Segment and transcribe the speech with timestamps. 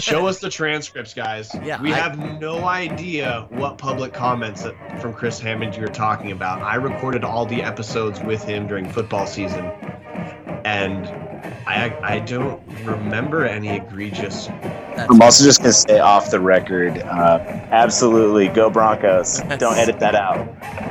[0.00, 1.54] Show us the transcripts, guys.
[1.64, 6.32] Yeah, we I- have no idea what public comments that, from Chris Hammond you're talking
[6.32, 6.62] about.
[6.62, 9.64] I recorded all the episodes with him during football season,
[10.64, 11.06] and
[11.66, 14.46] I I don't remember any egregious.
[14.46, 17.38] That's- I'm also just gonna say off the record, uh,
[17.70, 19.40] absolutely go Broncos.
[19.58, 20.46] Don't edit that out.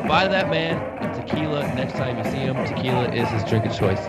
[0.08, 2.56] Buy that man a tequila next time you see him.
[2.66, 4.00] Tequila is his drink of choice.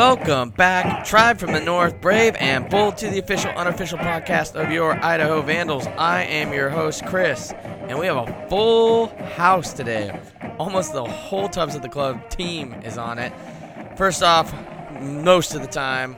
[0.00, 4.72] Welcome back, Tribe from the North, Brave and Bold, to the official, unofficial podcast of
[4.72, 5.86] your Idaho Vandals.
[5.88, 10.18] I am your host, Chris, and we have a full house today.
[10.58, 13.30] Almost the whole Tubs of the Club team is on it.
[13.98, 14.54] First off,
[15.02, 16.16] most of the time,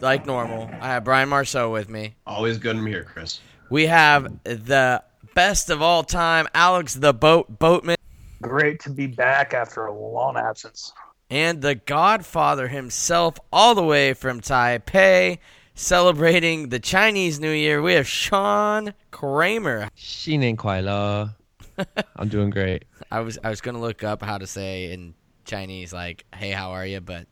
[0.00, 2.14] like normal, I have Brian Marceau with me.
[2.26, 3.40] Always good to be here, Chris.
[3.70, 5.02] We have the
[5.34, 7.96] best of all time, Alex the Boat Boatman,
[8.42, 10.92] Great to be back after a long absence
[11.31, 15.39] and the Godfather himself, all the way from Taipei,
[15.75, 17.81] celebrating the Chinese New Year.
[17.81, 19.89] We have Sean Kramer.
[19.95, 21.29] 新年快乐.
[22.15, 22.83] I'm doing great.
[23.11, 25.13] I was I was gonna look up how to say in
[25.45, 27.27] Chinese like "Hey, how are you?" but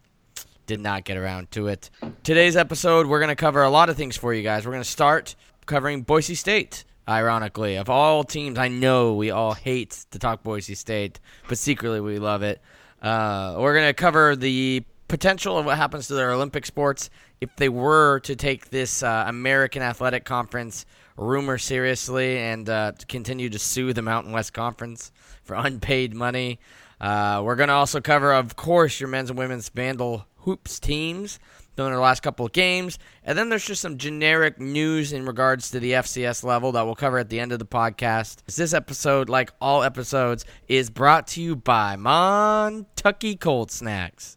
[0.68, 1.90] did not get around to it.
[2.24, 4.66] Today's episode, we're gonna cover a lot of things for you guys.
[4.66, 5.36] We're gonna start
[5.66, 6.86] covering Boise State.
[7.08, 12.00] Ironically, of all teams, I know we all hate to talk Boise State, but secretly
[12.02, 12.62] we love it.
[13.01, 17.69] Uh, we're gonna cover the potential of what happens to their Olympic sports if they
[17.69, 23.59] were to take this uh, American Athletic Conference rumor seriously and uh, to continue to
[23.59, 25.11] sue the Mountain West Conference
[25.43, 26.61] for unpaid money.
[27.01, 31.39] Uh, we're going to also cover, of course, your men's and women's Vandal Hoops teams
[31.81, 32.99] during their last couple of games.
[33.25, 36.95] And then there's just some generic news in regards to the FCS level that we'll
[36.95, 38.45] cover at the end of the podcast.
[38.55, 44.37] This episode, like all episodes, is brought to you by Montucky Cold Snacks.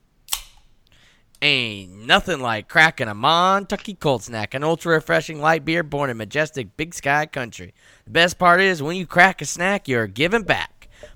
[1.42, 6.16] Ain't nothing like cracking a Montucky Cold Snack, an ultra refreshing light beer born in
[6.16, 7.74] majestic Big Sky country.
[8.06, 10.73] The best part is when you crack a snack, you're giving back.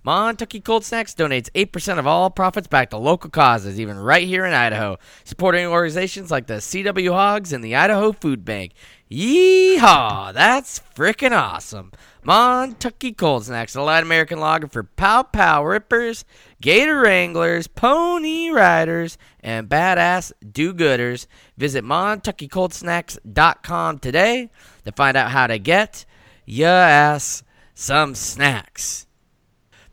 [0.08, 4.46] Montucky Cold Snacks donates 8% of all profits back to local causes, even right here
[4.46, 8.72] in Idaho, supporting organizations like the CW Hogs and the Idaho Food Bank.
[9.12, 10.34] Yeehaw!
[10.34, 11.92] That's freaking awesome.
[12.26, 16.24] Montucky Cold Snacks, a light American lager for pow pow rippers,
[16.62, 21.28] gator wranglers, pony riders, and badass do gooders.
[21.58, 24.52] Visit MontuckyColdSnacks.com today
[24.86, 26.06] to find out how to get
[26.46, 27.44] your ass
[27.74, 29.07] some snacks.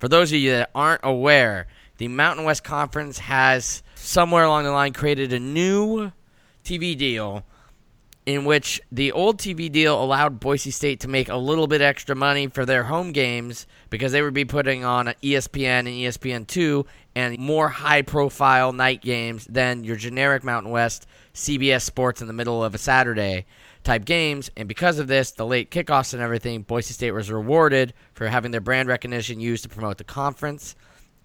[0.04, 1.66] For those of you that aren't aware,
[1.96, 6.12] the Mountain West Conference has somewhere along the line created a new
[6.62, 7.42] TV deal
[8.26, 12.14] in which the old TV deal allowed Boise State to make a little bit extra
[12.14, 17.38] money for their home games because they would be putting on ESPN and ESPN2 and
[17.38, 22.62] more high profile night games than your generic Mountain West CBS Sports in the middle
[22.62, 23.46] of a Saturday
[23.84, 24.50] type games.
[24.56, 28.50] And because of this, the late kickoffs and everything, Boise State was rewarded for having
[28.50, 30.74] their brand recognition used to promote the conference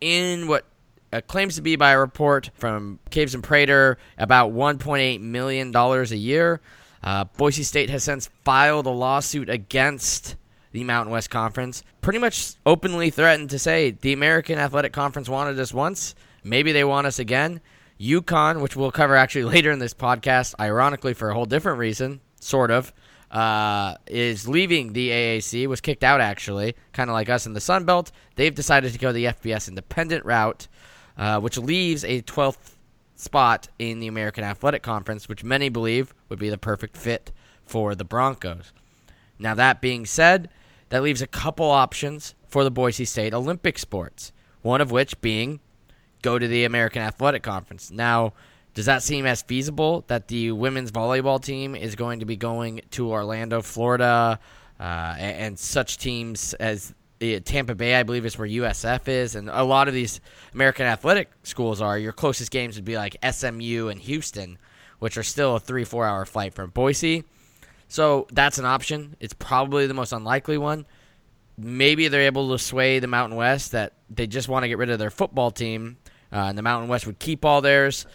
[0.01, 0.65] in what
[1.11, 6.03] uh, claims to be by a report from Caves and Prater about $1.8 million a
[6.15, 6.61] year.
[7.01, 10.35] Uh, Boise State has since filed a lawsuit against
[10.71, 15.59] the Mountain West Conference, pretty much openly threatened to say the American Athletic Conference wanted
[15.59, 17.61] us once, maybe they want us again.
[17.99, 22.21] UConn, which we'll cover actually later in this podcast, ironically for a whole different reason,
[22.39, 22.93] sort of,
[23.31, 27.61] uh, is leaving the AAC, was kicked out actually, kind of like us in the
[27.61, 28.11] Sun Belt.
[28.35, 30.67] They've decided to go the FBS independent route,
[31.17, 32.75] uh, which leaves a 12th
[33.15, 37.31] spot in the American Athletic Conference, which many believe would be the perfect fit
[37.65, 38.71] for the Broncos.
[39.37, 40.49] Now, that being said,
[40.89, 45.59] that leaves a couple options for the Boise State Olympic sports, one of which being
[46.21, 47.91] go to the American Athletic Conference.
[47.91, 48.33] Now,
[48.79, 52.79] does that seem as feasible that the women's volleyball team is going to be going
[52.91, 54.39] to Orlando, Florida,
[54.79, 54.83] uh,
[55.19, 59.49] and, and such teams as the Tampa Bay, I believe, is where USF is, and
[59.49, 60.21] a lot of these
[60.53, 61.99] American athletic schools are.
[61.99, 64.57] Your closest games would be like SMU and Houston,
[64.99, 67.25] which are still a three, four hour flight from Boise.
[67.89, 69.17] So that's an option.
[69.19, 70.85] It's probably the most unlikely one.
[71.57, 74.89] Maybe they're able to sway the Mountain West that they just want to get rid
[74.89, 75.97] of their football team,
[76.31, 78.05] uh, and the Mountain West would keep all theirs.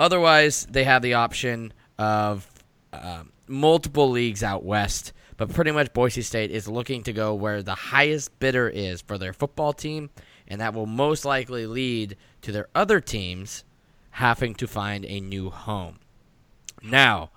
[0.00, 2.50] Otherwise, they have the option of
[2.90, 5.12] uh, multiple leagues out west.
[5.36, 9.18] But pretty much Boise State is looking to go where the highest bidder is for
[9.18, 10.08] their football team,
[10.48, 13.64] and that will most likely lead to their other teams
[14.12, 15.98] having to find a new home.
[16.82, 17.30] Now,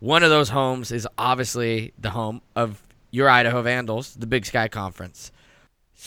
[0.00, 2.82] one of those homes is obviously the home of
[3.12, 5.30] your Idaho Vandals, the Big Sky Conference.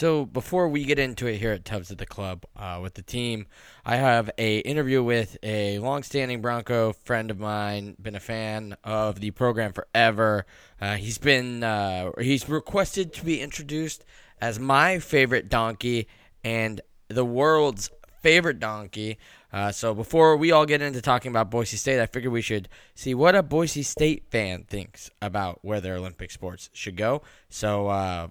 [0.01, 3.03] So before we get into it here at Tubbs at the Club uh, with the
[3.03, 3.45] team,
[3.86, 9.19] I have a interview with a longstanding Bronco friend of mine, been a fan of
[9.19, 10.48] the program forever.
[10.81, 14.03] Uh, he's been uh, he's requested to be introduced
[14.42, 16.07] as my favorite donkey
[16.44, 17.92] and the world's
[18.24, 19.19] favorite donkey.
[19.53, 22.69] Uh, so before we all get into talking about Boise State, I figured we should
[22.95, 27.21] see what a Boise State fan thinks about where their Olympic sports should go.
[27.50, 28.30] So uh,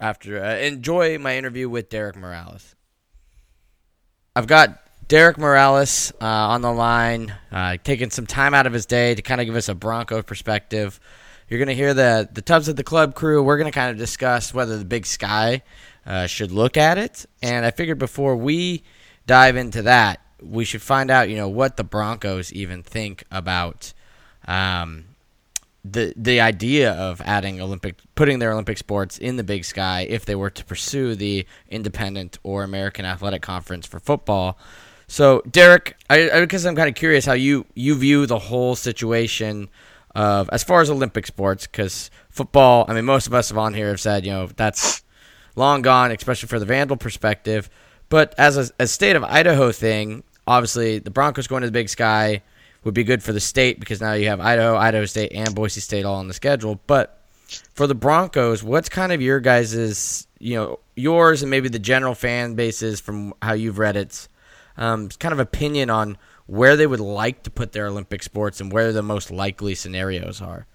[0.00, 2.74] after uh, enjoy my interview with Derek Morales.
[4.34, 8.86] I've got Derek Morales uh, on the line, uh, taking some time out of his
[8.86, 10.98] day to kind of give us a Bronco perspective.
[11.48, 13.42] You're going to hear the the Tubs at the Club crew.
[13.42, 15.62] We're going to kind of discuss whether the Big Sky
[16.06, 18.84] uh, should look at it, and I figured before we
[19.26, 23.92] dive into that, we should find out, you know, what the Broncos even think about.
[24.46, 25.04] Um,
[25.84, 30.24] the the idea of adding Olympic putting their Olympic sports in the Big Sky if
[30.24, 34.58] they were to pursue the independent or American Athletic Conference for football.
[35.06, 39.68] So, Derek, I, because I'm kind of curious how you you view the whole situation
[40.14, 42.84] of as far as Olympic sports because football.
[42.86, 45.02] I mean, most of us have on here have said you know that's
[45.56, 47.70] long gone, especially for the Vandal perspective.
[48.08, 51.88] But as a, a state of Idaho thing, obviously the Broncos going to the Big
[51.88, 52.42] Sky
[52.84, 55.80] would be good for the state because now you have Idaho, Idaho State, and Boise
[55.80, 56.80] State all on the schedule.
[56.86, 57.22] But
[57.74, 62.14] for the Broncos, what's kind of your guys's, you know, yours and maybe the general
[62.14, 64.28] fan bases from how you've read it,
[64.76, 66.16] um, kind of opinion on
[66.46, 70.40] where they would like to put their Olympic sports and where the most likely scenarios
[70.40, 70.66] are?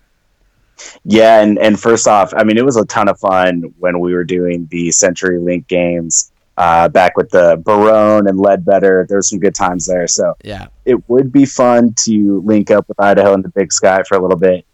[1.05, 4.13] Yeah, and and first off, I mean, it was a ton of fun when we
[4.13, 9.05] were doing the CenturyLink games uh, back with the Barone and Ledbetter.
[9.07, 10.07] There's some good times there.
[10.07, 14.03] So yeah, it would be fun to link up with Idaho and the Big Sky
[14.03, 14.65] for a little bit.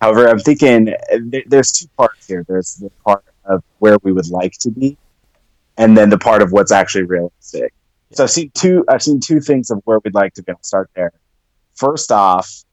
[0.00, 0.94] However, I'm thinking
[1.46, 2.44] there's two parts here.
[2.48, 4.96] There's the part of where we would like to be,
[5.76, 7.72] and then the part of what's actually realistic.
[8.10, 8.16] Yeah.
[8.16, 8.84] So I've seen two.
[8.88, 10.52] I've seen two things of where we'd like to be.
[10.52, 11.12] I'll start there.
[11.74, 12.64] First off,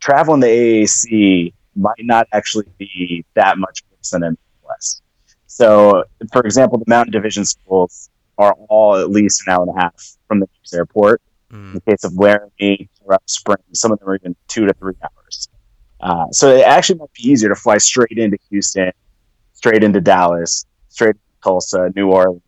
[0.00, 5.00] traveling the AAC might not actually be that much worse than MLS.
[5.48, 9.80] So, for example, the mountain division schools are all at least an hour and a
[9.80, 11.20] half from the nearest airport.
[11.50, 11.68] Mm.
[11.68, 14.94] In the case of Laramie or Spring, some of them are even two to three
[15.02, 15.48] hours.
[16.00, 18.92] Uh, so it actually might be easier to fly straight into Houston,
[19.54, 22.42] straight into Dallas, straight to Tulsa, New Orleans,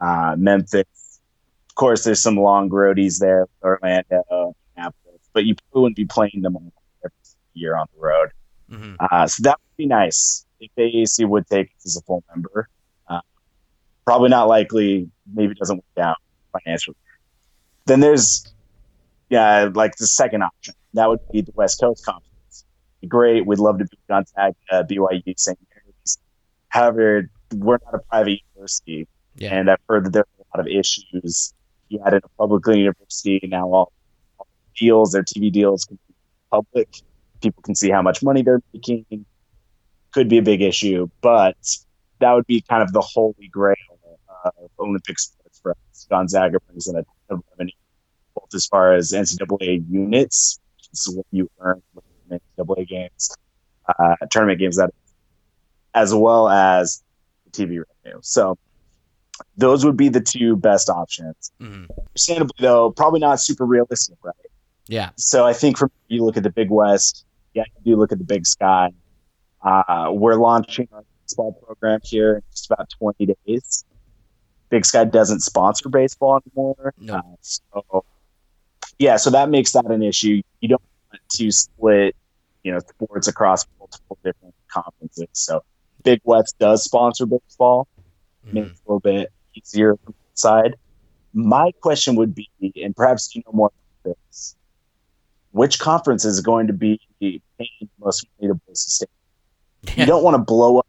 [0.00, 1.20] uh, Memphis.
[1.68, 6.56] Of course, there's some long roadies there, Orlando, Annapolis, but you wouldn't be playing them
[6.56, 6.72] all
[7.04, 7.14] every
[7.52, 8.30] year on the road.
[8.70, 8.94] Mm-hmm.
[8.98, 12.68] Uh, so that would be nice if the AAC would take as a full member.
[13.08, 13.20] Uh,
[14.04, 15.08] probably not likely.
[15.32, 16.16] Maybe doesn't work out
[16.52, 16.96] financially.
[17.86, 18.54] Then there's
[19.30, 20.74] yeah, like the second option.
[20.94, 22.64] That would be the West Coast Conference.
[23.08, 23.46] Great.
[23.46, 25.58] We'd love to be Gonzaga, BYU, St.
[25.70, 26.18] Mary's.
[26.68, 29.06] However, we're not a private university,
[29.36, 29.54] yeah.
[29.54, 31.52] and I've heard that there are a lot of issues.
[31.88, 33.92] You had a public university now all,
[34.38, 34.46] all
[34.76, 36.14] deals, their TV deals can be
[36.50, 36.88] public.
[37.42, 39.26] People can see how much money they're making
[40.14, 41.56] could be a big issue, but
[42.20, 43.74] that would be kind of the holy grail
[44.44, 46.06] of Olympic sports for us.
[46.08, 47.72] Gonzaga brings in a ton of revenue,
[48.34, 53.36] both as far as NCAA units, which is what you earn with NCAA games,
[53.88, 54.90] uh, tournament games, that
[55.94, 57.02] as well as
[57.50, 58.20] TV revenue.
[58.22, 58.56] So
[59.56, 61.50] those would be the two best options.
[61.60, 61.86] Mm-hmm.
[61.98, 64.34] Understandably, though, probably not super realistic, right?
[64.86, 65.10] Yeah.
[65.16, 68.18] So I think from you look at the Big West, yeah, you do look at
[68.18, 68.90] the Big Sky.
[69.64, 73.84] Uh, we're launching our baseball program here in just about 20 days.
[74.68, 76.92] Big Sky doesn't sponsor baseball anymore.
[76.98, 77.14] No.
[77.14, 78.04] Uh, so,
[78.98, 80.42] yeah, so that makes that an issue.
[80.60, 82.14] You don't want to split,
[82.62, 85.28] you know, sports across multiple different conferences.
[85.32, 85.64] So
[86.02, 87.88] Big West does sponsor baseball,
[88.46, 88.54] mm-hmm.
[88.54, 90.76] makes it a little bit easier from the side.
[91.32, 92.48] My question would be,
[92.82, 93.70] and perhaps you know more
[94.04, 94.54] about this,
[95.52, 99.08] which conference is going to be paying most money to Boise State?
[99.96, 100.86] You don't want to blow up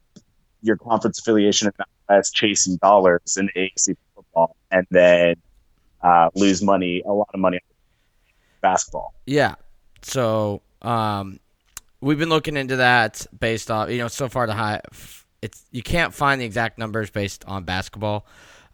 [0.61, 1.71] your conference affiliation
[2.09, 5.35] as chasing dollars in AAC football and then
[6.01, 7.59] uh, lose money, a lot of money
[8.61, 9.13] basketball.
[9.25, 9.55] Yeah.
[10.01, 11.39] So um,
[12.01, 14.81] we've been looking into that based off, you know so far the high.
[15.41, 18.25] It's you can't find the exact numbers based on basketball,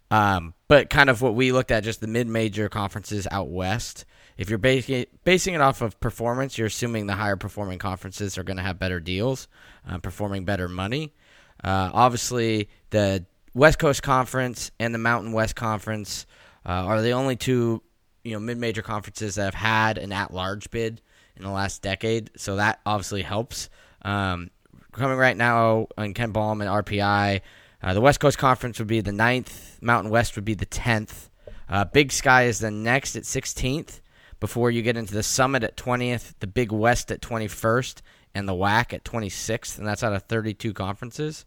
[0.10, 4.06] um, but kind of what we looked at just the mid-major conferences out west.
[4.38, 8.58] If you're basing it off of performance, you're assuming the higher performing conferences are going
[8.58, 9.48] to have better deals,
[9.88, 11.14] uh, performing better money.
[11.64, 16.26] Uh, obviously, the West Coast Conference and the Mountain West Conference
[16.66, 17.84] uh, are the only two,
[18.24, 21.02] you know, mid-major conferences that have had an at-large bid
[21.36, 22.32] in the last decade.
[22.38, 23.70] So that obviously helps.
[24.04, 24.50] Um,
[24.92, 27.42] coming right now, on KenPom and RPI,
[27.84, 29.80] Uh, the West Coast Conference would be the ninth.
[29.82, 31.32] Mountain West would be the tenth.
[31.68, 34.02] Uh, Big Sky is the next at 16th.
[34.42, 38.02] Before you get into the Summit at 20th, the Big West at 21st,
[38.36, 41.46] and the WAC at 26th, and that's out of 32 conferences.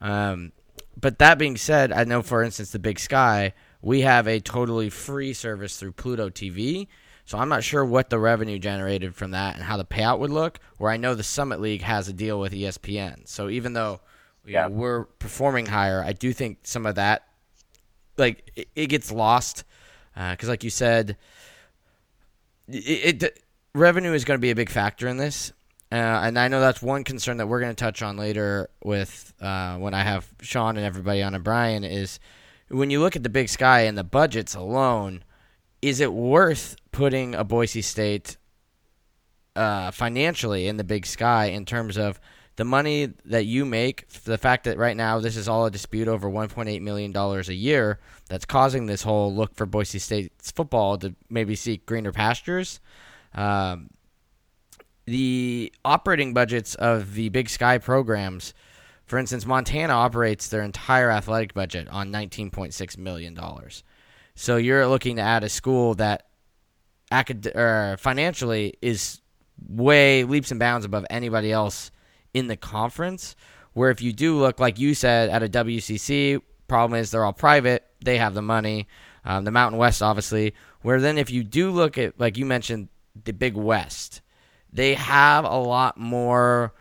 [0.00, 0.52] Um,
[1.00, 4.90] but that being said, I know for instance the Big Sky, we have a totally
[4.90, 6.88] free service through Pluto TV.
[7.24, 10.30] So I'm not sure what the revenue generated from that and how the payout would
[10.30, 10.58] look.
[10.78, 13.26] Where I know the Summit League has a deal with ESPN.
[13.28, 14.00] So even though
[14.44, 14.66] Yeah.
[14.68, 17.26] know, we're performing higher, I do think some of that,
[18.16, 19.64] like it, it gets lost,
[20.14, 21.16] because like you said,
[22.68, 23.42] it, it
[23.74, 25.52] revenue is going to be a big factor in this.
[25.92, 29.32] Uh, and I know that's one concern that we're going to touch on later with
[29.40, 32.18] uh, when I have Sean and everybody on and Brian is
[32.68, 35.22] when you look at the Big Sky and the budgets alone,
[35.82, 38.38] is it worth putting a Boise State
[39.54, 42.18] uh, financially in the Big Sky in terms of
[42.56, 46.06] the money that you make, the fact that right now this is all a dispute
[46.06, 51.14] over $1.8 million a year that's causing this whole look for Boise State's football to
[51.28, 52.80] maybe seek greener pastures.
[53.34, 53.90] Um,
[55.06, 58.54] the operating budgets of the Big Sky programs,
[59.04, 63.38] for instance, Montana operates their entire athletic budget on $19.6 million.
[64.36, 66.28] So you're looking to add a school that
[67.10, 69.20] acad- or financially is
[69.68, 71.90] way leaps and bounds above anybody else
[72.34, 73.34] in the conference.
[73.72, 77.32] Where if you do look, like you said, at a WCC, problem is they're all
[77.32, 78.86] private, they have the money.
[79.24, 80.54] Um, the Mountain West, obviously.
[80.82, 82.88] Where then, if you do look at, like you mentioned,
[83.24, 84.20] the Big West,
[84.70, 86.74] they have a lot more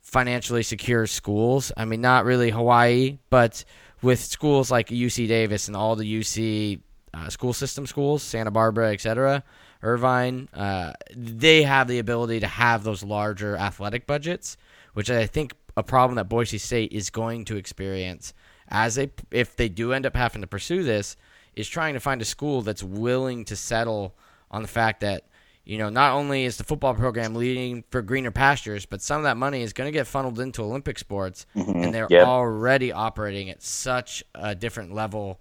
[0.00, 1.72] financially secure schools.
[1.76, 3.64] I mean, not really Hawaii, but
[4.02, 6.80] with schools like UC Davis and all the UC
[7.12, 9.42] uh, school system schools, Santa Barbara, etc.,
[9.82, 14.56] Irvine, uh, they have the ability to have those larger athletic budgets,
[14.94, 18.34] which I think a problem that Boise State is going to experience
[18.68, 21.16] as they if they do end up having to pursue this
[21.56, 24.14] is trying to find a school that's willing to settle
[24.50, 25.24] on the fact that
[25.64, 29.24] you know not only is the football program leading for greener pastures, but some of
[29.24, 31.82] that money is going to get funneled into Olympic sports, mm-hmm.
[31.82, 32.26] and they're Yep.
[32.26, 35.40] already operating at such a different level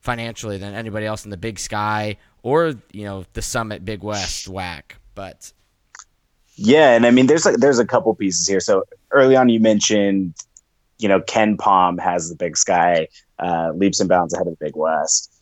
[0.00, 4.48] financially than anybody else in the Big Sky or you know the Summit Big West
[4.48, 4.82] WAC.
[5.14, 5.52] But
[6.62, 8.60] Yeah, and I mean, there's a, there's a couple pieces here.
[8.60, 10.34] So early on, you mentioned,
[10.98, 14.76] you know, KenPom has the Big Sky uh, leaps and bounds ahead of the Big
[14.76, 15.32] West.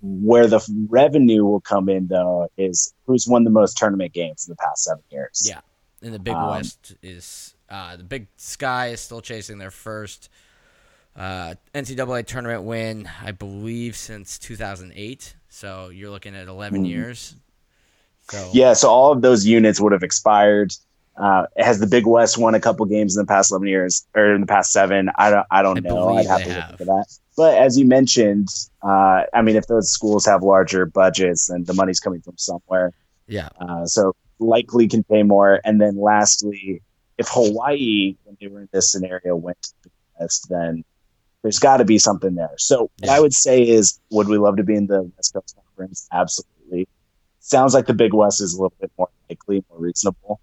[0.00, 4.52] Where the revenue will come in, though, is who's won the most tournament games in
[4.52, 5.46] the past seven years.
[5.48, 5.60] Yeah.
[6.02, 10.30] and the Big Um, West is uh, the Big Sky is still chasing their first
[11.14, 15.36] uh, NCAA tournament win, I believe, since 2008.
[15.50, 16.88] So you're looking at 11 Mhm.
[16.88, 17.36] years.
[18.32, 20.72] So Yeah, so all of those units would have expired.
[21.18, 24.34] Uh, has the Big West won a couple games in the past eleven years or
[24.34, 25.10] in the past seven?
[25.16, 25.46] I don't.
[25.50, 26.08] I don't I know.
[26.14, 26.70] I'd have to look have.
[26.70, 27.04] into that.
[27.36, 28.48] But as you mentioned,
[28.82, 32.94] uh, I mean, if those schools have larger budgets, then the money's coming from somewhere.
[33.26, 35.60] yeah, Uh, so likely can pay more.
[35.64, 36.80] And then lastly,
[37.18, 40.82] if Hawaii, when they were in this scenario, went to the West, then
[41.42, 42.54] there's got to be something there.
[42.56, 45.56] So what I would say is, would we love to be in the West Coast
[45.56, 46.08] Conference?
[46.12, 46.88] Absolutely.
[47.44, 50.40] Sounds like the Big West is a little bit more likely, more reasonable.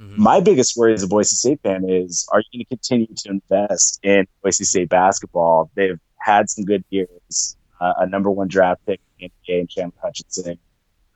[0.00, 0.16] Mhm.
[0.18, 3.30] My biggest worry as a Boise State fan is, are you going to continue to
[3.30, 5.70] invest in Boise State basketball?
[5.76, 9.96] They've had some good years, uh, a number one draft pick in the NBA, Chandler
[10.02, 10.58] Hutchison,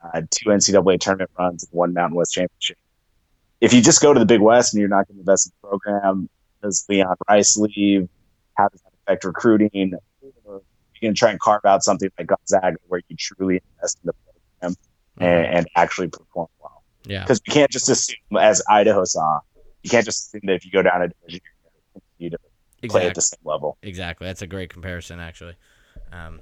[0.04, 2.78] uh, two NCAA tournament runs, and one Mountain West championship.
[3.60, 5.52] If you just go to the Big West and you're not going to invest in
[5.60, 6.28] the program,
[6.62, 8.08] does Leon Rice leave?
[8.54, 9.94] How does that affect recruiting?
[10.44, 10.62] Or are
[10.94, 14.06] you going to try and carve out something like Gonzaga where you truly invest in
[14.06, 14.12] the
[14.60, 14.76] program
[15.20, 16.82] and, and actually perform well?
[17.04, 19.40] yeah, Because you can't just assume, as Idaho saw,
[19.82, 22.30] you can't just assume that if you go down a division, you're going to continue
[22.82, 23.78] to play at the same level.
[23.82, 24.26] Exactly.
[24.26, 25.54] That's a great comparison, actually.
[26.12, 26.40] Um,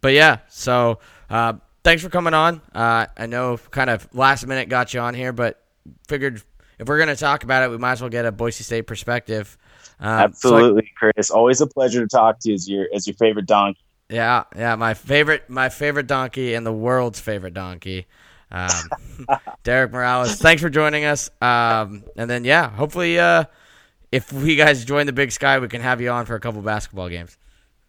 [0.00, 0.98] but yeah, so
[1.30, 2.60] uh, thanks for coming on.
[2.74, 5.62] Uh, I know kind of last minute got you on here, but
[6.08, 6.42] figured
[6.78, 8.82] if we're going to talk about it, we might as well get a Boise State
[8.82, 9.56] perspective.
[10.00, 11.30] Um, so I- Absolutely, Chris.
[11.30, 13.80] Always a pleasure to talk to you as your as your favorite donkey.
[14.08, 18.06] Yeah, yeah, my favorite, my favorite donkey and the world's favorite donkey.
[18.50, 18.68] Um,
[19.64, 21.30] Derek Morales, thanks for joining us.
[21.40, 23.44] Um, and then yeah, hopefully, uh,
[24.12, 26.62] if we guys join the Big Sky, we can have you on for a couple
[26.62, 27.36] basketball games.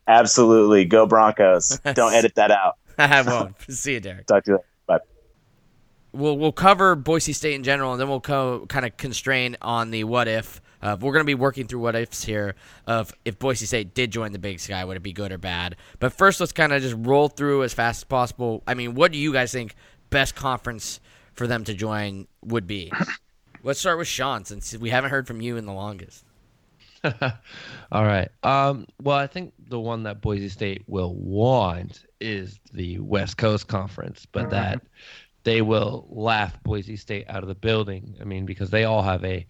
[0.08, 1.80] Absolutely, go Broncos!
[1.94, 2.78] Don't edit that out.
[2.98, 3.56] I won't.
[3.70, 4.26] See you, Derek.
[4.26, 4.68] Talk to you later.
[4.88, 5.00] Bye.
[6.14, 9.92] we'll we'll cover Boise State in general, and then we'll co- kind of constrain on
[9.92, 10.62] the what if.
[10.82, 12.56] Uh, we're going to be working through what ifs here
[12.88, 15.76] of if Boise State did join the Big Sky, would it be good or bad?
[16.00, 18.64] But first, let's kind of just roll through as fast as possible.
[18.68, 19.76] I mean, what do you guys think
[20.10, 21.00] best conference
[21.34, 22.92] for them to join would be?
[23.64, 26.24] Let's start with Sean, since we haven't heard from you in the longest.
[27.92, 28.30] All right.
[28.44, 33.68] Um, well, I think the one that Boise State will want is the West Coast
[33.68, 34.82] Conference, but that
[35.44, 38.16] they will laugh Boise State out of the building.
[38.22, 39.46] I mean, because they all have a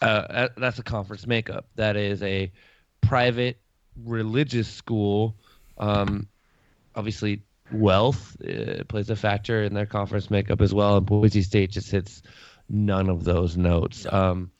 [0.00, 1.66] uh, that's a conference makeup.
[1.76, 2.52] That is a
[3.00, 3.60] private
[4.04, 5.36] religious school.
[5.78, 6.28] Um,
[6.94, 7.42] obviously,
[7.72, 11.90] wealth uh, plays a factor in their conference makeup as well, and Boise State just
[11.90, 12.22] hits
[12.68, 14.06] none of those notes.
[14.10, 14.50] Um,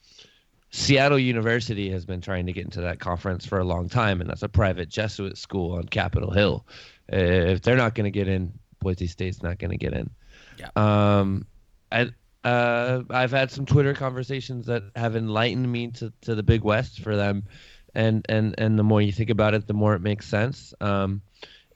[0.71, 4.29] Seattle University has been trying to get into that conference for a long time, and
[4.29, 6.65] that's a private Jesuit school on Capitol Hill.
[7.11, 10.09] Uh, if they're not going to get in, Boise State's not going to get in.
[10.57, 10.69] Yeah.
[10.75, 11.45] Um,
[11.91, 12.11] I,
[12.43, 17.01] uh, I've had some Twitter conversations that have enlightened me to, to the Big West
[17.01, 17.43] for them,
[17.93, 20.73] and and and the more you think about it, the more it makes sense.
[20.81, 21.21] Um,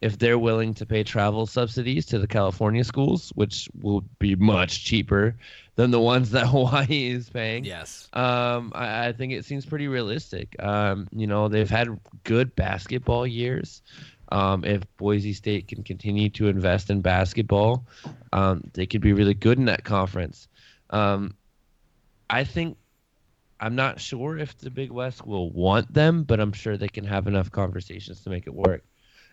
[0.02, 4.84] if they're willing to pay travel subsidies to the California schools, which will be much
[4.84, 5.36] cheaper
[5.76, 7.66] than the ones that Hawaii is paying.
[7.66, 8.08] Yes.
[8.14, 10.56] Um, I, I think it seems pretty realistic.
[10.62, 13.82] Um, you know, they've had good basketball years.
[14.32, 17.86] Um, if Boise State can continue to invest in basketball,
[18.34, 20.48] um, they could be really good in that conference.
[20.90, 21.36] Um,
[22.30, 22.78] I think
[23.60, 27.06] I'm not sure if the Big West will want them, but I'm sure they can
[27.06, 28.84] have enough conversations to make it work.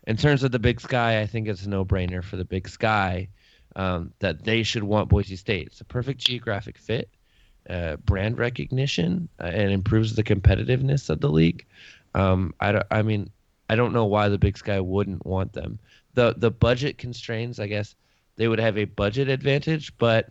[0.07, 3.29] In terms of the Big Sky, I think it's a no-brainer for the Big Sky
[3.77, 5.69] um, that they should want Boise State.
[5.69, 7.09] It's a perfect geographic fit,
[7.71, 11.67] uh, brand recognition, uh, and improves the competitiveness of the league.
[12.15, 13.31] Um, I, don't- I mean,
[13.69, 15.79] I don't know why the Big Sky wouldn't want them.
[16.15, 17.95] The the budget constraints, I guess,
[18.37, 20.29] they would have a budget advantage, but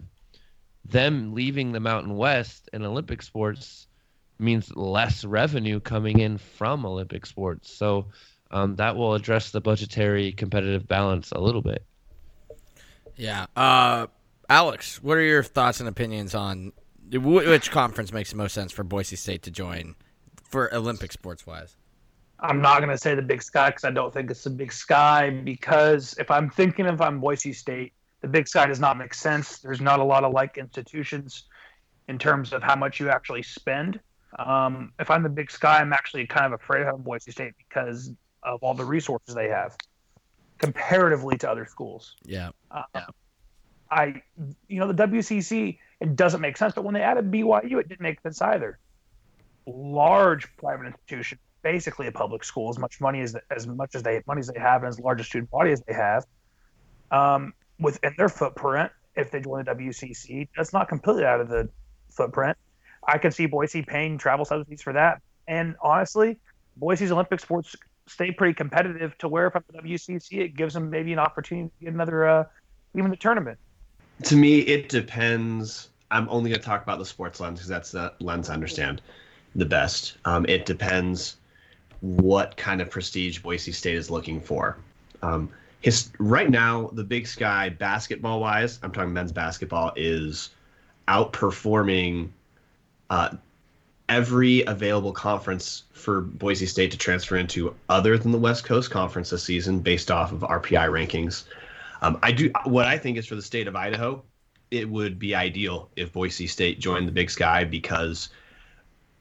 [0.85, 3.87] them leaving the Mountain West and Olympic sports
[4.39, 7.71] means less revenue coming in from Olympic sports.
[7.71, 8.07] So
[8.49, 11.85] um, that will address the budgetary competitive balance a little bit.
[13.15, 13.45] Yeah.
[13.55, 14.07] Uh,
[14.49, 16.73] Alex, what are your thoughts and opinions on
[17.11, 19.95] which conference makes the most sense for Boise State to join
[20.43, 21.77] for Olympic sports wise?
[22.39, 24.73] I'm not going to say the Big Sky because I don't think it's the Big
[24.73, 25.29] Sky.
[25.29, 29.59] Because if I'm thinking if I'm Boise State, the Big Sky does not make sense.
[29.59, 31.43] There's not a lot of like institutions
[32.07, 33.99] in terms of how much you actually spend.
[34.39, 38.11] Um, if I'm the Big Sky, I'm actually kind of afraid of Boise State because
[38.43, 39.75] of all the resources they have
[40.57, 42.15] comparatively to other schools.
[42.23, 42.49] Yeah.
[42.69, 42.83] Uh,
[43.89, 44.21] I,
[44.67, 48.01] you know, the WCC it doesn't make sense, but when they added BYU, it didn't
[48.01, 48.79] make sense either.
[49.67, 54.23] Large private institution, basically a public school, as much money as as much as they
[54.25, 56.25] money as they have, and as large a student body as they have,
[57.11, 58.91] um, within their footprint.
[59.15, 61.69] If they join the WCC, that's not completely out of the
[62.09, 62.57] footprint.
[63.05, 66.39] I could see Boise paying travel subsidies for that, and honestly,
[66.77, 67.75] Boise's Olympic sports
[68.07, 71.69] stay pretty competitive to where if I'm the WCC, it gives them maybe an opportunity
[71.79, 72.43] to get another, uh,
[72.95, 73.57] even the tournament.
[74.23, 75.89] To me, it depends.
[76.09, 79.01] I'm only going to talk about the sports lens because that's the lens I understand
[79.55, 80.17] the best.
[80.25, 81.37] Um, it depends
[82.01, 84.77] what kind of prestige Boise State is looking for.
[85.21, 85.49] Um,
[85.81, 90.51] his, right now, the Big Sky basketball wise, I'm talking men's basketball, is
[91.07, 92.29] outperforming
[93.09, 93.35] uh,
[94.07, 99.31] every available conference for Boise State to transfer into other than the West Coast Conference
[99.31, 101.45] this season based off of RPI rankings.
[102.01, 104.23] Um, I do what I think is for the state of Idaho.
[104.69, 108.29] It would be ideal if Boise State joined the Big Sky because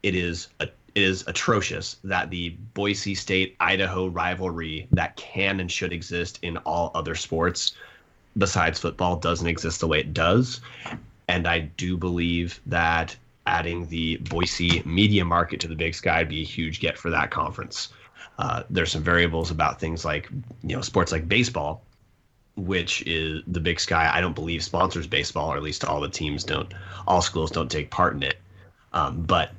[0.02, 5.70] it is a, it is atrocious that the Boise State Idaho rivalry that can and
[5.70, 7.74] should exist in all other sports
[8.38, 10.60] besides football doesn't exist the way it does.
[11.28, 16.28] And I do believe that adding the Boise media market to the Big Sky would
[16.28, 17.88] be a huge get for that conference.
[18.38, 20.30] Uh, there's some variables about things like
[20.62, 21.82] you know sports like baseball
[22.56, 24.10] which is the Big Sky.
[24.12, 26.72] I don't believe sponsors baseball, or at least all the teams don't.
[27.06, 28.38] All schools don't take part in it.
[28.92, 29.52] Um, but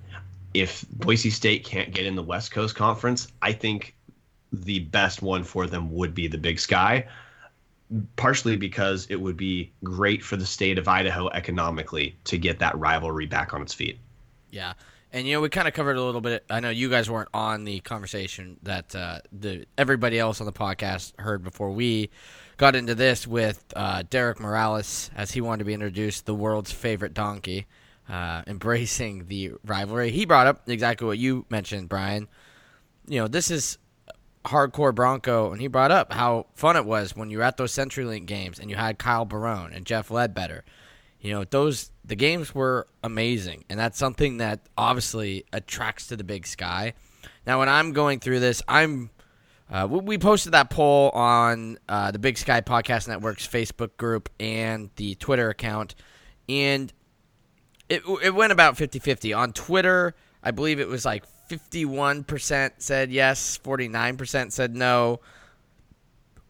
[0.53, 3.95] if Boise State can't get in the West Coast Conference, I think
[4.51, 7.05] the best one for them would be the Big Sky.
[8.15, 12.77] Partially because it would be great for the state of Idaho economically to get that
[12.77, 13.99] rivalry back on its feet.
[14.49, 14.73] Yeah.
[15.13, 16.45] And you know we kind of covered a little bit.
[16.49, 20.53] I know you guys weren't on the conversation that uh, the everybody else on the
[20.53, 22.09] podcast heard before we
[22.55, 26.71] got into this with uh, Derek Morales as he wanted to be introduced the world's
[26.71, 27.65] favorite donkey,
[28.11, 30.11] uh, embracing the rivalry.
[30.11, 32.27] He brought up exactly what you mentioned, Brian.
[33.07, 33.77] You know this is
[34.43, 37.71] hardcore Bronco, and he brought up how fun it was when you were at those
[37.71, 40.65] CenturyLink games and you had Kyle Barone and Jeff Ledbetter.
[41.21, 46.25] You know those the games were amazing, and that's something that obviously attracts to the
[46.25, 46.93] Big Sky.
[47.47, 49.09] Now, when I'm going through this, I'm
[49.71, 54.89] uh, we, posted that poll on uh, the Big Sky Podcast Network's Facebook group and
[54.97, 55.95] the Twitter account,
[56.49, 56.91] and
[57.91, 59.37] it it went about 50-50.
[59.37, 60.15] on Twitter.
[60.43, 65.19] I believe it was like 51% said yes, 49% said no.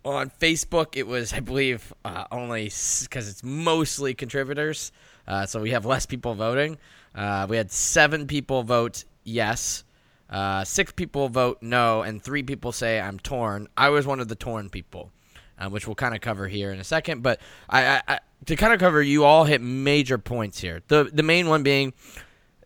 [0.04, 4.92] On Facebook, it was, I believe, uh, only because it's mostly contributors.
[5.28, 6.78] Uh, so we have less people voting.
[7.14, 9.84] Uh, we had seven people vote yes,
[10.32, 13.68] uh, six people vote no, and three people say I'm torn.
[13.76, 15.12] I was one of the torn people,
[15.60, 17.22] uh, which we'll kind of cover here in a second.
[17.22, 20.82] But I, I, I to kind of cover, you all hit major points here.
[20.88, 21.94] The the main one being,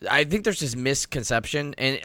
[0.09, 2.01] I think there's this misconception, and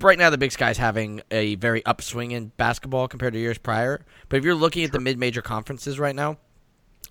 [0.00, 4.04] right now the Big Sky's having a very upswing in basketball compared to years prior.
[4.28, 6.38] But if you're looking at the mid major conferences right now,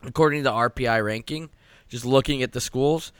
[0.04, 1.50] according to the RPI ranking,
[1.88, 3.12] just looking at the schools,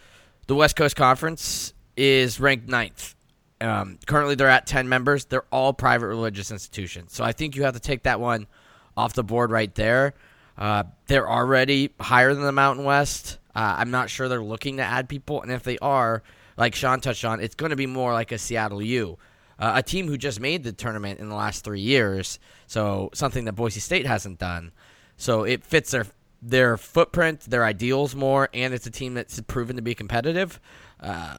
[0.48, 3.16] the West Coast Conference is ranked ninth.
[3.62, 5.26] Um, currently, they're at 10 members.
[5.26, 7.14] They're all private religious institutions.
[7.14, 8.48] So I think you have to take that one
[8.96, 10.14] off the board right there.
[10.60, 13.40] Uh, they're already higher than the Mountain West.
[13.56, 15.42] Uh, I'm not sure they're looking to add people.
[15.42, 16.22] And if they are,
[16.58, 19.18] like Sean touched on, it's going to be more like a Seattle U,
[19.58, 22.40] uh, a team who just made the tournament in the last three years.
[22.68, 24.74] So something that Boise State hasn't done.
[25.16, 26.06] So it fits their
[26.42, 30.60] their footprint, their ideals more, and it's a team that's proven to be competitive.
[31.02, 31.36] Uh,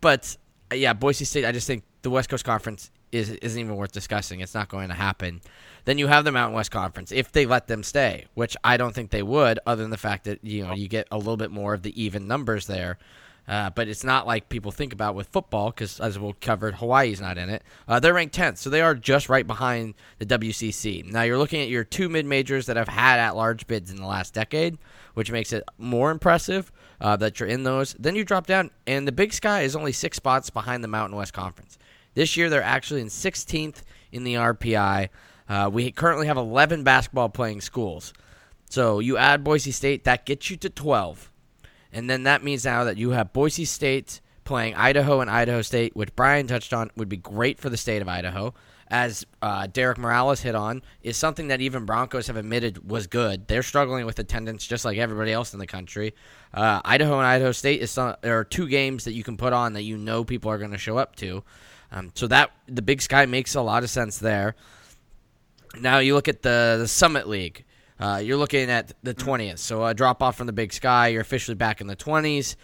[0.00, 0.36] but
[0.72, 1.44] yeah, Boise State.
[1.44, 4.40] I just think the West Coast Conference is isn't even worth discussing.
[4.40, 5.40] It's not going to happen.
[5.84, 8.94] Then you have the Mountain West Conference if they let them stay, which I don't
[8.94, 11.50] think they would, other than the fact that you know you get a little bit
[11.50, 12.98] more of the even numbers there.
[13.48, 17.20] Uh, but it's not like people think about with football because, as we'll cover, Hawaii's
[17.20, 17.62] not in it.
[17.86, 21.04] Uh, they're ranked 10th, so they are just right behind the WCC.
[21.12, 23.98] Now you're looking at your two mid majors that have had at large bids in
[23.98, 24.78] the last decade,
[25.14, 27.94] which makes it more impressive uh, that you're in those.
[27.98, 31.16] Then you drop down, and the Big Sky is only six spots behind the Mountain
[31.16, 31.78] West Conference.
[32.16, 35.10] This year, they're actually in 16th in the RPI.
[35.50, 38.14] Uh, we currently have 11 basketball playing schools.
[38.70, 41.30] So you add Boise State, that gets you to 12.
[41.92, 45.94] And then that means now that you have Boise State playing Idaho and Idaho State,
[45.94, 48.54] which Brian touched on would be great for the state of Idaho.
[48.88, 53.46] As uh, Derek Morales hit on, is something that even Broncos have admitted was good.
[53.46, 56.14] They're struggling with attendance just like everybody else in the country.
[56.54, 59.52] Uh, Idaho and Idaho State is some, there are two games that you can put
[59.52, 61.44] on that you know people are going to show up to.
[61.96, 64.54] Um, so that the Big Sky makes a lot of sense there.
[65.80, 67.64] Now you look at the, the Summit League.
[67.98, 69.58] Uh, you're looking at the 20th.
[69.58, 71.08] So a drop off from the Big Sky.
[71.08, 72.56] You're officially back in the 20s.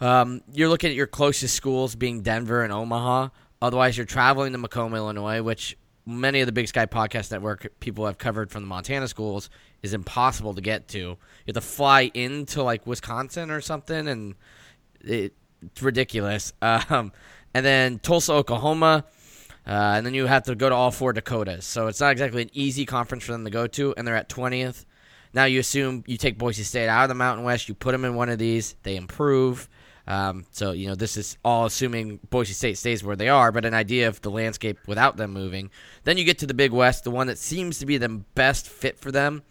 [0.00, 3.28] Um, you're looking at your closest schools being Denver and Omaha.
[3.62, 8.06] Otherwise, you're traveling to Macomb, Illinois, which many of the Big Sky Podcast Network people
[8.06, 9.50] have covered from the Montana schools
[9.82, 10.98] is impossible to get to.
[10.98, 14.34] You have to fly into like Wisconsin or something, and
[15.02, 16.52] it, it's ridiculous.
[16.62, 17.12] Um,
[17.54, 19.04] and then Tulsa, Oklahoma.
[19.66, 21.64] Uh, and then you have to go to all four Dakotas.
[21.64, 24.28] So it's not exactly an easy conference for them to go to, and they're at
[24.28, 24.84] 20th.
[25.32, 28.04] Now you assume you take Boise State out of the Mountain West, you put them
[28.04, 29.68] in one of these, they improve.
[30.06, 33.64] Um, so, you know, this is all assuming Boise State stays where they are, but
[33.64, 35.70] an idea of the landscape without them moving.
[36.02, 38.68] Then you get to the Big West, the one that seems to be the best
[38.68, 39.42] fit for them.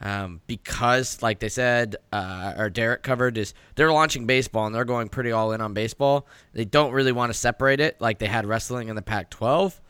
[0.00, 4.84] Um, because, like they said, uh, or Derek covered, is they're launching baseball and they're
[4.84, 6.26] going pretty all in on baseball.
[6.52, 9.80] They don't really want to separate it like they had wrestling in the Pac 12.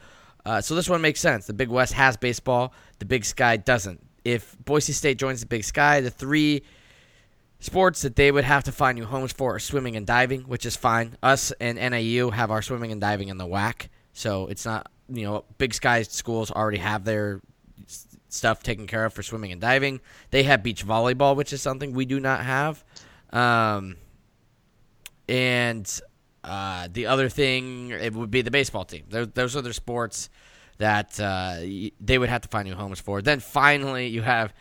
[0.47, 1.47] Uh, so this one makes sense.
[1.47, 4.01] The Big West has baseball, the Big Sky doesn't.
[4.25, 6.63] If Boise State joins the Big Sky, the three
[7.61, 10.65] sports that they would have to find new homes for are swimming and diving, which
[10.65, 11.17] is fine.
[11.23, 15.25] Us and NAU have our swimming and diving in the WAC, so it's not, you
[15.25, 17.41] know, Big Sky schools already have their
[18.29, 20.01] stuff taken care of for swimming and diving.
[20.31, 22.85] They have beach volleyball, which is something we do not have.
[23.33, 23.97] Um,
[25.29, 26.01] and
[26.45, 29.05] uh, the other thing it would be the baseball team.
[29.09, 30.31] Those, those are the sports
[30.79, 31.57] that uh,
[32.01, 33.21] they would have to find new homes for.
[33.21, 34.55] Then finally, you have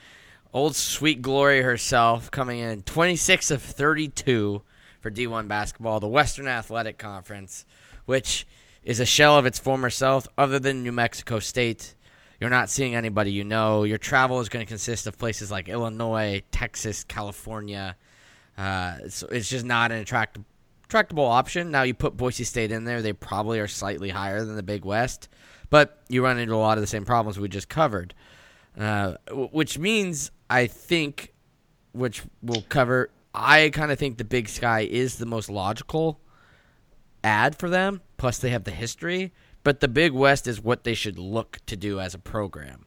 [0.53, 4.61] old sweet glory herself coming in 26 of 32
[4.99, 7.65] for D1 basketball, the Western Athletic Conference,
[8.05, 8.47] which
[8.83, 11.93] is a shell of its former self, other than New Mexico State.
[12.39, 13.83] You're not seeing anybody you know.
[13.83, 17.95] Your travel is going to consist of places like Illinois, Texas, California.
[18.57, 20.43] Uh, so it's just not an attractive,
[20.85, 21.71] attractable option.
[21.71, 24.85] Now you put Boise State in there, they probably are slightly higher than the Big
[24.85, 25.29] West,
[25.69, 28.13] but you run into a lot of the same problems we just covered.
[28.79, 31.33] Uh, which means I think,
[31.93, 33.09] which we'll cover.
[33.33, 36.19] I kind of think the Big Sky is the most logical
[37.23, 38.01] ad for them.
[38.17, 39.33] Plus, they have the history.
[39.67, 42.85] But the Big West is what they should look to do as a program.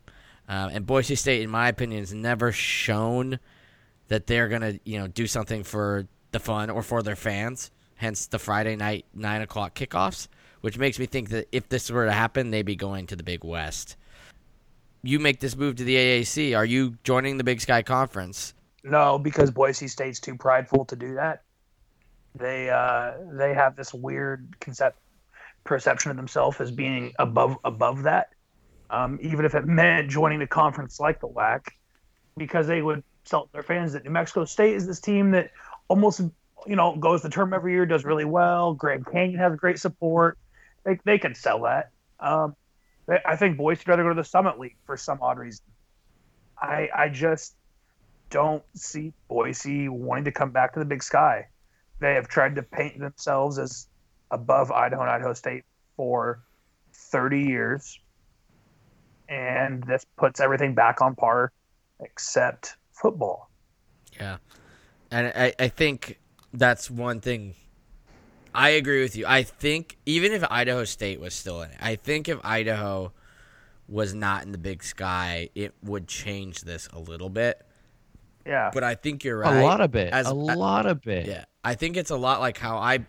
[0.48, 3.38] Uh, and Boise State, in my opinion, has never shown
[4.08, 7.70] that they're to, you know, do something for the fun or for their fans.
[7.96, 10.28] Hence the Friday night nine o'clock kickoffs,
[10.62, 13.24] which makes me think that if this were to happen, they'd be going to the
[13.24, 13.96] Big West.
[15.02, 16.56] You make this move to the AAC.
[16.56, 18.54] Are you joining the Big Sky Conference?
[18.84, 21.42] No, because Boise State's too prideful to do that.
[22.34, 24.96] They uh, they have this weird concept
[25.70, 28.30] perception of themselves as being above above that,
[28.90, 31.68] um, even if it meant joining a conference like the WAC,
[32.36, 35.52] because they would tell their fans that New Mexico State is this team that
[35.86, 36.22] almost
[36.66, 38.74] you know goes the term every year, does really well.
[38.74, 40.38] Grand Canyon has great support.
[40.84, 41.90] They they can sell that.
[42.18, 42.56] Um,
[43.06, 45.64] they, I think Boise would rather go to the Summit League for some odd reason.
[46.60, 47.54] I I just
[48.28, 51.46] don't see Boise wanting to come back to the Big Sky.
[52.00, 53.86] They have tried to paint themselves as
[54.30, 55.64] above Idaho and Idaho State
[55.96, 56.42] for
[56.92, 57.98] 30 years.
[59.28, 61.52] And this puts everything back on par
[62.00, 63.50] except football.
[64.18, 64.38] Yeah.
[65.10, 66.18] And I, I think
[66.52, 67.54] that's one thing.
[68.54, 69.24] I agree with you.
[69.26, 73.12] I think even if Idaho State was still in it, I think if Idaho
[73.88, 77.64] was not in the big sky, it would change this a little bit.
[78.46, 78.70] Yeah.
[78.72, 79.56] But I think you're right.
[79.56, 80.12] A lot of bit.
[80.12, 81.26] As- a lot of bit.
[81.26, 83.00] Yeah, I think it's a lot like how I,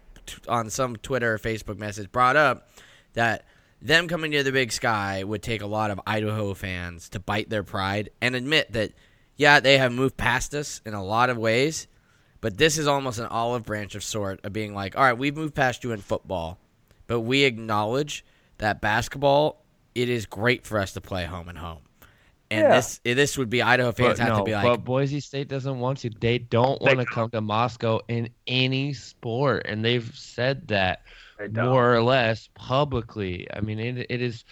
[0.48, 2.70] on some Twitter or Facebook message, brought up
[3.14, 3.46] that
[3.82, 7.50] them coming to the Big Sky would take a lot of Idaho fans to bite
[7.50, 8.92] their pride and admit that,
[9.36, 11.88] yeah, they have moved past us in a lot of ways,
[12.42, 15.36] but this is almost an olive branch of sort of being like, all right, we've
[15.36, 16.60] moved past you in football,
[17.08, 18.24] but we acknowledge
[18.60, 19.64] that basketball,
[19.96, 21.82] it is great for us to play home and home.
[22.52, 22.76] And Yeah.
[22.76, 25.22] this eh, this would be Idaho fans But have no, to be like, but Boise
[25.22, 26.10] State doesn't want to.
[26.10, 31.00] They don't want to come to Moscow in any sport, and they've said that
[31.50, 33.48] more or less publicly.
[33.54, 34.44] I mean, it, it is,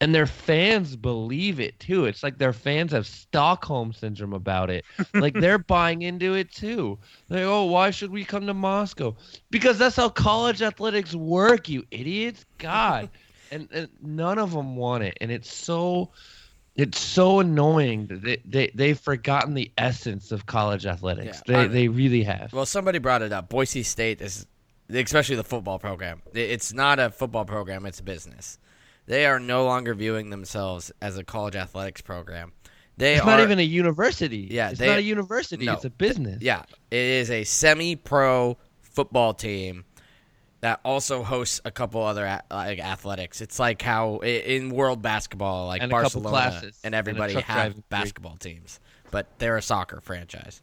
[0.00, 2.06] and their fans believe it too.
[2.06, 4.86] It's like their fans have Stockholm syndrome about it.
[5.18, 6.98] like they're buying into it too.
[7.28, 9.16] Like, oh, why should we come to Moscow?
[9.50, 12.44] Because that's how college athletics work, you idiots.
[12.58, 13.10] God,
[13.50, 16.12] and, and none of them want it, and it's so.
[16.78, 21.42] It's so annoying that they, they, they've forgotten the essence of college athletics.
[21.46, 22.52] Yeah, they, I- they really have.
[22.52, 23.48] Well, somebody brought it up.
[23.50, 24.46] Boise State is,
[24.88, 26.22] especially the football program.
[26.32, 28.58] It's not a football program; it's a business.
[29.06, 32.52] They are no longer viewing themselves as a college athletics program.
[32.96, 34.48] They It's are not even a university.
[34.50, 35.64] Yeah, it's they- not a university.
[35.66, 35.74] No.
[35.74, 36.42] It's a business.
[36.42, 39.84] Yeah, it is a semi-pro football team
[40.60, 43.40] that also hosts a couple other a- like athletics.
[43.40, 47.62] It's like how in world basketball, like And Barcelona classes, and and everybody truck driving
[47.62, 47.84] have degree.
[47.88, 50.62] basketball teams, but they're a soccer franchise.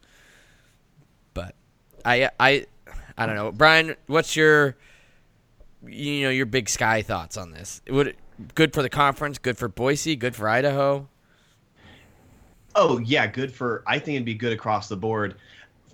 [1.33, 1.55] But
[2.03, 2.65] I I
[3.17, 3.95] I don't know, Brian.
[4.07, 4.75] What's your
[5.87, 7.81] you know your big sky thoughts on this?
[7.89, 8.17] Would it,
[8.55, 9.37] good for the conference?
[9.37, 10.15] Good for Boise?
[10.15, 11.07] Good for Idaho?
[12.75, 13.83] Oh yeah, good for.
[13.87, 15.35] I think it'd be good across the board.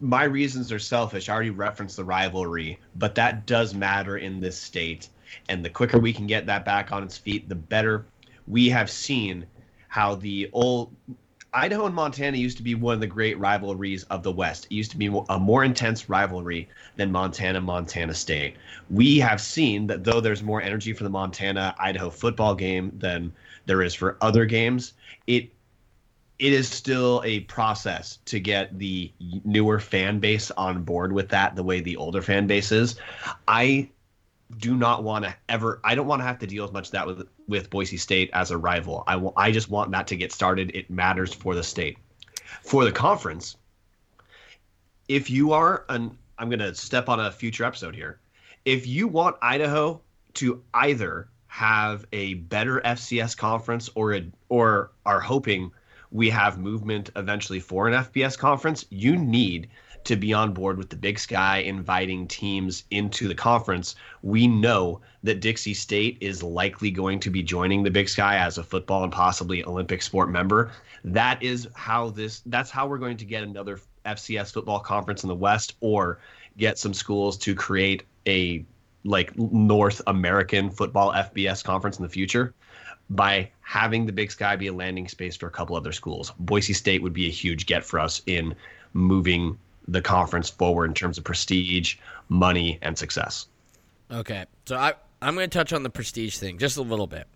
[0.02, 1.30] My reasons are selfish.
[1.30, 5.10] I already referenced the rivalry, but that does matter in this state.
[5.48, 8.06] And the quicker we can get that back on its feet, the better.
[8.48, 9.46] We have seen
[9.88, 10.94] how the old
[11.54, 14.66] Idaho and Montana used to be one of the great rivalries of the West.
[14.66, 18.56] It used to be a more intense rivalry than Montana Montana State.
[18.90, 23.34] We have seen that though there's more energy for the Montana Idaho football game than
[23.66, 24.94] there is for other games,
[25.28, 25.52] it
[26.42, 29.14] it is still a process to get the
[29.46, 32.96] newer fan base on board with that the way the older fan base is.
[33.48, 33.92] I
[34.58, 37.06] do not want to ever I don't want to have to deal as much that
[37.06, 39.04] with with Boise State as a rival.
[39.06, 40.72] I I just want that to get started.
[40.74, 42.00] It matters for the state.
[42.64, 43.56] For the conference,
[45.08, 48.20] if you are an I'm going to step on a future episode here.
[48.66, 50.02] If you want Idaho
[50.36, 55.72] to either have a better FCS conference or a, or are hoping
[56.12, 59.70] we have movement eventually for an FBS conference, you need
[60.04, 63.96] to be on board with the Big Sky inviting teams into the conference.
[64.24, 68.58] We know that Dixie State is likely going to be joining the Big Sky as
[68.58, 70.72] a football and possibly Olympic sport member.
[71.04, 75.30] That is how this that's how we're going to get another FCS football conference in
[75.30, 76.20] the West or
[76.58, 78.66] get some schools to create a
[79.04, 82.54] like North American football FBS conference in the future
[83.12, 86.32] by having the Big Sky be a landing space for a couple other schools.
[86.40, 88.56] Boise State would be a huge get for us in
[88.94, 91.98] moving the conference forward in terms of prestige,
[92.30, 93.48] money, and success.
[94.10, 97.28] Okay, so I I'm going to touch on the prestige thing just a little bit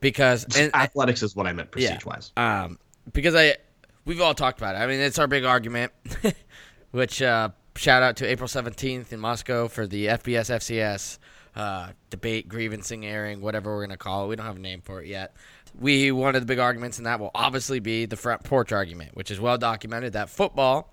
[0.00, 2.32] because and Athletics is what I meant prestige wise.
[2.36, 2.78] um
[3.12, 3.56] because I
[4.04, 4.78] we've all talked about it.
[4.78, 5.92] I mean, it's our big argument,
[6.90, 11.18] which uh, shout out to April seventeenth in Moscow for the FBS FCS
[11.56, 14.28] uh, debate, grievancing, airing, whatever we're gonna call it.
[14.28, 15.34] We don't have a name for it yet.
[15.78, 19.16] We one of the big arguments, and that will obviously be the front porch argument,
[19.16, 20.92] which is well documented that football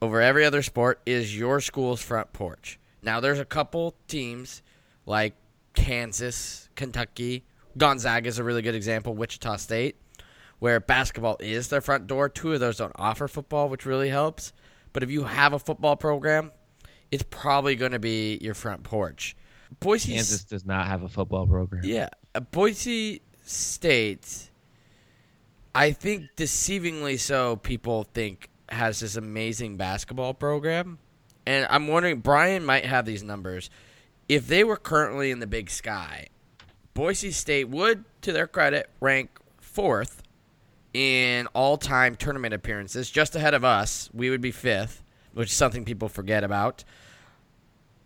[0.00, 2.78] over every other sport is your school's front porch.
[3.02, 4.62] Now, there's a couple teams
[5.06, 5.34] like
[5.74, 7.44] Kansas, Kentucky,
[7.76, 9.96] Gonzaga is a really good example, Wichita State,
[10.58, 12.28] where basketball is their front door.
[12.28, 14.52] Two of those don't offer football, which really helps.
[14.92, 16.52] But if you have a football program,
[17.10, 19.34] it's probably going to be your front porch.
[19.80, 21.82] Boise Kansas does not have a football program.
[21.84, 24.50] Yeah, uh, Boise State.
[25.74, 27.56] I think deceivingly so.
[27.56, 30.98] People think has this amazing basketball program,
[31.46, 32.20] and I'm wondering.
[32.20, 33.70] Brian might have these numbers.
[34.28, 36.28] If they were currently in the Big Sky,
[36.94, 39.30] Boise State would, to their credit, rank
[39.60, 40.22] fourth
[40.94, 44.10] in all-time tournament appearances, just ahead of us.
[44.12, 46.84] We would be fifth, which is something people forget about.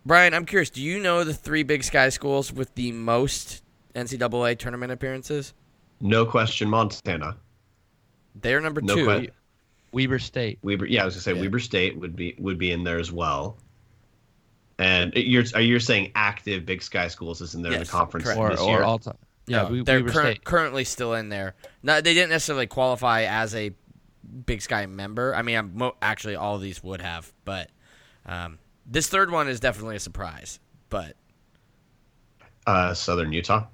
[0.07, 0.69] Brian, I'm curious.
[0.69, 3.61] Do you know the three Big Sky schools with the most
[3.93, 5.53] NCAA tournament appearances?
[5.99, 7.35] No question, Montana.
[8.33, 9.05] They're number No two.
[9.05, 9.29] que-
[9.91, 10.59] Weber State.
[10.61, 11.41] Weber, yeah, I was gonna say Yeah.
[11.41, 13.57] Weber State would be would be in there as well.
[14.79, 17.85] And it- you're are you saying active Big Sky schools is in there in the
[17.85, 18.39] conference correct.
[18.39, 18.83] Or, this or year?
[18.83, 19.17] all time.
[19.47, 20.43] Yeah, No, we, they're Weber current- State.
[20.45, 21.55] currently still in there.
[21.83, 23.71] No, they didn't necessarily qualify as a
[24.45, 25.35] Big Sky member.
[25.35, 27.69] I mean, I'm mo- actually all of these would have, but
[28.25, 30.59] um, this third one is definitely a surprise.
[30.89, 31.15] But
[32.65, 33.65] uh, Southern Utah.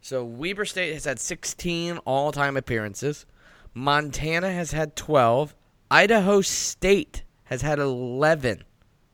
[0.00, 3.26] so Weber State has had 16 all-time appearances.
[3.74, 5.54] Montana has had 12.
[5.90, 8.64] Idaho State has had 11.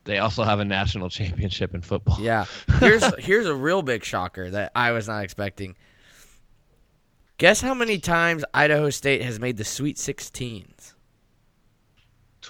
[0.04, 2.18] They also have a national championship in football.
[2.20, 2.46] Yeah.
[2.78, 5.76] Here's here's a real big shocker that I was not expecting.
[7.38, 10.94] Guess how many times Idaho State has made the Sweet 16s?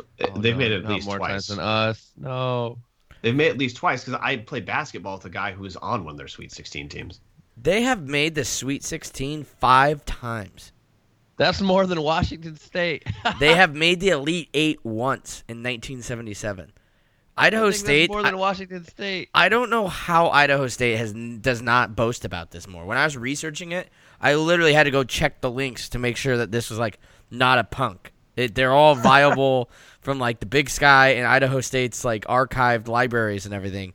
[0.01, 0.05] Oh,
[0.41, 1.31] They've no, made it at least more twice.
[1.31, 2.13] times than us.
[2.17, 2.79] No.
[3.23, 6.05] They've made at least twice because I played basketball with a guy who was on
[6.05, 7.21] one of their Sweet 16 teams.
[7.57, 10.73] They have made the Sweet 16 five times.
[11.37, 13.07] That's more than Washington State.
[13.39, 16.73] They have made the Elite Eight once in 1977.
[17.37, 18.11] I Idaho think that's State.
[18.11, 19.31] more I, than Washington State.
[19.35, 22.85] I don't know how Idaho State has does not boast about this more.
[22.85, 23.89] When I was researching it,
[24.21, 26.99] I literally had to go check the links to make sure that this was like
[27.31, 28.13] not a punk.
[28.41, 33.45] It, they're all viable from like the Big Sky and Idaho State's like archived libraries
[33.47, 33.93] and everything.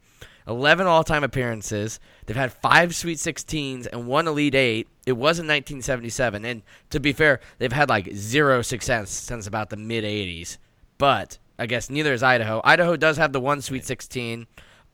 [0.48, 2.00] 11 all-time appearances.
[2.26, 4.88] They've had 5 Sweet 16s and one Elite 8.
[5.08, 9.70] It was in 1977 and to be fair, they've had like zero success since about
[9.70, 10.58] the mid 80s.
[10.98, 12.62] But I guess neither is Idaho.
[12.64, 14.46] Idaho does have the one Sweet 16.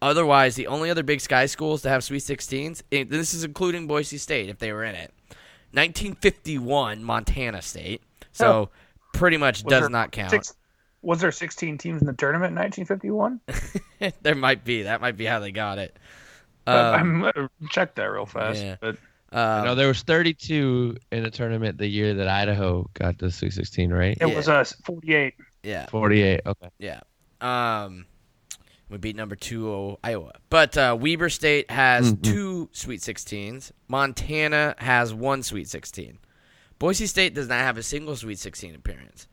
[0.02, 3.86] Otherwise, the only other Big Sky schools to have Sweet 16s, and this is including
[3.86, 5.14] Boise State if they were in it.
[5.74, 8.02] 1951, Montana State.
[8.32, 8.70] So Oh.
[9.13, 10.32] Pretty much Was does there not count.
[10.32, 10.54] Six,
[11.02, 14.13] was there 16 teams in the tournament in 1951?
[14.21, 14.84] there might be.
[14.84, 15.97] That might be how they got it.
[16.67, 18.62] Uh, Um, I'm check that real fast.
[18.62, 18.76] yeah.
[18.80, 18.97] But
[19.32, 23.54] um, no, there was 32 in a tournament the year that Idaho got the Sweet
[23.54, 24.17] 16, right?
[24.19, 24.36] it Yeah.
[24.36, 25.34] was uh, 48.
[25.63, 25.86] yeah.
[25.88, 26.41] 48.
[26.45, 26.69] Okay.
[26.80, 27.00] Yeah.
[27.39, 28.06] Um,
[28.89, 32.21] we beat number two Iowa, but uh, Weber State has Mhm.
[32.24, 33.71] two Sweet 16s.
[33.88, 36.19] Montana has one Sweet 16.
[36.82, 39.28] Boise State does not have a single Sweet 16 appearance.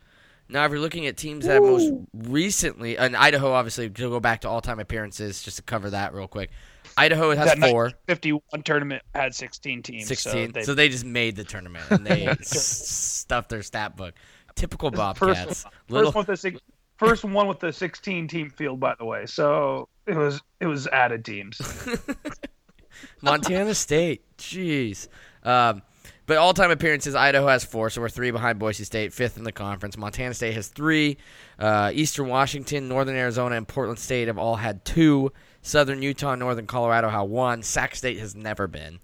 [0.50, 4.42] Now, if you're looking at teams that most recently, and Idaho, obviously, to go back
[4.42, 6.50] to all-time appearances, just to cover that real quick.
[6.98, 7.92] Idaho has That four.
[8.06, 10.06] 51 tournament had 16 teams.
[10.06, 10.52] 16.
[10.52, 14.14] So So they, they, just made the tournament and they s- stuffed their stat book.
[14.54, 15.62] Typical Bobcats.
[15.62, 16.60] first, Little first, one with the, six-
[16.98, 19.24] first one with the 16 team field, by the way.
[19.24, 21.58] So it was it was added teams.
[23.22, 24.22] Montana State.
[24.36, 25.08] Jeez.
[25.44, 25.80] Um,
[26.28, 29.44] but all time appearances, Idaho has four, so we're three behind Boise State, fifth in
[29.44, 29.96] the conference.
[29.96, 31.16] Montana State has three.
[31.58, 35.32] Uh, Eastern Washington, Northern Arizona, and Portland State have all had two.
[35.62, 37.62] Southern Utah Northern Colorado have one.
[37.62, 39.00] Sac State has never been.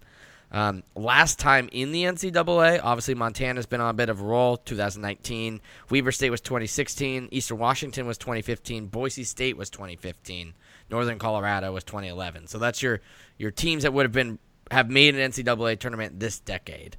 [0.51, 4.57] Um, last time in the NCAA, obviously Montana's been on a bit of a roll.
[4.57, 10.53] 2019, Weber State was 2016, Eastern Washington was 2015, Boise State was 2015,
[10.91, 12.45] Northern Colorado was 2011.
[12.45, 13.01] So that's your
[13.39, 14.37] your teams that would have been
[14.69, 16.97] have made an NCAA tournament this decade.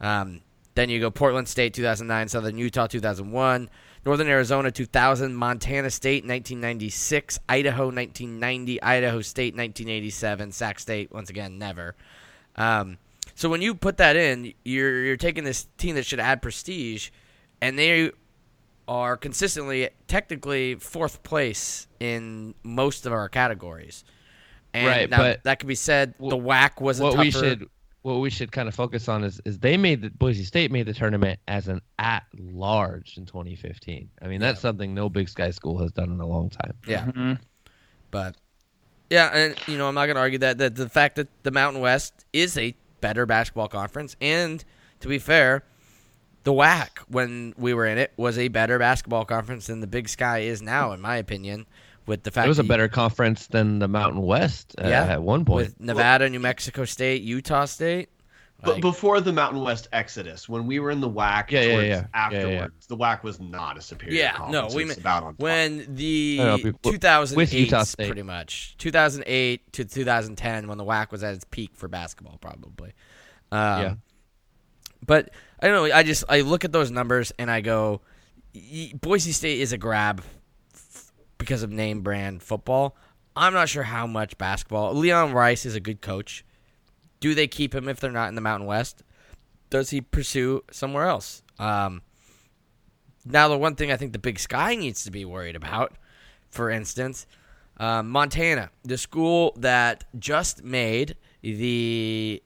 [0.00, 0.40] Um,
[0.74, 3.68] then you go Portland State 2009, Southern Utah 2001,
[4.06, 11.58] Northern Arizona 2000, Montana State 1996, Idaho 1990, Idaho State 1987, Sac State once again
[11.58, 11.96] never.
[12.54, 12.98] Um,
[13.34, 17.10] so when you put that in, you're you're taking this team that should add prestige,
[17.60, 18.12] and they
[18.86, 24.04] are consistently, technically, fourth place in most of our categories.
[24.74, 26.14] And Right, now, but that could be said.
[26.18, 27.22] The WAC was a what tougher.
[27.22, 27.68] we should
[28.02, 30.86] what we should kind of focus on is is they made the Boise State made
[30.86, 34.08] the tournament as an at large in 2015.
[34.22, 36.74] I mean, that's something no Big Sky school has done in a long time.
[36.86, 37.38] yeah, Mhm.
[38.10, 38.36] but
[39.10, 41.50] yeah, and you know I'm not going to argue that that the fact that the
[41.50, 44.64] Mountain West is a better basketball conference, and
[45.00, 45.64] to be fair,
[46.44, 50.08] the WAC when we were in it was a better basketball conference than the Big
[50.08, 51.66] Sky is now, in my opinion.
[52.08, 55.04] With the fact It was a that- better conference than the Mountain West uh, Yeah,
[55.04, 55.66] at one point.
[55.68, 58.08] with Nevada, New Mexico State, Utah State.
[58.60, 61.86] But before the Mountain West exodus, when we were in the WAC, Yeah, yeah, towards
[61.86, 61.94] yeah.
[61.94, 62.86] Yeah, afterwards, yeah.
[62.88, 64.72] the WAC was not a superior Yeah, conference.
[64.72, 65.40] no, we It meant- about on top.
[65.42, 68.06] when the I know, but with 2008 Utah State.
[68.06, 72.94] pretty much 2008 to 2010 when the WAC was at its peak for basketball probably
[73.52, 73.94] um, Yeah.
[75.06, 75.30] but
[75.60, 78.00] I don't know I just I look at those numbers and I go
[79.00, 80.37] Boise State is a grab f-
[81.38, 82.96] because of name brand football.
[83.34, 84.94] I'm not sure how much basketball.
[84.94, 86.44] Leon Rice is a good coach.
[87.20, 89.02] Do they keep him if they're not in the Mountain West?
[89.70, 91.42] Does he pursue somewhere else?
[91.58, 92.02] Um,
[93.24, 95.94] now, the one thing I think the Big Sky needs to be worried about,
[96.50, 97.26] for instance,
[97.78, 102.42] uh, Montana, the school that just made the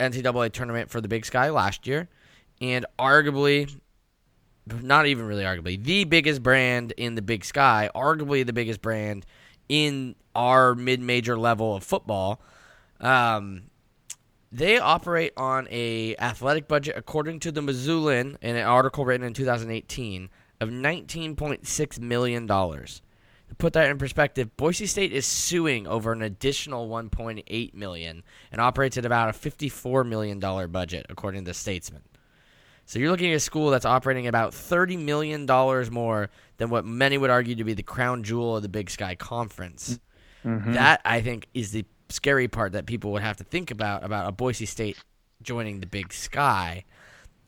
[0.00, 2.08] NCAA tournament for the Big Sky last year,
[2.60, 3.78] and arguably,
[4.82, 9.26] not even really arguably, the biggest brand in the Big Sky, arguably the biggest brand
[9.68, 12.40] in our mid-major level of football.
[13.00, 13.64] Um,
[14.50, 19.34] they operate on a athletic budget, according to the Missoulian, in an article written in
[19.34, 23.02] 2018, of 19.6 million dollars.
[23.48, 28.60] To put that in perspective, Boise State is suing over an additional 1.8 million and
[28.60, 32.02] operates at about a 54 million dollar budget, according to the Statesman.
[32.88, 36.86] So you're looking at a school that's operating about 30 million dollars more than what
[36.86, 40.00] many would argue to be the crown jewel of the Big Sky Conference.
[40.42, 40.72] Mm-hmm.
[40.72, 44.26] That I think is the scary part that people would have to think about about
[44.26, 44.96] a Boise State
[45.42, 46.86] joining the Big Sky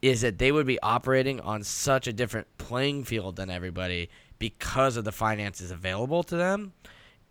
[0.03, 4.99] is that they would be operating on such a different playing field than everybody because
[4.99, 6.75] of the finances available to them.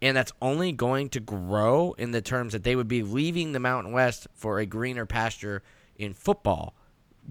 [0.02, 3.60] And that's only going to grow in the terms that they would be leaving the
[3.60, 5.62] Mountain West for a greener pasture
[5.96, 6.74] in football.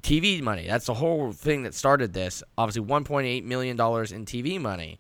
[0.01, 0.67] TV money.
[0.67, 2.43] That's the whole thing that started this.
[2.57, 4.99] Obviously, $1.8 million in TV money.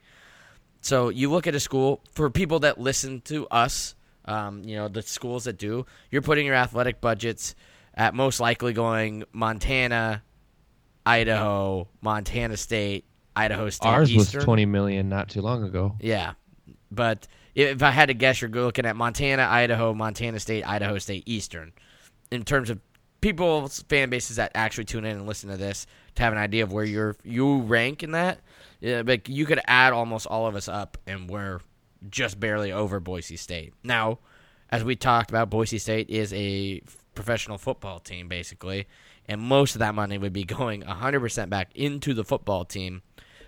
[0.80, 3.94] So you look at a school for people that listen to us,
[4.24, 7.54] um, you know, the schools that do, you're putting your athletic budgets
[7.94, 10.22] at most likely going Montana,
[11.04, 14.38] Idaho, Montana State, Idaho State, Ours Eastern.
[14.38, 15.96] was 20 million not too long ago.
[16.00, 16.34] Yeah.
[16.90, 21.24] But if I had to guess, you're looking at Montana, Idaho, Montana State, Idaho State,
[21.26, 21.72] Eastern.
[22.30, 22.78] In terms of
[23.20, 26.62] people's fan bases that actually tune in and listen to this to have an idea
[26.62, 28.40] of where you're you rank in that.
[28.80, 31.60] Yeah, but you could add almost all of us up, and we're
[32.08, 33.74] just barely over Boise State.
[33.82, 34.20] Now,
[34.70, 36.80] as we talked about, Boise State is a
[37.14, 38.86] professional football team, basically,
[39.26, 43.02] and most of that money would be going 100% back into the football team.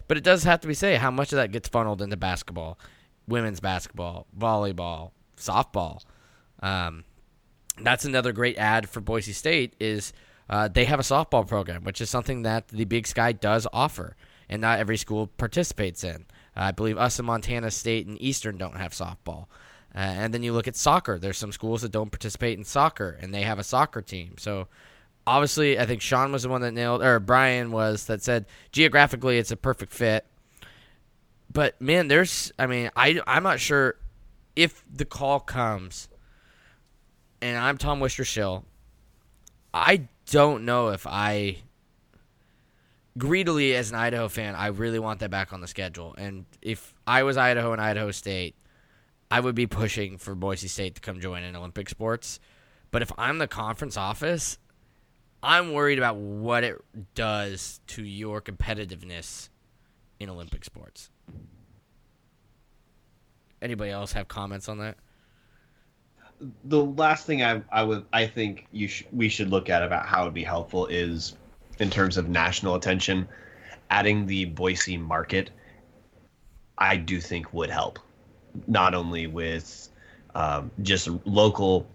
[0.09, 2.79] But it does have to be said how much of that gets funneled into basketball,
[3.29, 6.03] women's basketball, volleyball, softball.
[6.61, 7.05] Um,
[7.81, 10.12] that's another great ad for Boise State is
[10.49, 14.16] uh, they have a softball program, which is something that the Big Sky does offer,
[14.49, 16.27] and not every school participates in.
[16.57, 19.47] Uh, I believe us in Montana State and Eastern don't have softball.
[19.95, 21.18] Uh, and then you look at soccer.
[21.18, 24.35] There's some schools that don't participate in soccer, and they have a soccer team.
[24.39, 24.68] So
[25.27, 29.39] obviously, I think Sean was the one that nailed, or Brian was that said geographically
[29.39, 30.27] it's a perfect fit.
[31.53, 33.97] But man, there's, I mean, I I'm not sure
[34.55, 36.09] if the call comes,
[37.43, 38.64] and I'm Tom Wistrcill.
[39.72, 41.59] I don't know if I
[43.18, 46.14] greedily as an Idaho fan, I really want that back on the schedule.
[46.16, 48.55] And if I was Idaho and Idaho State,
[49.30, 52.41] I would be pushing for Boise State to come join in Olympic sports.
[52.91, 54.59] But if I'm the conference office,
[55.43, 56.80] I'm worried about what it
[57.14, 59.49] does to your competitiveness
[60.18, 61.11] in Olympic sports.
[63.62, 64.97] Anybody else have comments on that?
[66.64, 70.07] The last thing I, I would I think you sh- we should look at about
[70.07, 71.36] how it would be helpful is
[71.78, 73.28] in terms of national attention,
[73.91, 75.51] adding the Boise market.
[76.78, 77.99] I do think would help,
[78.66, 79.88] not only with
[80.34, 81.86] um, just local,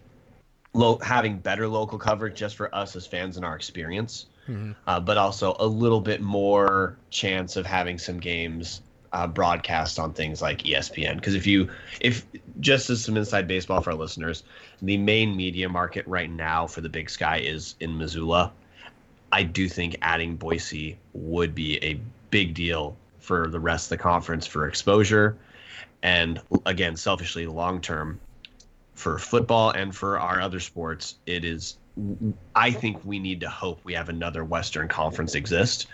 [0.73, 4.27] lo- having better local coverage just for us as fans and our experience,
[4.85, 8.81] uh, but also a little bit more chance of having some games
[9.15, 11.15] uh, broadcast on things like ESPN.
[11.15, 11.69] Because if you,
[12.01, 12.25] if
[12.59, 14.43] just as some inside baseball for our listeners,
[14.81, 18.51] the main media market right now for the Big Sky is in Missoula.
[19.31, 21.99] I do think adding Boise would be a
[22.29, 25.37] big deal for the rest of the conference for exposure,
[26.03, 28.19] and again, selfishly, long term,
[28.93, 31.77] for football and for our other sports, it is.
[32.53, 35.87] I think we need to hope we have another Western Conference exist,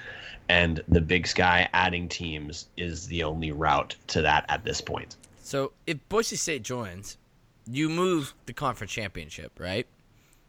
[0.51, 5.15] and the Big Sky adding teams is the only route to that at this point.
[5.41, 7.17] So if Boise State joins,
[7.65, 9.87] you move the conference championship, right?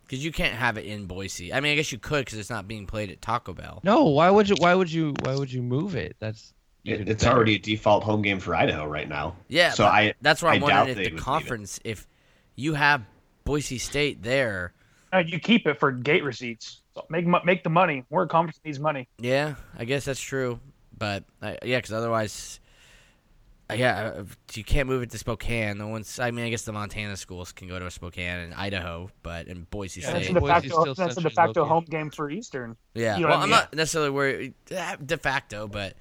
[0.05, 1.55] Because you can't have it in Boise.
[1.55, 3.81] I mean, I guess you could because it's not being played at Taco Bell.
[3.85, 4.57] No, why would you?
[4.59, 5.15] Why would you?
[5.23, 6.17] Why would you move it?
[6.19, 6.53] That's
[6.85, 7.37] It, it's better.
[7.37, 9.37] already a default home game for Idaho right now.
[9.49, 12.09] Yeah, So I that's where I'm I wondering they if the conference, if
[12.57, 13.03] you have
[13.45, 14.73] Boise State there,
[15.13, 16.82] Uh, you keep it for gate receipts.
[16.95, 18.05] So make make the money.
[18.11, 19.09] We're a conference needs money.
[19.19, 20.61] Yeah, I guess that's true.
[20.97, 22.61] But uh, yeah, because otherwise,
[23.71, 24.25] uh, yeah, uh,
[24.55, 25.79] you can't move it to Spokane.
[25.79, 26.19] No one's.
[26.19, 29.67] I mean, I guess the Montana schools can go to Spokane and Idaho, but in
[29.71, 30.95] Boise Yeah, That's State, a de facto.
[30.95, 32.77] That's a de facto home game for Eastern.
[32.95, 33.17] yeah.
[33.17, 33.59] you know well, I I'm mean?
[33.59, 35.95] not necessarily worried eh, de facto, but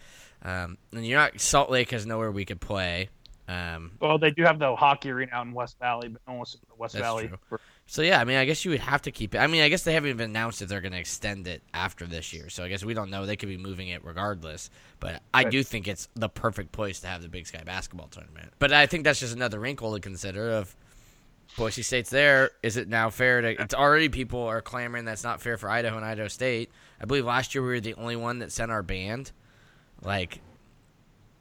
[0.44, 1.40] um, and you're not.
[1.40, 3.10] Salt Lake has nowhere we could play.
[3.48, 6.54] Um, Well, they do have the hockey arena out in West Valley, but no one's
[6.54, 7.28] in the West That's Valley.
[7.28, 7.38] true.
[7.50, 7.62] for-
[7.92, 9.40] So yeah, I mean, I guess you would have to keep it.
[9.40, 12.06] I mean, I guess they haven't even announced if they're going to extend it after
[12.06, 12.50] this year.
[12.50, 13.26] So I guess we don't know.
[13.26, 14.70] They could be moving it regardless.
[15.02, 18.54] But I do think it's the perfect place to have the Big Sky basketball tournament.
[18.60, 20.52] But I think that's just another wrinkle to consider.
[20.52, 20.74] Of
[21.58, 22.52] Boise State's there.
[22.64, 23.62] Is it now fair to?
[23.62, 26.72] It's already people are clamoring that's not fair for Idaho and Idaho State.
[27.02, 29.34] I believe last year we were the only one that sent our band.
[30.02, 30.40] Like,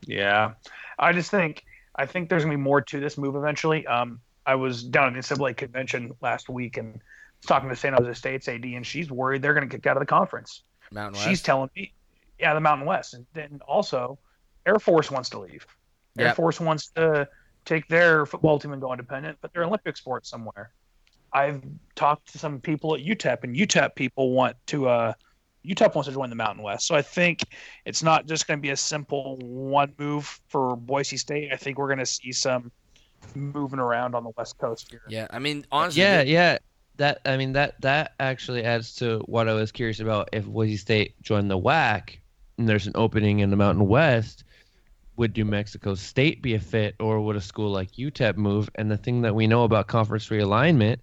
[0.05, 0.55] Yeah,
[0.99, 3.87] I just think I think there's gonna be more to this move eventually.
[3.87, 4.19] Um,
[4.51, 8.15] I was down at the NCAA convention last week and was talking to San Jose
[8.15, 10.65] State's AD, and she's worried they're gonna kick out of the conference.
[10.91, 11.29] Mountain West.
[11.29, 11.93] She's telling me,
[12.37, 14.19] yeah, the Mountain West, and then also
[14.67, 15.65] Air Force wants to leave.
[16.19, 16.37] Air Yep.
[16.37, 17.29] Force wants to
[17.65, 20.73] take their football team and go independent, but they're Olympic sports somewhere.
[21.33, 21.63] I've
[21.95, 24.89] talked to some people at UTEP, and UTEP people want to.
[24.89, 25.13] Uh,
[25.65, 27.45] UTEP wants to join the Mountain West, so I think
[27.85, 31.53] it's not just going to be a simple one move for Boise State.
[31.53, 32.73] I think we're going to see some
[33.35, 35.03] moving around on the West Coast here.
[35.09, 36.59] yeah, I mean, honestly, Yeah, the- yeah.
[36.97, 40.29] That I mean that that actually adds to what I was curious about.
[40.33, 42.19] If Boise State joined the WAC
[42.59, 44.45] and there's an opening in the Mountain West,
[45.17, 48.69] would New Mexico State be a fit, or would a school like UTEP move?
[48.75, 50.99] And the thing that we know about conference realignment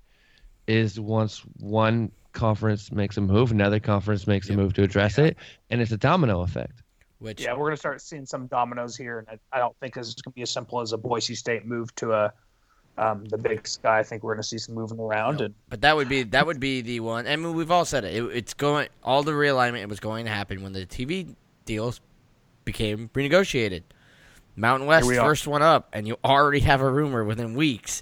[0.67, 4.57] is once one conference makes a move, another conference makes Yep.
[4.57, 5.35] a move to address it,
[5.71, 6.83] and it's a domino effect.
[7.19, 9.97] Which Yeah, we're going to start seeing some dominoes here, and I, I don't think
[9.97, 12.33] it's going to be as simple as a Boise State move to a
[12.97, 13.99] um, the Big Sky.
[13.99, 16.45] I think we're going to see some moving around, and But that would be that
[16.45, 17.27] would be the one.
[17.27, 18.15] I mean, we've all said it.
[18.15, 18.23] it.
[18.35, 22.01] It's going all the realignment It was going to happen when the TV deals
[22.65, 23.83] became renegotiated.
[24.55, 28.01] Mountain West we first one up, and you already have a rumor within weeks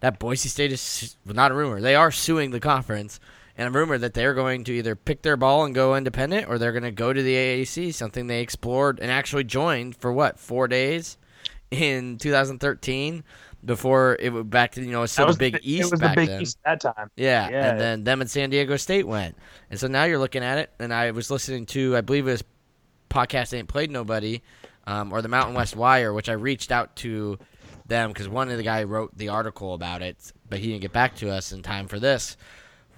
[0.00, 1.80] that Boise State is well, not a rumor.
[1.80, 3.20] They are suing the conference,
[3.56, 6.58] and a rumor that they're going to either pick their ball and go independent, or
[6.58, 10.38] they're going to go to the AAC, something they explored and actually joined for what
[10.38, 11.16] four days
[11.70, 13.22] in 2013
[13.64, 16.00] before it went back to you know it's still the Big the, East It was
[16.00, 16.42] back the Big then.
[16.42, 17.10] East that time.
[17.16, 17.70] Yeah, Yeah.
[17.70, 19.36] and then them and San Diego State went,
[19.70, 20.70] and so now you're looking at it.
[20.78, 22.44] And I was listening to, I believe it was
[23.10, 24.40] podcast ain't played nobody,
[24.86, 27.38] um, or the Mountain West Wire, which I reached out to
[27.86, 30.92] them because one of the guy wrote the article about it, but he didn't get
[30.92, 32.36] back to us in time for this.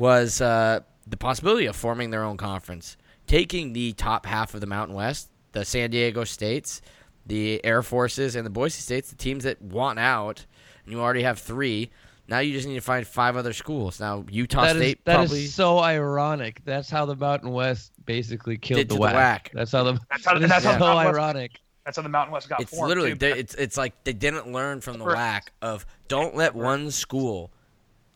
[0.03, 2.97] Was uh, the possibility of forming their own conference,
[3.29, 6.83] taking the top half of the Mountain West, the San Diego States,
[7.25, 10.45] the Air Forces, and the Boise States, the teams that want out,
[10.85, 11.89] and you already have three.
[12.27, 14.01] Now you just need to find five other schools.
[14.01, 16.63] Now Utah That is State that is probably so ironic.
[16.65, 19.13] That's how the Mountain West basically killed the to the WAC.
[19.13, 19.51] whack.
[19.55, 21.61] That's how the That's how, that is that's how so the West, ironic.
[21.85, 22.89] that's how the Mountain West got It's formed.
[22.89, 25.53] Literally, they, it's it's like they didn't learn from the Correct.
[25.63, 27.53] WAC of don't let one school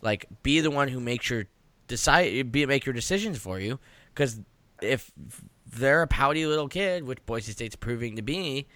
[0.02, 1.46] like be the one who makes your
[1.86, 3.78] decide be make your decisions for you
[4.14, 4.40] because
[4.82, 5.10] if
[5.66, 8.66] they're a pouty little kid, which Boise State's proving to be,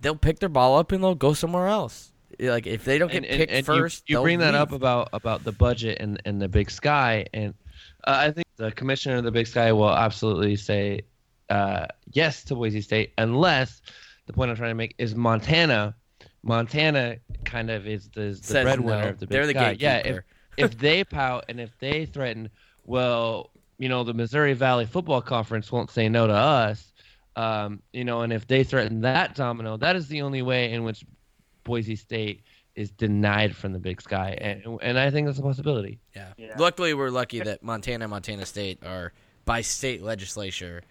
[0.00, 2.12] they'll pick their ball up and they'll go somewhere else.
[2.38, 4.54] Like if they don't get and, and- picked and you- first, you, they'll bring that
[4.54, 7.54] up about about the budget and and the big sky and
[8.04, 11.02] uh, i think the commissioner of the big sky will absolutely say
[11.50, 13.82] uh, yes to boise state unless
[14.26, 15.94] the point i'm trying to make is montana
[16.42, 19.08] montana kind of is the, the breadwinner no.
[19.10, 20.24] of the big They're the sky yeah if, gatekeeper.
[20.56, 22.50] If they pout and if they threaten
[22.84, 26.92] well you know the missouri valley football conference won't say no to us
[27.36, 30.82] um, you know and if they threaten that domino that is the only way in
[30.84, 31.04] which
[31.64, 32.42] boise state
[32.74, 36.32] is denied from the big sky and, and i think that's a possibility Yeah.
[36.36, 36.54] Yeah.
[36.58, 39.12] Luckily, we're lucky that Montana and Montana State are,
[39.44, 40.82] by state legislature,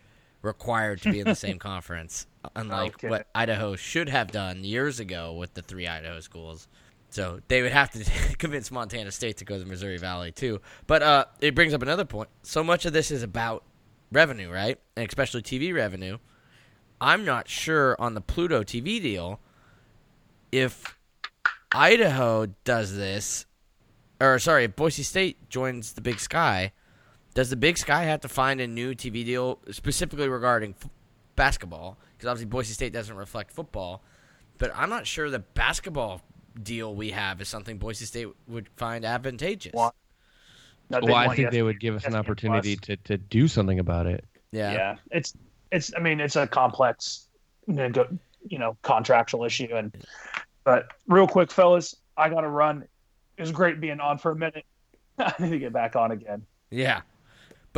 [0.41, 3.09] required to be in the same conference, unlike Okay.
[3.09, 6.67] what Idaho should have done years ago with the three Idaho schools.
[7.09, 10.61] So they would have to convince Montana State to go to the Missouri Valley too.
[10.87, 12.29] But uh, it brings up another point.
[12.43, 13.63] So much of this is about
[14.11, 14.79] revenue, right?
[14.95, 16.17] And especially TV revenue.
[17.01, 19.39] I'm not sure on the Pluto TV deal
[20.51, 20.97] if
[21.71, 23.45] Idaho does this
[24.21, 26.73] or sorry, if Boise State joins the Big Sky,
[27.33, 30.89] does the Big Sky have to find a new TV deal specifically regarding f-
[31.35, 31.97] basketball?
[32.17, 34.03] Because obviously Boise State doesn't reflect football,
[34.57, 36.21] but I'm not sure the basketball
[36.61, 39.73] deal we have is something Boise State would find advantageous.
[39.73, 39.93] Well,
[40.89, 43.47] No, they well i think yes- they would give us an opportunity to, to do
[43.47, 44.71] something about it Yeah.
[44.73, 44.95] Yeah.
[45.11, 45.33] it's
[45.71, 45.91] it's.
[45.95, 47.27] I mean, it's a complex,
[47.67, 49.67] you know, contractual issue.
[49.71, 49.95] And
[50.63, 52.85] but real quick, fellas, I got to run.
[53.37, 54.65] It was great being on for a minute.
[55.19, 56.43] I need to get back on again.
[56.71, 57.01] Yeah.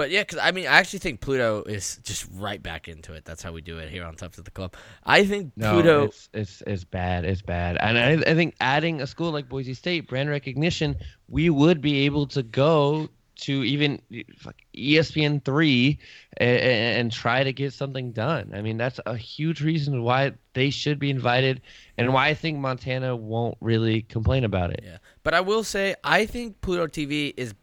[0.01, 3.23] But yeah, because I mean, I actually think Pluto is just right back into it.
[3.23, 4.73] That's how we do it here on Tough of the Club.
[5.05, 6.03] I think No, Pluto.
[6.05, 7.23] it's, it's it's bad.
[7.23, 7.77] It's bad.
[7.79, 10.95] And I, I think adding a school like Boise State, brand recognition,
[11.27, 13.09] we would be able to go
[13.41, 14.01] to even
[14.37, 15.99] fuck, ESPN three
[16.37, 18.53] and, and try to get something done.
[18.55, 21.61] I mean, that's a huge reason why they should be invited,
[21.97, 24.81] and why I think Montana won't really complain about it.
[24.83, 24.97] Yeah.
[25.21, 27.53] But I will say, I think Pluto TV is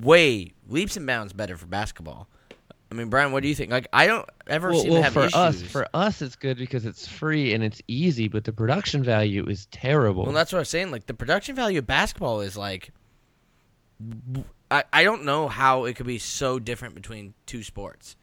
[0.00, 2.28] way leaps and bounds better for basketball.
[2.90, 3.70] I mean, Brian, what do you think?
[3.70, 5.34] Like, I don't ever Well, seem well to have for issues.
[5.34, 9.46] us, for us, it's good because it's free and it's easy, but the production value
[9.48, 10.24] is terrible.
[10.24, 10.90] Well, that's what I'm saying.
[10.90, 12.90] Like the production value of basketball is like,
[14.70, 18.16] I, I don't know how it could be so different between two sports.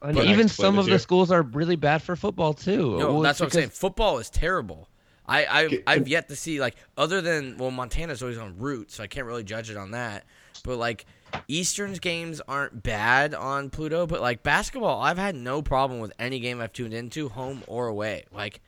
[0.00, 0.98] and But- even some of the you.
[0.98, 2.98] schools are really bad for football too.
[2.98, 3.68] No, Well, that's what I'm saying.
[3.70, 4.88] Football is terrible.
[5.26, 8.90] I, I've, Get- I've yet to see like other than well Montana's always on route,
[8.90, 10.24] so I can't really judge it on that.
[10.64, 11.06] But like
[11.48, 16.40] Eastern's games aren't bad on Pluto, but like basketball, I've had no problem with any
[16.40, 18.24] game I've tuned into, home or away.
[18.32, 18.60] Like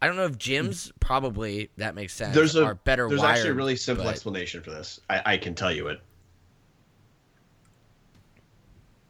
[0.00, 2.34] I don't know if gyms probably that makes sense.
[2.34, 5.00] There's a are better there's wired, actually a really simple but- explanation for this.
[5.08, 6.00] I, I can tell you it.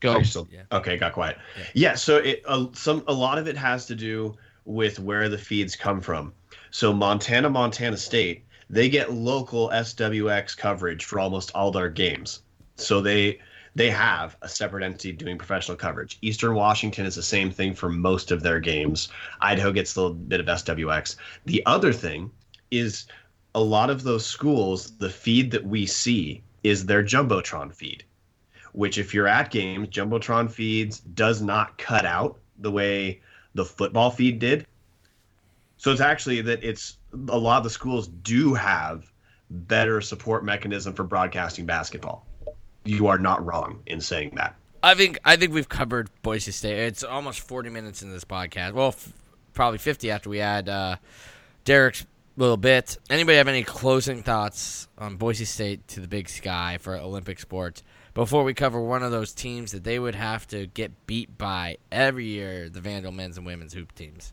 [0.01, 0.22] Go.
[0.22, 0.62] Still- Yeah.
[0.72, 1.38] Okay, got quiet.
[1.57, 1.64] Yeah.
[1.74, 5.38] Yeah, so it uh, some a lot of it has to do with where the
[5.38, 6.32] feeds come from.
[6.70, 12.43] So Montana, Montana State, they get local SWX coverage for almost all their games.
[12.77, 13.39] So they
[13.77, 16.18] they have a separate entity doing professional coverage.
[16.20, 19.09] Eastern Washington is the same thing for most of their games.
[19.41, 21.16] Idaho gets a little bit of SWX.
[21.47, 22.31] The other thing
[22.73, 23.07] is
[23.55, 28.05] a lot of those schools, the feed that we see is their jumbotron feed
[28.73, 33.20] which if you're at games, Jumbotron feeds does not cut out the way
[33.55, 34.66] the football feed did.
[35.77, 39.10] So it's actually that it's a lot of the schools do have
[39.50, 42.26] better support mechanism for broadcasting basketball.
[42.84, 44.56] You are not wrong in saying that.
[44.82, 46.78] I think I think we've covered Boise State.
[46.78, 48.72] It's almost 40 minutes in this podcast.
[48.72, 49.12] Well, f-
[49.52, 50.96] probably 50 after we add uh,
[51.64, 52.04] Derek's
[52.36, 52.98] little bit.
[53.10, 57.82] Anybody have any closing thoughts on Boise State to the Big Sky for Olympic sports
[58.14, 61.76] before we cover one of those teams that they would have to get beat by
[61.90, 62.68] every year?
[62.68, 64.32] The Vandal men's and women's hoop teams.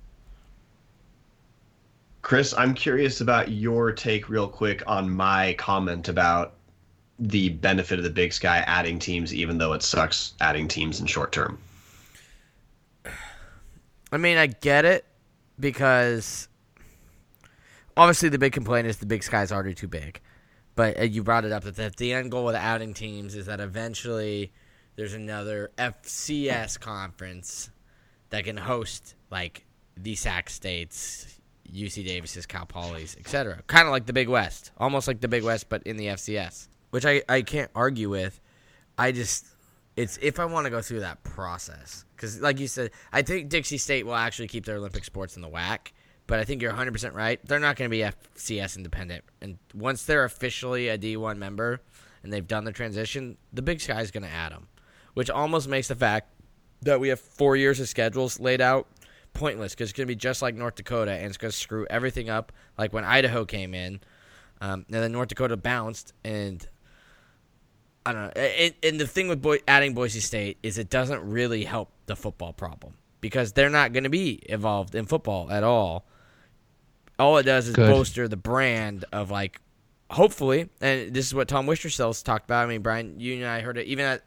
[2.30, 6.58] Chris, I'm curious about your take real quick on my comment about
[7.18, 11.08] the benefit of the Big Sky adding teams, even though it sucks adding teams in
[11.08, 11.58] short term.
[14.12, 15.06] I mean, I get it
[15.60, 16.48] because
[17.98, 20.22] obviously the big complaint is the Big Sky's already too big.
[20.76, 23.48] But uh, you brought it up that the, the end goal with adding teams is
[23.48, 24.54] that eventually
[24.98, 27.72] there's another FCS conference
[28.30, 29.66] that can host like
[29.98, 31.39] the Sac States,
[31.74, 33.62] UC Davis's, Cal Poly's, etc.
[33.68, 36.68] Kind of like the Big West, almost like the Big West, but in the FCS,
[36.92, 38.40] which I, I can't argue with.
[38.98, 39.46] I just
[39.96, 43.50] it's if I want to go through that process because, like you said, I think
[43.50, 45.92] Dixie State will actually keep their Olympic sports in the WAC.
[46.26, 47.44] But I think you're 100 percent right.
[47.46, 51.82] They're not going to be FCS independent, and once they're officially a D1 member
[52.24, 54.68] and they've done the transition, the Big Sky is going to add them,
[55.16, 56.32] which almost makes the fact
[56.82, 58.88] that we have four years of schedules laid out
[59.40, 61.88] pointless because it's going to be just like North Dakota and it's going to screw
[61.90, 64.02] everything up like when Idaho came in.
[64.62, 66.68] Um, and then North Dakota bounced and
[68.06, 68.32] I don't know.
[68.36, 72.16] It, and the thing with Boy, adding Boise State is it doesn't really help the
[72.16, 76.06] football problem because they're not going to be involved in football at all.
[77.18, 77.90] All it does is Good.
[77.90, 79.60] bolster the brand of like,
[80.10, 82.66] hopefully, and this is what Tom Wistrcill's talked about.
[82.66, 84.24] I mean, Brian, you and I heard it even at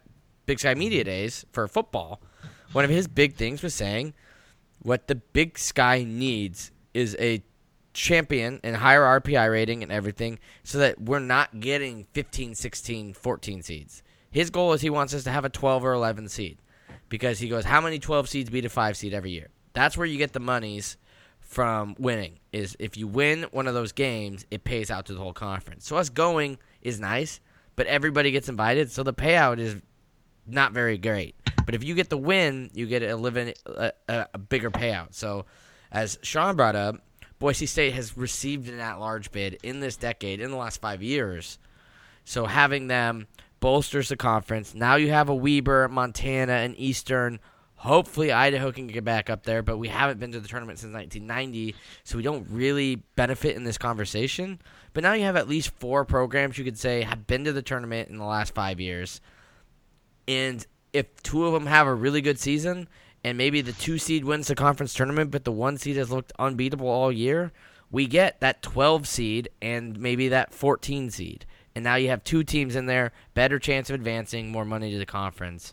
[0.46, 2.20] Big Sky Media Days for football.
[2.72, 4.14] One of his big things was saying
[4.82, 7.42] what the Big Sky needs is a
[7.94, 13.62] champion and higher RPI rating and everything so that we're not getting 15, 16, 14
[13.62, 14.02] seeds.
[14.30, 16.58] His goal is he wants us to have a 12 or 11 seed
[17.08, 19.48] because he goes, how many 12 seeds beat a 5 seed every year?
[19.74, 20.96] That's where you get the monies
[21.40, 25.20] from winning is if you win one of those games, it pays out to the
[25.20, 25.86] whole conference.
[25.86, 27.40] So us going is nice,
[27.76, 29.76] but everybody gets invited, so the payout is
[30.46, 31.34] not very great.
[31.64, 35.14] But if you get the win, you get a living a, a, bigger payout.
[35.14, 35.46] So,
[35.90, 36.96] as Sean brought up,
[37.38, 41.58] Boise State has received an at-large bid in this decade, in the last five years.
[42.24, 43.26] So having them
[43.60, 44.74] bolsters the conference.
[44.74, 47.40] Now you have a Weber, Montana, and Eastern.
[47.76, 50.94] Hopefully Idaho can get back up there, but we haven't been to the tournament since
[50.94, 54.60] 1990, so we don't really benefit in this conversation.
[54.92, 57.62] But now you have at least four programs you could say have been to the
[57.62, 59.20] tournament in the last five years.
[60.28, 62.88] And if two of them have a really good season,
[63.24, 66.32] and maybe the two seed wins the conference tournament, but the one seed has looked
[66.38, 67.52] unbeatable all year,
[67.90, 71.46] we get that 12 seed and maybe that 14 seed.
[71.74, 74.98] and now you have two teams in there, better chance of advancing, more money to
[74.98, 75.72] the conference.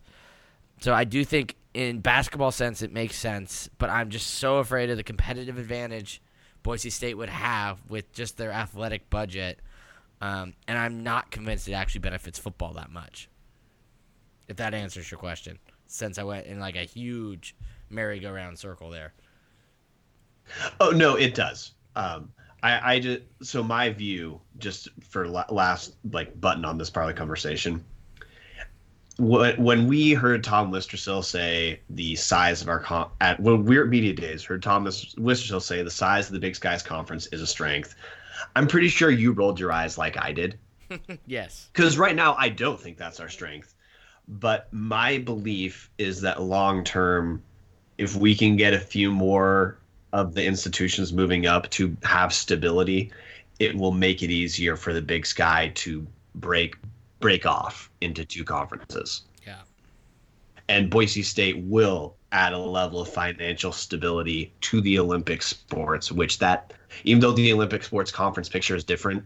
[0.80, 4.90] So I do think in basketball sense it makes sense, but I'm just so afraid
[4.90, 6.22] of the competitive advantage
[6.64, 9.60] Boise State would have with just their athletic budget,
[10.22, 13.30] um, and I'm not convinced it actually benefits football that much.
[14.50, 17.56] If that answers your question, since I went in like a huge
[17.90, 19.14] merry-go-round circle there.
[20.80, 21.74] Oh no, it does.
[21.96, 22.32] Um,
[22.64, 27.08] I, I just so my view, just for la- last like button on this part
[27.08, 27.84] of the conversation.
[29.18, 33.78] When, when we heard Tom Wistrcill say the size of our con- at when we
[33.78, 37.28] are at media days, heard Tom Wistrcill say the size of the Big Skies conference
[37.28, 37.96] is a strength.
[38.56, 40.58] I'm pretty sure you rolled your eyes like I did.
[41.28, 41.70] yes.
[41.74, 43.76] Because right now I don't think that's our strength,
[44.30, 47.42] but my belief is that long term,
[47.98, 49.80] if we can get a few more
[50.14, 53.12] of the institutions moving up to have stability,
[53.60, 56.06] it will make it easier for the Big Sky to
[56.36, 56.76] break
[57.20, 59.24] break off into two conferences.
[59.46, 59.62] Yeah.
[60.70, 66.38] And Boise State will add a level of financial stability to the Olympic sports, which
[66.40, 66.74] that
[67.04, 69.26] even though the Olympic sports conference picture is different,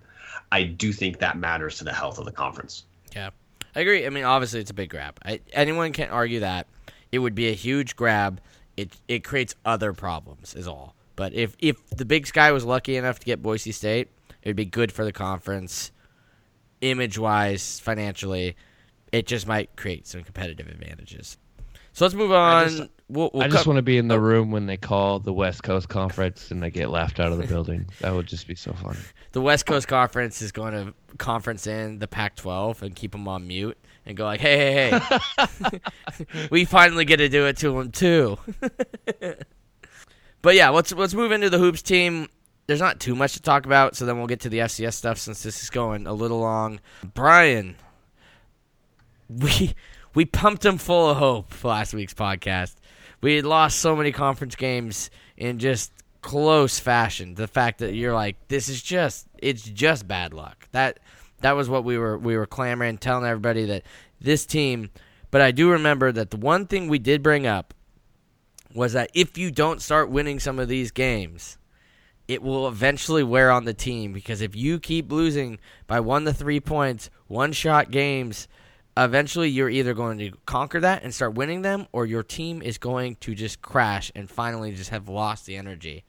[0.51, 2.85] I do think that matters to the health of the conference.
[3.13, 3.29] Yeah.
[3.75, 4.05] I agree.
[4.05, 5.19] I mean, obviously it's a big grab.
[5.25, 6.67] I, anyone can argue that
[7.11, 8.41] it would be a huge grab
[8.77, 10.95] it it creates other problems is all.
[11.15, 14.09] But if if the Big Sky was lucky enough to get Boise State,
[14.41, 15.91] it would be good for the conference,
[16.81, 18.55] image wise, financially.
[19.11, 21.37] It just might create some competitive advantages.
[21.91, 22.63] So let's move on.
[22.63, 24.17] I just, we'll, we'll I just want to be in the oh.
[24.17, 27.45] room when they call the West Coast Conference and they get laughed out of the
[27.45, 27.85] building.
[27.99, 28.97] That would just be so funny.
[29.33, 33.47] The West Coast Conference is going to conference in the Pac-12 and keep them on
[33.47, 35.79] mute and go like, "Hey, hey, hey,
[36.51, 38.37] we finally get to do it to them too."
[40.41, 42.27] but yeah, let's let's move into the hoops team.
[42.67, 45.17] There's not too much to talk about, so then we'll get to the FCS stuff
[45.17, 46.79] since this is going a little long.
[47.13, 47.75] Brian,
[49.27, 49.73] we
[50.13, 52.75] we pumped him full of hope last week's podcast.
[53.21, 55.91] We had lost so many conference games in just
[56.23, 57.35] close fashion.
[57.35, 60.67] The fact that you're like, this is just it's just bad luck.
[60.71, 60.99] That
[61.41, 63.83] that was what we were we were clamoring, telling everybody that
[64.19, 64.89] this team.
[65.29, 67.73] But I do remember that the one thing we did bring up
[68.73, 71.57] was that if you don't start winning some of these games,
[72.27, 76.33] it will eventually wear on the team because if you keep losing by one to
[76.33, 78.47] three points, one shot games,
[78.95, 82.77] eventually you're either going to conquer that and start winning them, or your team is
[82.77, 86.05] going to just crash and finally just have lost the energy.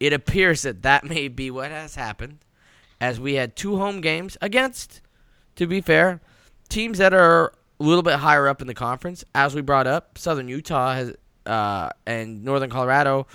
[0.00, 2.38] It appears that that may be what has happened,
[3.00, 5.00] as we had two home games against,
[5.56, 6.20] to be fair,
[6.68, 9.24] teams that are a little bit higher up in the conference.
[9.34, 11.14] As we brought up, Southern Utah has
[11.46, 13.26] uh, and Northern Colorado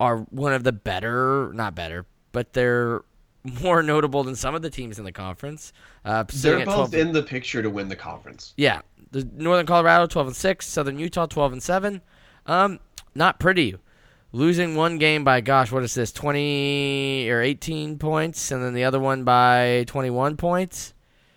[0.00, 3.02] are one of the better, not better, but they're
[3.62, 5.72] more notable than some of the teams in the conference.
[6.04, 8.52] Uh, They're both 12, in the picture to win the conference.
[8.56, 12.02] Yeah, the Northern Colorado twelve and six, Southern Utah twelve and seven.
[12.46, 12.80] Um,
[13.14, 13.76] not pretty.
[14.30, 16.12] Losing one game by gosh, what is this?
[16.12, 20.92] Twenty or eighteen points, and then the other one by twenty-one points.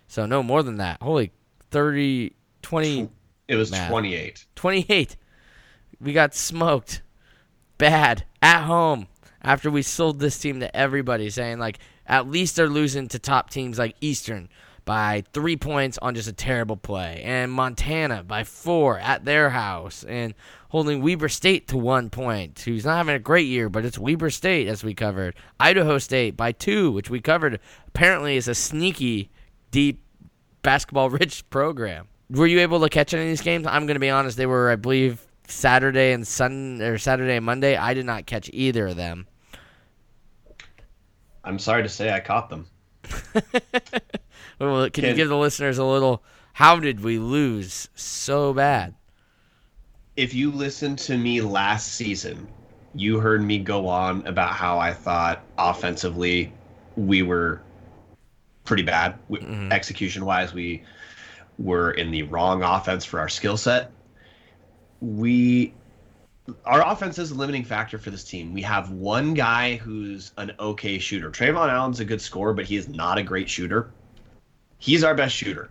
[0.08, 1.00] So no more than that.
[1.00, 1.32] Holy
[1.70, 3.08] 30, 20.
[3.48, 4.46] It was 28.
[4.54, 5.16] 28.
[6.00, 7.02] We got smoked.
[7.78, 8.24] Bad.
[8.42, 9.08] At home.
[9.40, 13.50] After we sold this team to everybody, saying, like, at least they're losing to top
[13.50, 14.48] teams like Eastern
[14.84, 20.04] by three points on just a terrible play, and Montana by four at their house,
[20.04, 20.34] and
[20.70, 24.30] holding Weber State to one point, who's not having a great year, but it's Weber
[24.30, 25.34] State, as we covered.
[25.60, 29.30] Idaho State by two, which we covered apparently is a sneaky,
[29.70, 30.02] deep,
[30.62, 32.08] basketball rich program.
[32.30, 33.66] Were you able to catch any of these games?
[33.66, 37.44] I'm going to be honest, they were, I believe, Saturday and Sun or Saturday and
[37.44, 37.76] Monday.
[37.76, 39.26] I did not catch either of them.
[41.44, 42.66] I'm sorry to say I caught them.
[44.70, 46.22] well, can, can you give the listeners a little?
[46.52, 48.94] How did we lose so bad?
[50.16, 52.46] If you listened to me last season,
[52.94, 56.52] you heard me go on about how I thought offensively
[56.96, 57.62] we were
[58.64, 59.18] pretty bad.
[59.30, 59.72] Mm-hmm.
[59.72, 60.82] Execution wise, we
[61.58, 63.90] were in the wrong offense for our skill set.
[65.00, 65.74] We
[66.64, 68.52] our offense is a limiting factor for this team.
[68.52, 71.30] We have one guy who's an okay shooter.
[71.30, 73.90] Trevon Allen's a good scorer, but he is not a great shooter.
[74.82, 75.70] He's our best shooter.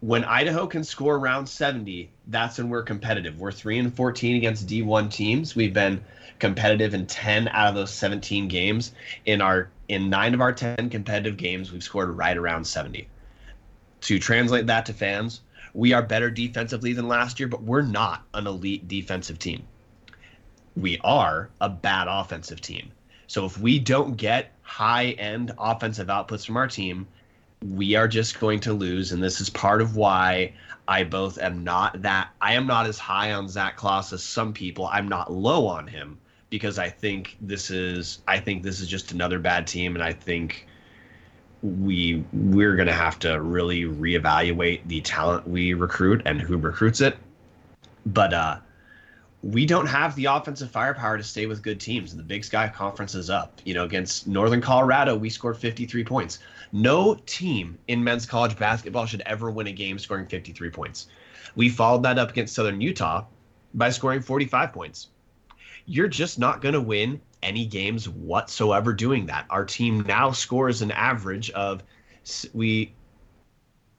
[0.00, 3.40] When Idaho can score around 70, that's when we're competitive.
[3.40, 5.56] We're 3 and 14 against D1 teams.
[5.56, 6.04] We've been
[6.38, 8.92] competitive in 10 out of those 17 games.
[9.24, 13.08] In our in 9 of our 10 competitive games, we've scored right around 70.
[14.02, 15.40] To translate that to fans,
[15.72, 19.62] we are better defensively than last year, but we're not an elite defensive team.
[20.76, 22.92] We are a bad offensive team.
[23.28, 27.06] So if we don't get high end offensive outputs from our team,
[27.64, 30.52] we are just going to lose, and this is part of why
[30.88, 34.52] I both am not that I am not as high on Zac Claus as some
[34.52, 34.88] people.
[34.90, 39.12] I'm not low on him because I think this is I think this is just
[39.12, 40.66] another bad team, and I think
[41.62, 47.16] we we're gonna have to really reevaluate the talent we recruit and who recruits it.
[48.06, 48.58] But uh,
[49.42, 52.14] we don't have the offensive firepower to stay with good teams.
[52.14, 53.60] The Big Sky Conference is up.
[53.64, 56.40] You know, against Northern Colorado, we scored 53 points.
[56.72, 61.06] No team in men's college basketball should ever win a game scoring 53 points.
[61.56, 63.24] We followed that up against Southern Utah
[63.74, 65.08] by scoring 45 points.
[65.86, 69.46] You're just not going to win any games whatsoever doing that.
[69.48, 71.82] Our team now scores an average of
[72.52, 72.92] we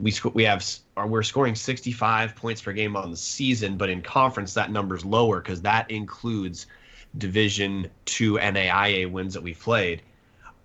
[0.02, 0.68] we sc- we have
[1.06, 5.40] we're scoring 65 points per game on the season, but in conference that number's lower
[5.40, 6.66] because that includes
[7.16, 10.02] Division two NAIA wins that we've played.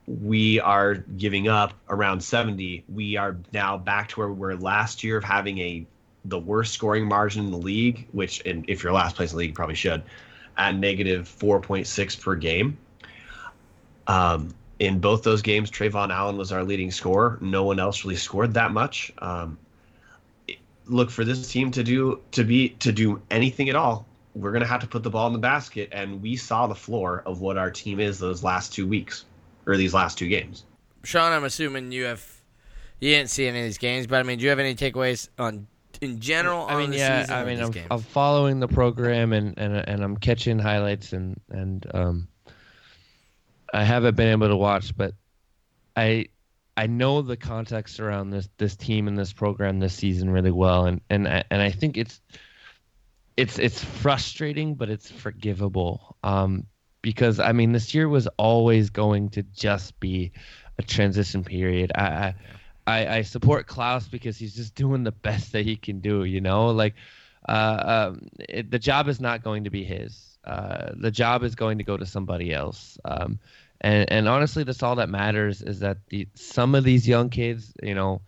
[0.08, 2.86] We are giving up around 70.
[2.90, 5.86] We are now back to where we were last year of having a
[6.26, 9.40] the worst scoring margin in the league, which and if you're last place in the
[9.40, 10.02] league, you probably should
[10.58, 12.78] at negative 4.6 per game.
[14.08, 14.50] Um,
[14.80, 17.38] in both those games, Trevon Allen was our leading scorer.
[17.42, 19.12] No one else really scored that much.
[19.20, 19.58] Um,
[20.86, 24.06] look for this team to do to be to do anything at all.
[24.36, 27.24] We're gonna have to put the ball in the basket, and we saw the floor
[27.26, 29.26] of what our team is those last two weeks
[29.66, 30.64] or these last two games.
[31.04, 32.26] Sean, I'm assuming you have
[33.00, 35.30] you didn't see any of these games, but I mean, do you have any takeaways
[35.40, 35.68] on
[36.02, 36.68] in general.
[36.68, 40.60] I mean, yeah, I mean, I'm, I'm, following the program and, and and I'm catching
[40.60, 42.28] highlights and and um,
[43.74, 45.14] I haven't been able to watch, but
[45.96, 46.28] I
[46.76, 50.86] I know the context around this this team and this program this season really well,
[50.86, 52.22] and and I, and I think it's
[53.36, 56.18] it's it's frustrating, but it's forgivable.
[56.24, 56.66] Um,
[57.02, 60.32] because I mean, this year was always going to just be
[60.78, 61.92] a transition period.
[61.96, 62.36] I, I
[62.88, 66.24] I, I support Claus because he's just doing the best that he can do.
[66.24, 66.96] You know, like
[67.48, 70.37] uh, um, it, the job is not going to be his.
[70.48, 72.98] Uh, the job is going to go to somebody else.
[73.04, 73.38] Um,
[73.82, 77.74] and and honestly, that's all that matters is that the some of these young kids,
[77.84, 78.22] you know,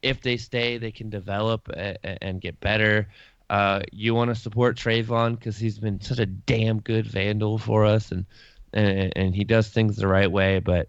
[0.00, 3.08] if they stay, they can develop a, a, and get better.
[3.50, 7.84] Uh, you want to support Trevon because he's been such a damn good vandal for
[7.84, 8.24] us, and,
[8.72, 10.60] and and he does things the right way.
[10.60, 10.88] But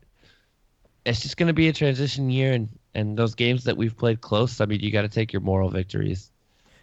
[1.03, 4.21] it's just going to be a transition year, and and those games that we've played
[4.21, 6.31] close, I mean, you got to take your moral victories.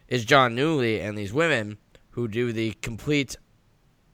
[0.08, 1.78] Is Jon Newlee and these women
[2.10, 3.36] who do the complete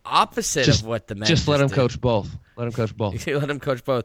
[0.05, 1.75] opposite just, of what the men just let them did.
[1.75, 2.29] coach both.
[2.57, 3.27] Let them coach both.
[3.27, 4.05] let them coach both.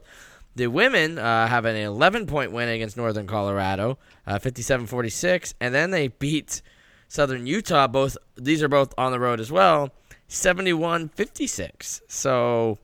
[0.56, 5.92] The women uh, have an 11 point win against Northern Colorado, uh, 57-46, and then
[5.92, 6.64] they beat
[7.08, 7.88] Southern Utah.
[7.88, 9.92] Both these are both on the road as well,
[10.30, 12.02] 71-56.
[12.08, 12.80] So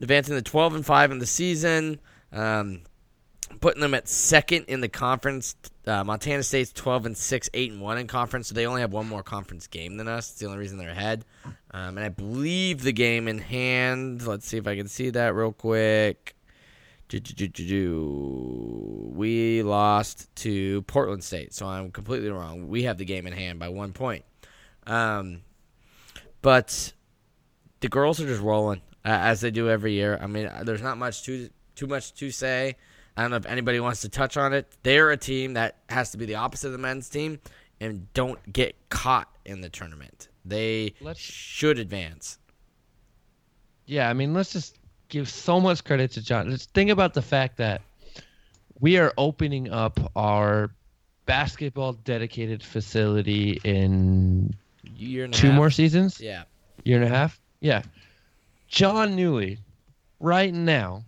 [0.00, 2.00] advancing to 12 and 5 in the season.
[2.32, 2.82] Um,
[3.64, 5.56] putting them at second in the conference.
[5.86, 8.92] Uh, Montana State's 12 and 6, 8 and 1 in conference, so they only have
[8.92, 10.32] one more conference game than us.
[10.32, 11.24] It's the only reason they're ahead.
[11.70, 15.34] Um, and I believe the game in hand, let's see if I can see that
[15.34, 16.36] real quick.
[19.14, 22.68] We lost to Portland State, so I'm completely wrong.
[22.68, 24.26] We have the game in hand by one point.
[24.86, 25.40] Um,
[26.42, 26.92] but
[27.80, 30.18] the girls are just rolling uh, as they do every year.
[30.20, 32.76] I mean, there's not much too too much to say.
[33.16, 34.66] I don't know if anybody wants to touch on it.
[34.82, 37.38] They're a team that has to be the opposite of the men's team
[37.80, 40.28] and don't get caught in the tournament.
[40.44, 42.38] They let's, should advance.
[43.86, 46.50] Yeah, I mean, let's just give so much credit to Jon.
[46.50, 47.82] Just think about the fact that
[48.80, 50.70] we are opening up our
[51.26, 54.54] basketball dedicated facility in
[54.96, 55.56] year two half.
[55.56, 56.20] more seasons.
[56.20, 56.44] Yeah,
[56.84, 57.40] year and a half.
[57.60, 57.82] Yeah,
[58.68, 59.58] Jon Newlee,
[60.20, 61.04] right now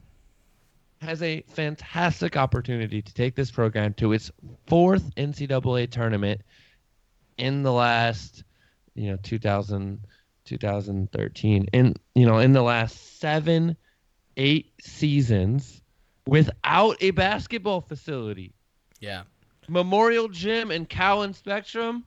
[1.00, 4.30] has a fantastic opportunity to take this program to its
[4.66, 6.40] fourth NCAA tournament
[7.38, 8.44] in the last,
[8.94, 10.00] you know, 2000,
[10.46, 11.68] 2013.
[11.72, 13.76] In you know, in the last seven,
[14.36, 15.82] eight seasons,
[16.26, 18.54] without a basketball facility.
[19.00, 19.22] Yeah.
[19.68, 22.04] Memorial Gym and Cowan Spectrum,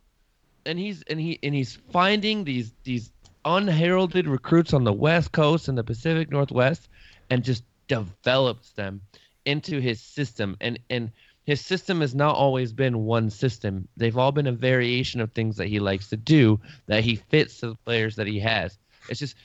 [0.65, 3.11] and he's and he and he's finding these these
[3.45, 6.89] unheralded recruits on the West Coast and the Pacific Northwest,
[7.29, 9.01] and just develops them
[9.45, 10.55] into his system.
[10.61, 11.11] And and
[11.43, 13.87] his system has not always been one system.
[13.97, 17.59] They've all been a variation of things that he likes to do that he fits
[17.59, 18.77] to the players that he has.
[19.09, 19.35] It's just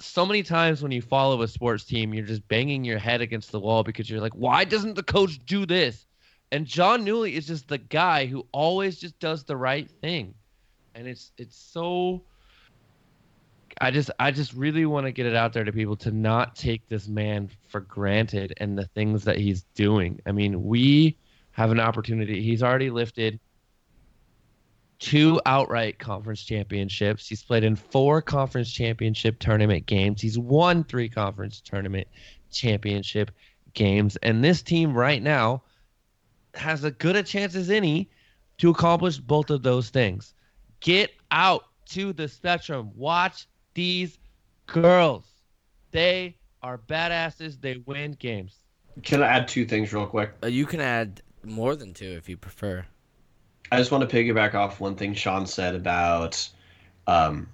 [0.00, 3.52] so many times when you follow a sports team you're just banging your head against
[3.52, 6.06] the wall because you're like why doesn't the coach do this?
[6.50, 10.34] And jon newlee is just the guy who always just does the right thing.
[10.94, 12.22] And it's it's so
[13.80, 16.54] I just I just really want to get it out there to people to not
[16.54, 20.20] take this man for granted and the things that he's doing.
[20.26, 21.16] I mean, we
[21.52, 22.42] have an opportunity.
[22.42, 23.40] He's already lifted
[24.98, 27.26] two outright conference championships.
[27.26, 30.20] He's played in four conference championship tournament games.
[30.20, 32.06] He's won three conference tournament
[32.52, 33.30] championship
[33.72, 34.16] games.
[34.16, 35.62] And this team right now
[36.54, 38.10] has as good a chance as any
[38.58, 40.34] to accomplish both of those things.
[40.80, 42.90] Get out to the spectrum.
[42.94, 44.18] Watch these
[44.66, 45.24] girls.
[45.90, 47.60] They are badasses.
[47.60, 48.58] They win games.
[49.02, 50.32] Can I add two things real quick?
[50.42, 52.84] Uh, you can add more than two if you prefer.
[53.72, 56.48] I just want to piggyback off one thing Sean said about
[57.06, 57.48] um,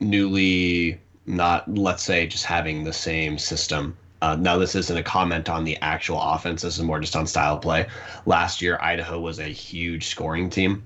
[0.00, 3.96] Newlee not, let's say, just having the same system.
[4.20, 6.62] Uh, now, this isn't a comment on the actual offense.
[6.62, 7.86] This is more just on style of play.
[8.26, 10.84] Last year, Idaho was a huge scoring team.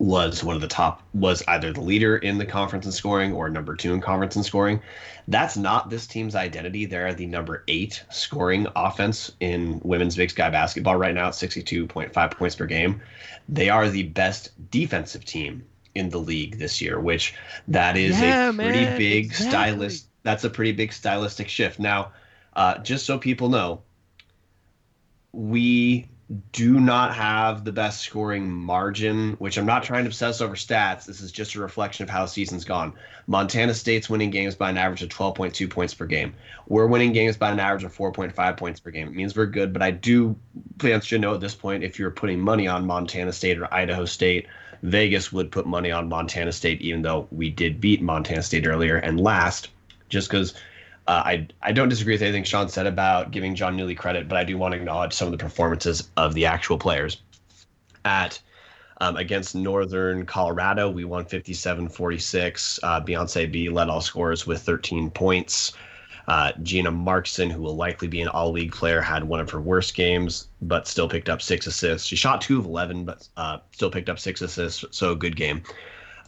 [0.00, 3.50] Was one of the top, was either the leader in the conference in scoring or
[3.50, 4.80] number two in conference in scoring.
[5.26, 6.86] That's not this team's identity.
[6.86, 12.30] They're the number eight scoring offense in women's Big Sky basketball right now at 62.5
[12.30, 13.00] points per game.
[13.48, 15.64] They are the best defensive team
[15.96, 17.34] in the league this year, which
[17.66, 19.50] that is Yeah, a pretty man, big exactly.
[19.50, 20.06] stylist.
[20.22, 21.80] That's a pretty big stylistic shift.
[21.80, 22.12] Now,
[22.54, 23.82] uh, just so people know,
[25.32, 26.06] we
[26.52, 31.06] do not have the best scoring margin, which I'm not trying to obsess over stats.
[31.06, 32.92] This is just a reflection of how the season's gone.
[33.26, 36.34] Montana State's winning games by an average of 12.2 points per game.
[36.66, 39.08] We're winning games by an average of 4.5 points per game.
[39.08, 40.36] It means we're good, but I do
[40.78, 44.04] fans should know at this point if you're putting money on Montana State or Idaho
[44.04, 44.48] State,
[44.82, 48.96] Vegas would put money on Montana State, even though we did beat Montana State earlier.
[48.96, 49.70] And last,
[50.10, 50.52] just because
[51.08, 54.36] uh, I I don't disagree with anything Sean said about giving Jon Newlee credit, but
[54.36, 57.22] I do want to acknowledge some of the performances of the actual players.
[58.04, 58.40] At
[59.00, 62.78] um, against Northern Colorado, we won 57-46.
[62.82, 65.72] Uh, Beyonce Bea led all scorers with 13 points.
[66.26, 69.94] Uh, Gina Marxen, who will likely be an all-league player, had one of her worst
[69.94, 72.06] games, but still picked up six assists.
[72.06, 75.62] She shot two of 11, but uh, still picked up six assists, so good game.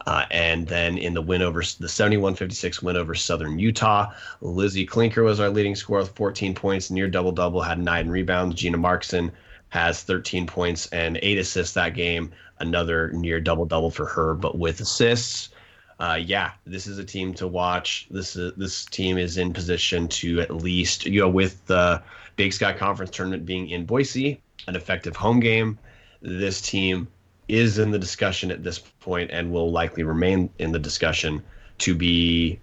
[0.07, 5.25] Uh, and then in the win over the 71-56 win over Southern Utah, Lizzie Klinker
[5.25, 8.55] was our leading scorer with 14 points, near double double, had nine rebounds.
[8.55, 9.31] Gina Marxen
[9.69, 14.59] has 13 points and eight assists that game, another near double double for her, but
[14.59, 15.51] with assists.
[15.99, 18.07] Uh, yeah, this is a team to watch.
[18.11, 22.03] This is this team is in position to at least you know with the
[22.37, 25.79] Big Sky Conference tournament being in Boise, an effective home game.
[26.23, 27.09] This team
[27.51, 31.43] is in the discussion at this point and will likely remain in the discussion
[31.79, 32.59] to be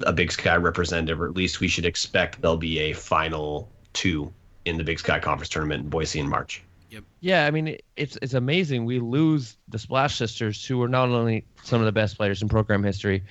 [0.00, 4.32] a Big Sky representative, or at least we should expect there'll be a final two
[4.64, 6.62] in the Big Sky Conference tournament in Boise in March.
[6.90, 7.04] Yep.
[7.20, 8.84] Yeah, I mean it's it's amazing.
[8.84, 12.48] We lose the Splash Sisters, who were not only some of the best players in
[12.48, 13.22] program history,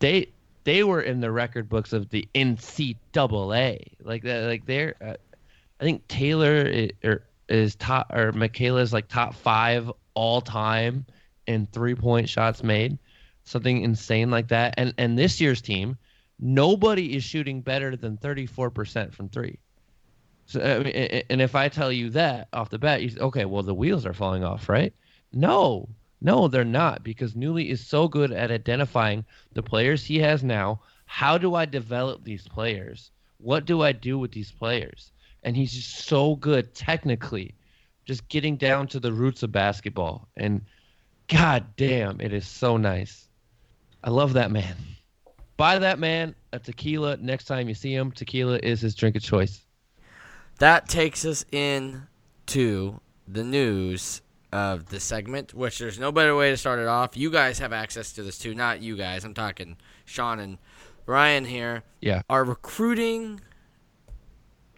[0.00, 0.28] they
[0.64, 3.92] they were in the record books of the NCAA.
[4.02, 4.96] Like that, like they're.
[5.00, 5.14] Uh,
[5.80, 11.06] I think Taylor is, or is top or Mikayla's like top five all time
[11.46, 12.98] in three point shots made,
[13.44, 14.74] something insane like that.
[14.76, 15.96] And and this year's team,
[16.38, 19.58] nobody is shooting better than thirty four percent from three.
[20.46, 23.44] So, I mean, and if I tell you that off the bat, you say, okay,
[23.44, 24.92] well, the wheels are falling off, right?
[25.32, 25.88] No,
[26.20, 30.80] no, they're not because Newlee is so good at identifying the players he has now.
[31.06, 33.10] How do I develop these players?
[33.38, 35.12] What do I do with these players?
[35.44, 37.54] And he's just so good technically,
[38.04, 40.28] just getting down to the roots of basketball.
[40.36, 40.62] And
[41.28, 43.28] god damn, it is so nice.
[44.02, 44.76] I love that man.
[45.56, 48.10] Buy that man a tequila next time you see him.
[48.10, 49.60] Tequila is his drink of choice.
[50.58, 52.02] That takes us in
[52.46, 54.22] to the news
[54.52, 57.16] of the segment, which there's no better way to start it off.
[57.16, 59.24] You guys have access to this too, not you guys.
[59.24, 60.58] I'm talking Sean and
[61.06, 61.82] Ryan here.
[62.00, 62.22] Yeah.
[62.28, 63.40] Our recruiting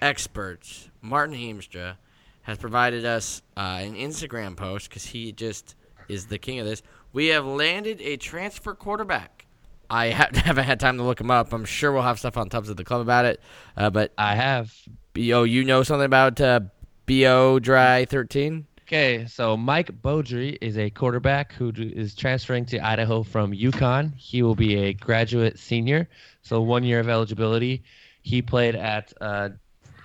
[0.01, 1.97] experts, Martin Heemstra,
[2.43, 5.74] has provided us uh, an Instagram post because he just
[6.09, 6.82] is the king of this.
[7.12, 9.47] We have landed a transfer quarterback.
[9.88, 11.53] I ha- haven't had time to look him up.
[11.53, 13.40] I'm sure we'll have stuff on Tubs of the Club about it.
[13.76, 14.74] Uh, but I have.
[15.14, 16.61] Bo, you know something about uh,
[17.07, 18.66] Bo Dry 13?
[18.93, 24.14] Okay, so Mike Beaudry is a quarterback who d- is transferring to Idaho from UConn.
[24.16, 26.09] He will be a graduate senior,
[26.43, 27.84] so one year of eligibility.
[28.22, 29.51] He played at uh,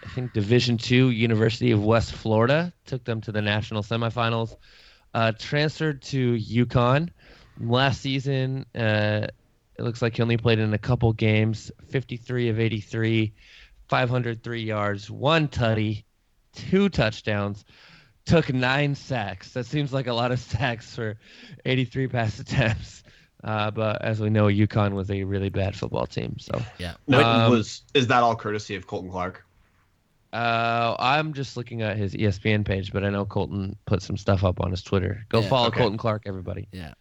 [0.08, 2.74] I think Division Two University of West Florida.
[2.86, 4.56] Took them to the national semifinals.
[5.14, 7.10] Uh, transferred to UConn
[7.60, 8.66] last season.
[8.74, 9.28] Uh,
[9.78, 11.72] it looks like he only played in a couple games.
[11.90, 13.34] 53 of 83,
[13.90, 16.04] 503 yards, one tutty,
[16.54, 17.66] two touchdowns
[18.26, 19.54] took nine sacks.
[19.54, 21.18] That seems like a lot of sacks for
[21.66, 23.04] 83 pass attempts.
[23.44, 26.38] Uh, but as we know, UConn was a really bad football team.
[26.40, 26.96] So Yeah.
[27.08, 29.47] Um, was is that all courtesy of Colton Clark?
[30.34, 34.44] Uh, I'm just looking at his ESPN page, but I know Colton put some stuff
[34.44, 35.26] up on his Twitter.
[35.30, 35.80] Go Yeah, follow okay.
[35.80, 36.68] Colton Clark, everybody.
[36.72, 36.94] Yeah,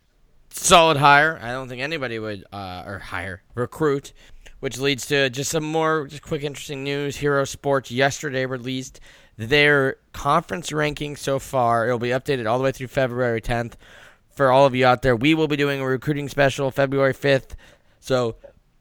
[0.51, 1.39] solid hire.
[1.43, 4.12] I don't think anybody would uh, or hire recruit,
[4.61, 7.16] which leads to just some more just quick interesting news.
[7.16, 9.01] Hero Sports yesterday released
[9.37, 11.87] their conference ranking so far.
[11.87, 13.74] It'll be updated all the way through February 10th.
[14.31, 17.51] For all of you out there, we will be doing a recruiting special February 5th.
[18.01, 18.37] So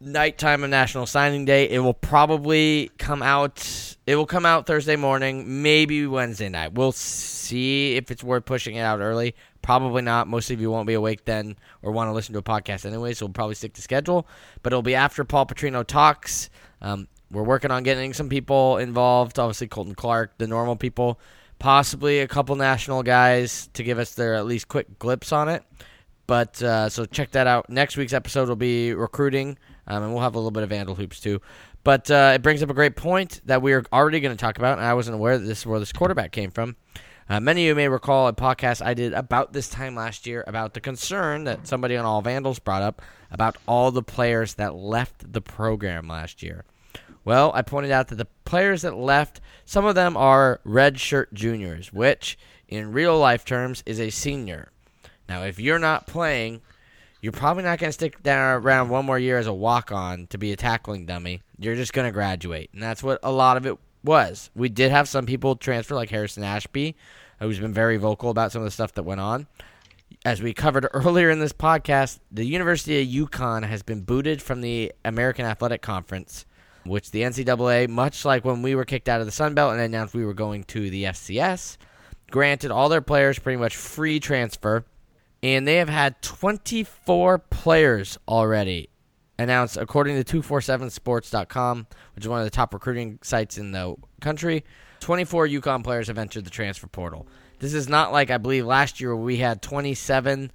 [0.06, 1.70] nighttime of National Signing Day.
[1.70, 3.96] It will probably come out.
[4.06, 6.74] It will come out Thursday morning, maybe Wednesday night.
[6.74, 9.36] We'll see if it's worth pushing it out early.
[9.62, 10.28] Probably not.
[10.28, 13.14] Most of you won't be awake then or want to listen to a podcast anyway,
[13.14, 14.28] so we'll probably stick to schedule.
[14.62, 16.50] But it'll be after Paul Petrino talks.
[16.82, 19.40] Um, we're working on getting some people involved.
[19.40, 21.20] Obviously, Colton Clark, the normal people,
[21.58, 25.64] possibly a couple national guys to give us their at least quick glimpse on it.
[26.28, 27.70] But uh, so check that out.
[27.70, 29.58] Next week's episode will be recruiting,
[29.88, 31.42] um, and we'll have a little bit of Vandal hoops too.
[31.84, 34.58] But uh, it brings up a great point that we are already going to talk
[34.58, 36.76] about, and I wasn't aware that this is where this quarterback came from.
[37.28, 40.44] Uh, many of you may recall a podcast I did about this time last year
[40.46, 44.76] about the concern that somebody on All Vandals brought up about all the players that
[44.76, 46.66] left the program last year.
[47.24, 51.92] Well, I pointed out that the players that left, some of them are redshirt juniors,
[51.92, 54.72] which in real life terms is a senior.
[55.28, 56.62] Now, if you're not playing,
[57.26, 60.38] you're probably not going to stick around one more year as a walk on to
[60.38, 61.42] be a tackling dummy.
[61.58, 62.70] You're just going to graduate.
[62.72, 64.52] And that's what a lot of it was.
[64.56, 66.96] We did have some people transfer, like Harrison Ashby,
[67.40, 69.48] who's been very vocal about some of the stuff that went on.
[70.24, 74.62] As we covered earlier in this podcast, the University of UConn has been booted from
[74.62, 76.46] the American Athletic Conference,
[76.86, 79.82] which the NCAA, much like when we were kicked out of the Sun Belt and
[79.82, 81.78] announced we were going to the FCS,
[82.30, 84.86] granted all their players pretty much free transfer
[85.46, 88.90] and they have had 24 players already
[89.38, 91.86] announced, according to 247sports.com,
[92.16, 94.66] which is one of the top recruiting sites in the country.
[95.02, 97.28] 24 UConn players have entered the transfer portal.
[97.60, 100.52] This is not like I believe last year we had 27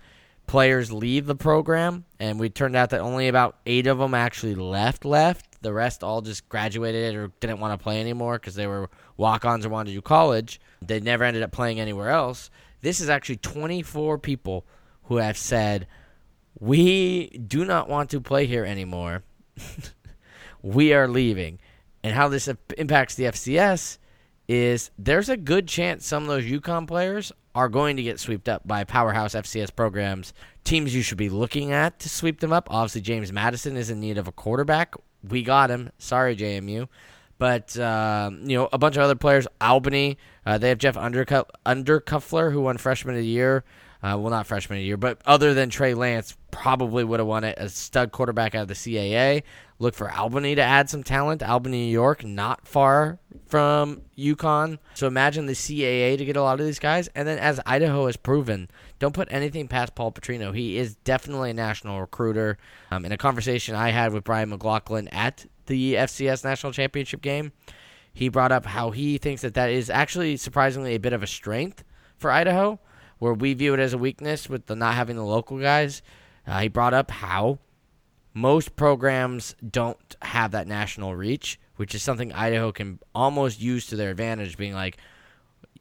[0.49, 4.57] players leave the program, and we turned out that only about eight of them actually
[4.57, 5.05] left.
[5.05, 5.63] Left.
[5.63, 9.65] The rest all just graduated or didn't want to play anymore because they were walk-ons
[9.65, 10.61] or wanted to do college.
[10.83, 12.51] They never ended up playing anywhere else.
[12.81, 14.67] This is actually 24 people
[15.11, 15.89] who have said,
[16.59, 19.25] We do not want to play here anymore.
[20.63, 21.59] we are leaving.
[22.05, 22.49] And how this
[22.79, 23.99] impacts the FCS
[24.49, 28.49] is there's a good chance some of those UConn players are going to get swept
[28.49, 30.33] up by powerhouse FCS programs,
[30.63, 32.69] teams you should be looking at to sweep them up.
[32.71, 34.95] Obviously, James Madison is in need of a quarterback.
[35.29, 35.91] We got him.
[35.99, 36.87] Sorry, JMU.
[37.37, 39.49] But, uh, you know, a bunch of other players.
[39.61, 43.65] Albany, uh, they have Jeff Undercu- Undercuffler, who won Freshman of the Year.
[44.03, 47.59] Uh, well, not Freshman Year, but other than Trey Lance, probably would have won it
[47.59, 49.43] A stud quarterback out of the CAA.
[49.79, 51.43] Look for Albany to add some talent.
[51.43, 54.79] Albany, New York, not far from UConn.
[54.95, 57.09] So imagine the CAA to get a lot of these guys.
[57.15, 60.55] And then, as Idaho has proven, don't put anything past Paul Petrino.
[60.55, 62.59] He is definitely a national recruiter.
[62.91, 67.53] Um, in a conversation I had with Brian McLaughlin at the FCS National Championship game,
[68.13, 71.27] he brought up how he thinks that that is actually surprisingly a bit of a
[71.27, 71.85] strength
[72.19, 72.79] for Idaho,
[73.21, 76.03] where we view it as a weakness with the not having the local guys.
[76.47, 77.59] Uh, he brought up how
[78.35, 83.97] most programs don't have that national reach, which is something Idaho can almost use to
[83.97, 84.97] their advantage, being like,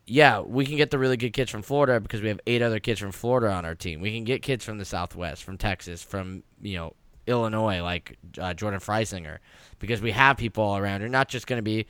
[0.05, 2.79] yeah, we can get the really good kids from Florida because we have eight other
[2.79, 4.01] kids from Florida on our team.
[4.01, 6.93] We can get kids from the Southwest, from Texas, from, you know,
[7.27, 9.37] Illinois, like uh, Jordan Freisinger,
[9.77, 11.01] because we have people all around.
[11.01, 11.85] You're not just going to be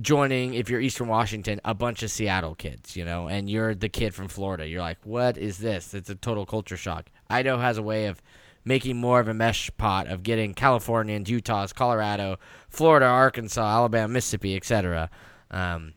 [0.00, 3.88] joining, if you're Eastern Washington, a bunch of Seattle kids, you know, and you're the
[3.88, 4.66] kid from Florida.
[4.66, 5.94] You're like, what is this?
[5.94, 7.10] It's a total culture shock.
[7.28, 8.22] Idaho has a way of
[8.64, 12.38] making more of a mesh pot of getting Californians, Utahs, Colorado,
[12.68, 15.08] Florida, Arkansas, Alabama, Mississippi, etc.
[15.50, 15.94] Um,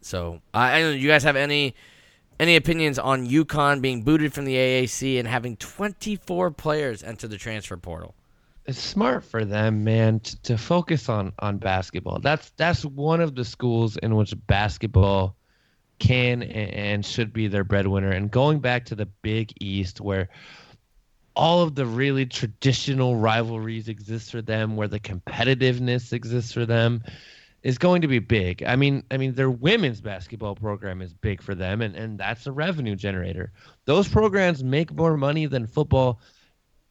[0.00, 0.96] so I, I don't know.
[0.96, 1.74] You guys have any
[2.40, 7.36] any opinions on UConn being booted from the AAC and having 24 players enter the
[7.36, 8.14] transfer portal?
[8.64, 12.20] It's smart for them, man, to, to focus on on basketball.
[12.20, 15.36] That's that's one of the schools in which basketball
[15.98, 18.10] can and, should be their breadwinner.
[18.10, 20.28] And going back to the Big East, where
[21.34, 27.02] all of the really traditional rivalries exist for them, where the competitiveness exists for them,
[27.62, 28.62] is going to be big.
[28.64, 32.46] I mean, I mean, their women's basketball program is big for them, and and that's
[32.46, 33.52] a revenue generator.
[33.84, 36.20] Those programs make more money than football,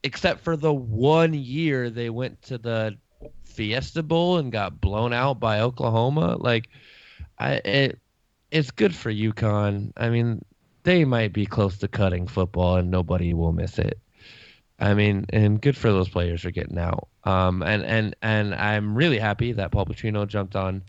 [0.03, 2.98] except for the one year they went to the
[3.44, 6.38] Fiesta Bowl and got blown out by Oklahoma.
[6.40, 6.69] Like,
[7.38, 7.99] I it,
[8.49, 9.94] it's good for UConn.
[9.98, 10.44] I mean,
[10.84, 13.99] they might be close to cutting football, and nobody will miss it.
[14.80, 17.07] I mean, and good for those players for getting out.
[17.23, 20.82] Um, and and and I'm really happy that Paul Petrino jumped on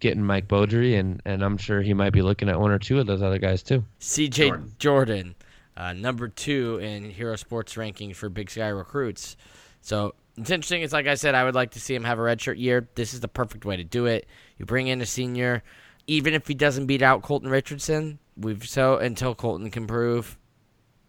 [0.00, 2.98] getting Mike Beaudry, and and I'm sure he might be looking at one or two
[2.98, 3.84] of those other guys too.
[4.00, 5.34] CJ Jordan, Jordan
[5.76, 9.36] uh, number two in Hero Sports rankings for Big Sky recruits.
[9.80, 10.82] So it's interesting.
[10.82, 12.88] It's like I said, I would like to see him have a redshirt year.
[12.94, 14.26] This is the perfect way to do it.
[14.56, 15.62] You bring in a senior,
[16.06, 18.18] even if he doesn't beat out Colton Richardson.
[18.36, 20.38] We've so until Colton can prove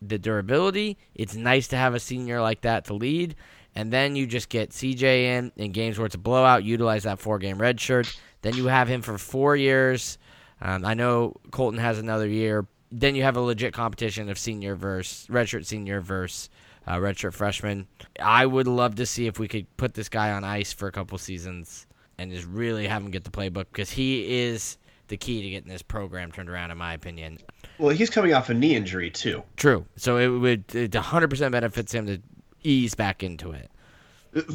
[0.02, 0.98] the durability.
[1.16, 3.36] It's nice to have a senior like that to lead.
[3.76, 7.20] And then you just get CJ in in games where it's a blowout, utilize that
[7.20, 8.16] four game redshirt.
[8.42, 10.18] Then you have him for four years.
[10.62, 12.66] Um, I know Colton has another year.
[12.98, 16.50] Then you have a legit competition of senior versus redshirt senior versus
[16.88, 17.88] uh, redshirt freshman.
[18.22, 20.92] I would love to see if we could put this guy on ice for a
[20.94, 24.78] couple seasons and just really have him get the playbook because he is
[25.10, 27.38] the key to getting this program turned around, in my opinion.
[27.80, 29.44] Well, he's coming off a knee injury too.
[29.58, 29.86] True.
[29.98, 32.20] So it would it 100% benefits him to
[32.64, 33.70] ease back into it.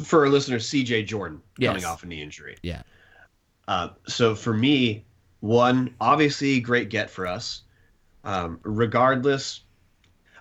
[0.03, 1.03] For our listeners, C.J.
[1.03, 1.85] Jordan coming Yes.
[1.85, 2.57] off a knee injury.
[2.63, 2.81] Yeah.
[3.67, 5.05] Uh, so for me,
[5.41, 7.61] one obviously great get for us.
[8.23, 9.61] Um, regardless,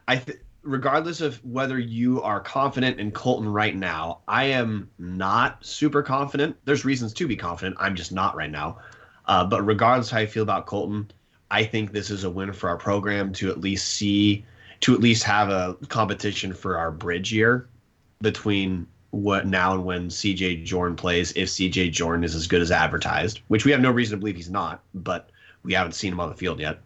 [0.06, 5.64] I th- regardless of whether you are confident in Colton right now, I am not
[5.64, 6.56] super confident.
[6.64, 7.76] There's reasons to be confident.
[7.78, 8.78] I'm just not right now.
[9.26, 11.10] Uh, but regardless how you feel about Colton,
[11.50, 14.44] I think this is a win for our program to at least see
[14.80, 17.68] to at least have a competition for our bridge year
[18.22, 22.70] between what now and when CJ Jordan plays, if CJ Jordan is as good as
[22.70, 25.30] advertised, which we have no reason to believe he's not, but
[25.62, 26.78] we haven't seen him on the field yet.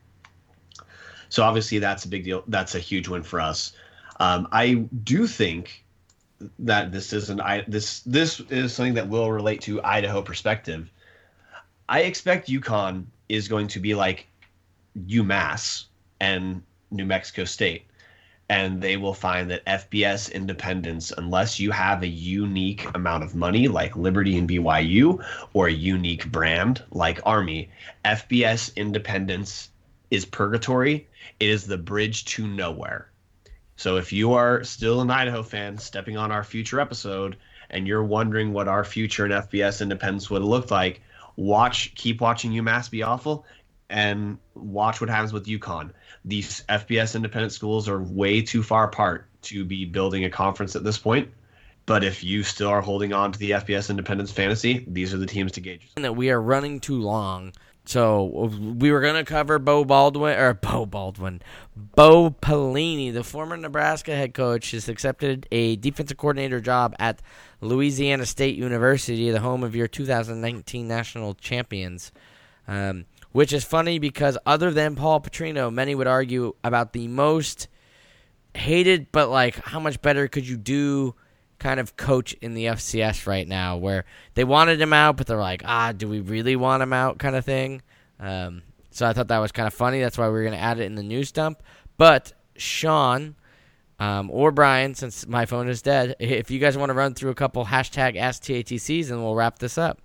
[1.35, 2.45] So obviously that's a big deal.
[2.47, 3.73] That's a huge win for us.
[4.21, 5.85] Um, I do think
[6.61, 10.89] that this is an I this this is something that will relate to Idaho perspective.
[11.89, 14.29] I expect UConn is going to be like
[15.09, 15.87] UMass
[16.21, 16.63] and
[16.93, 17.83] New Mexico State
[18.49, 23.67] and they will find that FBS independence, unless you have a unique amount of money
[23.67, 27.71] like Liberty and BYU or a unique brand like Army,
[28.05, 29.71] FBS independence
[30.13, 31.09] is purgatory.
[31.41, 33.11] It is the bridge to nowhere.
[33.77, 37.37] So if you are still an Idaho fan stepping on our future episode
[37.71, 41.01] and you're wondering what our future in FBS independence would look like,
[41.37, 43.45] watch keep watching UMass be awful
[43.91, 45.91] and watch what happens with UConn
[46.25, 50.85] these FBS independent schools are way too far apart to be building a conference at
[50.85, 51.31] this point.
[51.87, 55.27] But if you still are holding on to the FBS independence fantasy, these are the
[55.27, 55.91] teams to gauge.
[55.97, 57.53] that we are running too long.
[57.87, 61.43] So we were gonna cover Beau Baldwin or Beau Baldwin,
[61.77, 67.21] Bo Pelini, the former Nebraska head coach, has accepted a defensive coordinator job at
[67.61, 72.11] Louisiana State University, the home of your 2019 national champions.
[72.67, 77.69] Um, which is funny because other than Paul Petrino, many would argue about the most
[78.55, 81.15] hated, but like how much better could you do?
[81.59, 84.05] Kind of coach in the FCS right now, where
[84.35, 87.37] they wanted him out, but they're like, ah, do we really want him out, kind
[87.37, 87.83] of thing.
[88.21, 90.01] Um, so I thought that was kind of funny.
[90.01, 91.63] That's why we are going to add it in the news dump.
[91.97, 93.35] But Sean
[93.99, 97.31] um, or Brian, since my phone is dead, if you guys want to run through
[97.31, 100.01] a couple hashtag AskTATCs, and we'll wrap this up.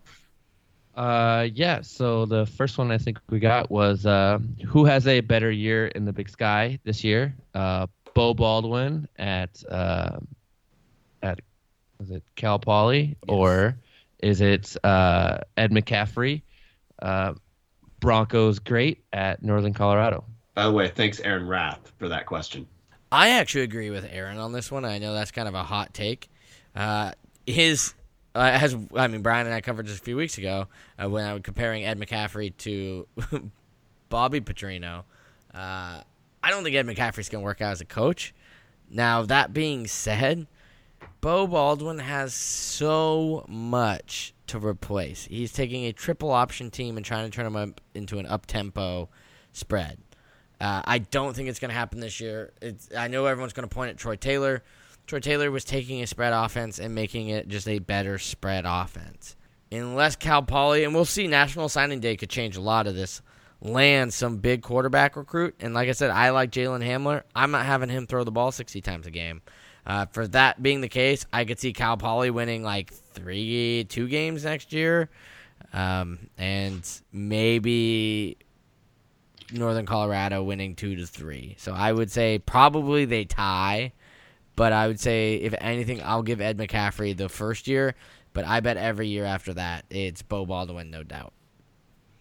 [0.95, 1.81] Uh, yeah.
[1.81, 5.87] So the first one I think we got was uh, who has a better year
[5.87, 7.33] in the Big Sky this year?
[7.53, 10.19] Uh, Beau Baldwin at uh,
[11.21, 11.39] at
[12.01, 13.77] is it Cal Poly or
[14.19, 16.41] is it uh, Ed McCaffrey?
[17.01, 17.33] Uh,
[17.99, 20.23] Broncos great at Northern Colorado.
[20.55, 22.67] By the way, thanks Aaron Rath for that question.
[23.11, 24.85] I actually agree with Aaron on this one.
[24.85, 26.29] I know that's kind of a hot take.
[26.75, 27.11] Uh,
[27.45, 27.93] his
[28.35, 30.67] uh, as I mean, Brian and I covered this a few weeks ago
[31.01, 33.07] uh, when I was comparing Ed McCaffrey to
[34.09, 35.03] Bobby Petrino.
[35.53, 36.01] Uh,
[36.43, 38.33] I don't think Ed McCaffrey's going to work out as a coach.
[38.89, 40.47] Now that being said,
[41.21, 45.25] Beau Baldwin has so much to replace.
[45.25, 49.09] He's taking a triple option team and trying to turn them into an up tempo
[49.51, 49.99] spread.
[50.61, 52.53] Uh, I don't think it's going to happen this year.
[52.61, 54.63] It's, I know everyone's going to point at Troy Taylor.
[55.07, 59.35] Troy Taylor was taking a spread offense and making it just a better spread offense.
[59.71, 63.21] Unless Cal Poly, and we'll see, National Signing Day could change a lot of this,
[63.61, 65.55] land some big quarterback recruit.
[65.59, 67.23] And like I said, I like Jalen Hamler.
[67.35, 69.41] I'm not having him throw the ball 60 times a game.
[69.89, 74.07] Uh, for that being the case, I could see Cal Poly winning like three, two
[74.07, 75.09] games next year.
[75.73, 78.37] Um, and maybe
[79.51, 81.55] Northern Colorado winning two to three.
[81.57, 83.93] So I would say probably they tie,
[84.55, 87.95] but I would say if anything, I'll give Ed McCaffrey the first year.
[88.31, 91.33] But I bet every year after that, it's Beau Baldwin, no doubt.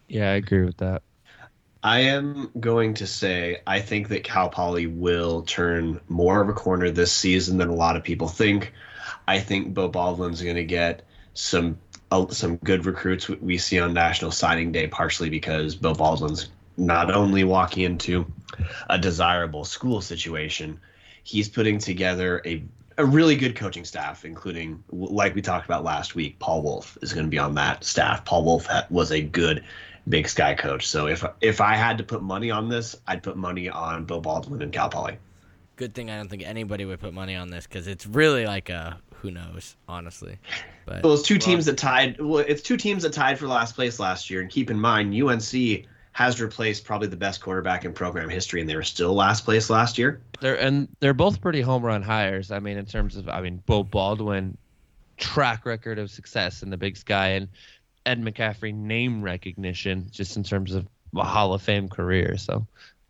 [0.07, 1.03] Yeah, I agree with that.
[1.83, 6.53] I am going to say I think that Cal Poly will turn more of a
[6.53, 8.73] corner this season than a lot of people think.
[9.27, 11.03] I think Beau Baldwin's going to get
[11.33, 11.77] some
[12.11, 17.13] uh, some good recruits we- see on National Signing Day, partially because Bill Baldwin's not
[17.13, 18.25] only walking into
[18.89, 20.79] a desirable school situation,
[21.23, 22.63] he's putting together a
[22.97, 26.37] a really good coaching staff, including like we talked about last week.
[26.39, 28.25] Paul Wulff is going to be on that staff.
[28.25, 29.63] Paul Wulff was a good
[30.07, 30.87] Big Sky coach.
[30.87, 34.21] So if if I had to put money on this, I'd put money on Bill
[34.21, 35.17] Baldwin and Cal Poly.
[35.75, 38.69] Good thing I don't think anybody would put money on this because it's really like
[38.69, 40.37] a who knows, honestly.
[40.85, 42.19] But Well, it's two teams that tied.
[42.19, 44.41] Well, it's two teams that tied for last place last year.
[44.41, 48.69] And keep in mind, UNC has replaced probably the best quarterback in program history, and
[48.69, 50.21] they were still last place last year.
[50.39, 52.51] They're and they're both pretty home run hires.
[52.51, 54.57] I mean, in terms of I mean, Beau Baldwin
[55.17, 57.49] track record of success in the Big Sky and
[58.05, 62.37] Ed McCaffrey name recognition, just in terms of a Hall of Fame career.
[62.37, 62.65] So,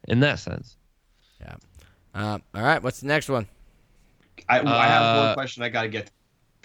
[0.08, 0.78] in that sense,
[1.42, 1.56] Yeah.
[2.16, 3.48] uh, all right, what's the next one?
[4.48, 6.12] I, I have Uh, one question I got to get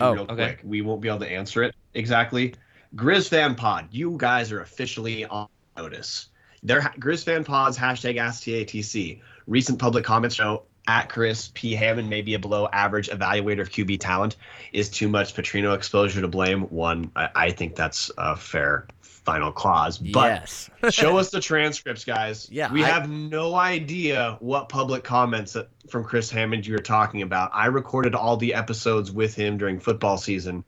[0.01, 0.35] oh, real okay.
[0.35, 0.61] quick.
[0.65, 2.55] We won't be able to answer it exactly.
[2.95, 6.29] Grizz Fan Pod, you guys are officially on notice.
[6.63, 9.21] Their Grizz Fan Pod's hashtag AskTATC.
[9.47, 11.73] Recent public comments show at Chris P.
[11.73, 14.37] Hammond may be a below average evaluator of QB talent.
[14.73, 16.63] Is too much Petrino exposure to blame?
[16.63, 19.97] One, I, I think that's a fair final clause.
[19.99, 20.71] But yes.
[20.91, 22.49] show us the transcripts, guys.
[22.51, 26.81] Yeah, we I- have no idea what public comments that, from Chris Hammond you were
[26.81, 27.51] talking about.
[27.55, 30.65] I recorded all the episodes with him during football season,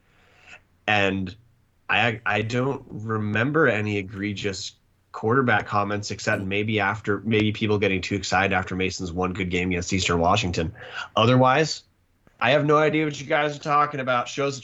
[0.86, 1.34] and
[1.90, 4.72] I I don't remember any egregious
[5.16, 9.70] quarterback comments except maybe after maybe people getting too excited after Mason's one good game
[9.70, 10.70] against Eastern Washington.
[11.16, 11.84] Otherwise,
[12.38, 14.28] I have no idea what you guys are talking about.
[14.28, 14.60] Shows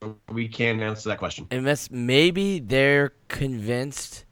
[0.00, 1.46] the we can't answer that question.
[1.50, 4.24] Unless maybe they're convinced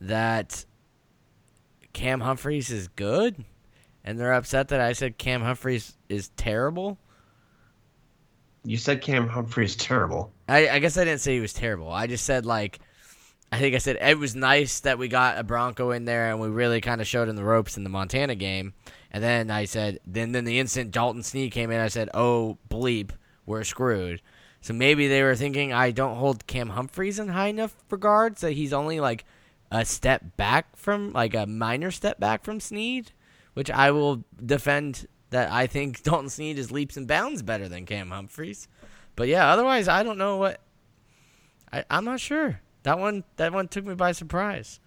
[0.00, 0.64] that
[1.92, 3.44] Cam Humphreys is good,
[4.02, 6.96] and they're upset that I said Cam Humphreys is terrible.
[8.64, 10.32] You said Cam Humphrey's terrible.
[10.48, 11.92] I, I guess I didn't say he was terrible.
[11.92, 12.80] I just said like,
[13.52, 16.40] I think I said it was nice that we got a Bronco in there and
[16.40, 18.74] we really kind of showed him the ropes in the Montana game.
[19.10, 22.58] And then I said, then then the instant Dalton Sneed came in, I said, oh
[22.68, 23.10] bleep,
[23.46, 24.20] we're screwed.
[24.60, 28.52] So maybe they were thinking I don't hold Cam Humphreys in high enough regards that
[28.52, 29.24] he's only like
[29.70, 33.12] a step back from like a minor step back from Sneed,
[33.54, 37.86] which I will defend that I think Dalton Sneed is leaps and bounds better than
[37.86, 38.66] Cam Humphreys.
[39.14, 40.60] But yeah, otherwise I don't know what
[41.72, 42.60] I, I'm not sure.
[42.86, 44.78] That one that one took me by surprise.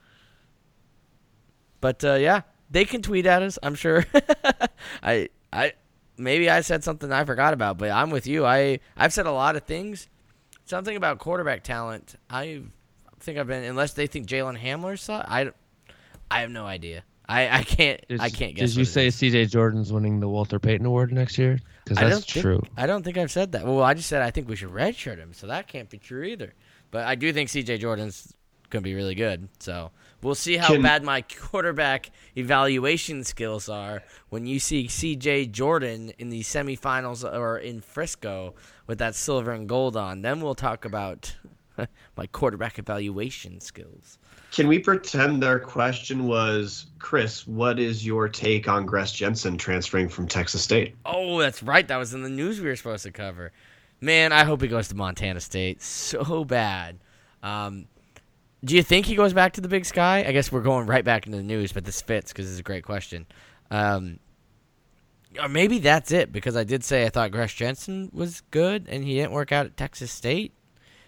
[1.81, 4.05] But uh, yeah, they can tweet at us, I'm sure.
[5.03, 5.73] I I
[6.17, 8.45] maybe I said something I forgot about, but I'm with you.
[8.45, 10.07] I I've said a lot of things.
[10.63, 12.15] Something about quarterback talent.
[12.29, 12.61] I
[13.19, 15.17] think I've been unless they think Jalen Hamler saw.
[15.27, 15.51] I
[16.31, 17.03] I have no idea.
[17.27, 18.69] I, I can't did, I can't guess.
[18.69, 19.09] Did you say.
[19.09, 19.47] C.J.
[19.47, 21.59] Jordan's winning the Walter Payton Award next year?
[21.83, 22.61] Because I that's think- true.
[22.77, 23.65] I don't think I've said that.
[23.65, 26.23] Well, I just said I think we should redshirt him, so that can't be true
[26.23, 26.53] either.
[26.91, 27.77] But I do think C.J.
[27.77, 28.33] Jordan's
[28.69, 29.49] going to be really good.
[29.59, 29.91] So
[30.21, 35.47] we'll see how Can- bad my quarterback evaluation skills are when you see C.J.
[35.47, 38.55] Jordan in the semifinals or in Frisco
[38.87, 40.21] with that silver and gold on.
[40.21, 41.35] Then we'll talk about
[42.17, 44.17] my quarterback evaluation skills.
[44.51, 50.09] Can we pretend their question was, Chris, what is your take on Gresch Jensen transferring
[50.09, 50.95] from Texas State?
[51.05, 51.87] Oh, that's right.
[51.87, 53.51] That was in the news we were supposed to cover.
[54.01, 56.99] Man, I hope he goes to Montana State so bad.
[57.43, 57.85] Um,
[58.63, 60.25] do you think he goes back to the Big Sky?
[60.27, 62.63] I guess we're going right back into the news, but this fits because it's a
[62.63, 63.25] great question.
[63.71, 64.19] Um,
[65.41, 69.03] or maybe that's it because I did say I thought Gresch Jensen was good and
[69.03, 70.53] he didn't work out at Texas State.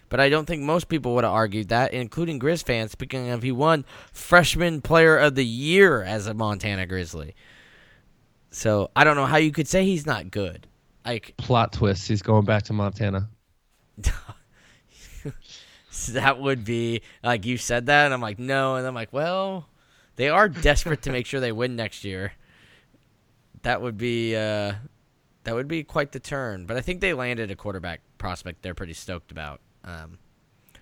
[0.08, 2.92] But I don't think most people would have argued that, including Grizz fans.
[2.92, 7.34] Speaking of, he won Freshman Player of the Year as a Montana Grizzly.
[8.50, 10.66] So I don't know how you could say he's not good.
[11.04, 13.28] Like Plot twist: He's going back to Montana.
[16.10, 19.68] that would be like you said that, and I'm like no, and I'm like well,
[20.16, 22.32] they are desperate to make sure they win next year.
[23.62, 24.74] That would be uh,
[25.44, 26.66] that would be quite the turn.
[26.66, 29.60] But I think they landed a quarterback prospect they're pretty stoked about.
[29.84, 30.18] Um,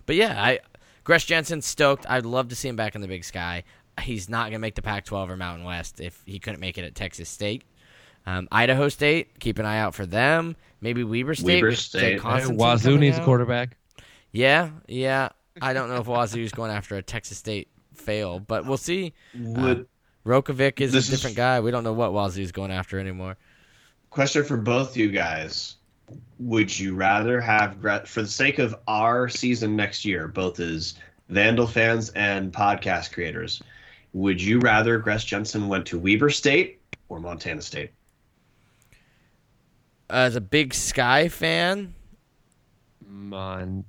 [0.07, 0.61] but yeah, I
[1.05, 2.09] Gresch Jensen stoked.
[2.09, 3.65] I'd love to see him back in the Big Sky.
[4.01, 6.95] He's not gonna make the Pac-12 or Mountain West if he couldn't make it at
[6.95, 7.65] Texas State.
[8.31, 10.57] Um, Idaho State, keep an eye out for them.
[10.81, 11.47] Maybe Weber State.
[11.57, 12.13] Weber with Jay State.
[12.13, 13.25] Hey, Constantine Wazoo coming needs a out.
[13.25, 13.77] quarterback.
[14.33, 15.31] Yeah, yeah.
[15.61, 19.13] I don't know if Wazoo's going after a Texas State fail, but we'll see.
[19.37, 19.87] Would
[20.25, 21.61] Rolovich is This a is- different guy.
[21.61, 23.37] We don't know what Wazoo's going after anymore.
[24.11, 25.77] question for both you guys:
[26.39, 30.95] Would you rather have, Gre- for the sake of our season next year, both as
[31.29, 33.63] Vandal fans and podcast creators,
[34.13, 37.91] would you rather Gresch Jensen went to Weber State or Montana State?
[40.11, 41.95] Uh, as a big Sky fan,
[43.07, 43.85] Mon-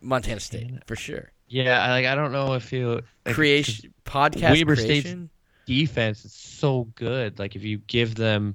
[0.00, 1.30] Montana State for sure.
[1.48, 5.30] Yeah, like I don't know if you like, Creation podcast Weber State's- creation.
[5.66, 7.38] defense is so good.
[7.38, 8.54] Like if you give them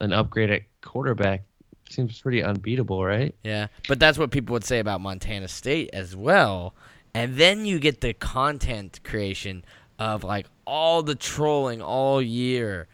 [0.00, 1.42] an upgrade at quarterback,
[1.86, 3.34] it seems pretty unbeatable, right?
[3.44, 6.74] Yeah, but that's what people would say about Montana State as well.
[7.14, 9.64] And then you get the content creation
[9.98, 12.88] of like all the trolling all year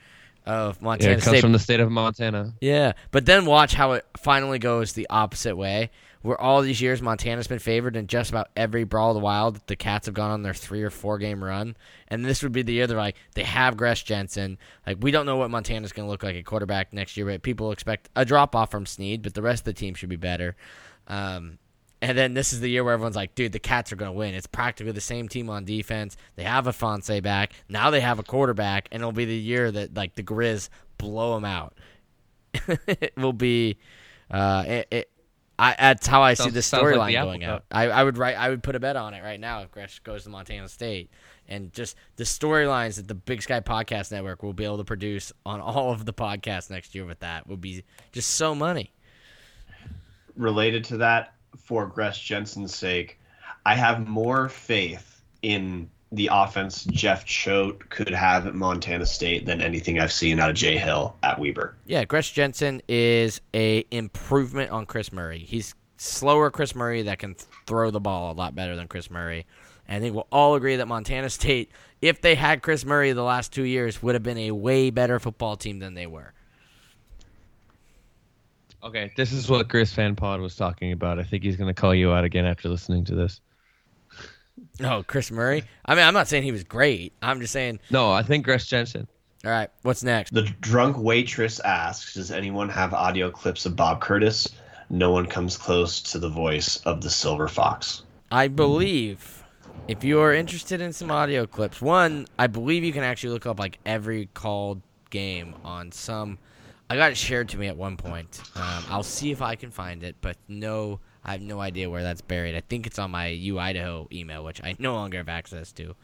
[0.47, 1.41] of Yeah, Montana it comes State.
[1.41, 2.55] from the state of Montana.
[2.61, 5.91] yeah, but then watch how it finally goes the opposite way.
[6.23, 9.61] Where all these years Montana's been favored in just about every Brawl of the Wild,
[9.67, 12.63] the Cats have gone on their three or four game run, and this would be
[12.63, 14.57] the year they're like they have Gresch Jensen.
[14.87, 17.43] Like we don't know what Montana's going to look like at quarterback next year, but
[17.43, 20.15] people expect a drop off from Sneed, but the rest of the team should be
[20.17, 20.55] better.
[21.09, 21.59] Um,
[22.03, 24.17] and then this is the year where everyone's like, dude, the Cats are going to
[24.19, 24.35] win.
[24.35, 26.17] It's practically the same team on defense.
[26.37, 27.53] They have a Fonse back.
[27.69, 30.69] Now they have a quarterback, and it'll be the year that, like, the Grizz
[30.99, 31.75] blow them out.
[32.69, 33.79] it will be.
[34.31, 35.11] Uh, it, it,
[35.59, 37.65] I, that's how I see Sounds- the sounds like storyline the going Apple out.
[37.71, 38.37] I, I would write.
[38.37, 41.09] I would put a bet on it right now if Gresch goes to Montana State,
[41.49, 45.33] and just the storylines that the Big Sky Podcast Network will be able to produce
[45.47, 48.91] on all of the podcasts next year with that would be just so money.
[50.37, 53.19] related to that, for Gresch Jensen's sake,
[53.65, 59.63] I have more faith in the offense Jeff Choate could have at Montana State than
[59.63, 61.75] anything I've seen out of Jay Hill at Weber.
[61.87, 65.39] Yeah, Gresch Jensen is a improvement on Chris Murray.
[65.39, 67.35] He's slower Chris Murray that can
[67.67, 69.47] throw the ball a lot better than Chris Murray.
[69.89, 71.71] And I think we'll all agree that Montana State,
[72.03, 75.19] if they had Chris Murray the last two years, would have been a way better
[75.19, 76.35] football team than they were.
[78.85, 81.19] Okay, this is what Grizz Fan Pod was talking about.
[81.19, 83.41] I think he's going to call you out again after listening to this.
[84.83, 85.65] Oh, Chris Murray?
[85.87, 87.13] I mean, I'm not saying he was great.
[87.23, 89.09] I'm just saying, No, I think Chris Jensen.
[89.45, 90.33] all right, what's next?
[90.35, 94.47] The drunk waitress asks, "Does anyone have audio clips of Bob Curtis?"
[94.91, 98.03] No one comes close to the voice of the Silver Fox.
[98.31, 99.43] I believe
[99.89, 103.47] if you are interested in some audio clips, one, I believe you can actually look
[103.47, 106.39] up like every called game on some.
[106.93, 108.43] I got it shared to me at one point.
[108.55, 112.03] Um, I'll see if I can find it, but no, I have no idea where
[112.03, 112.55] that's buried.
[112.55, 115.95] I think it's on my U Idaho email, which I no longer have access to.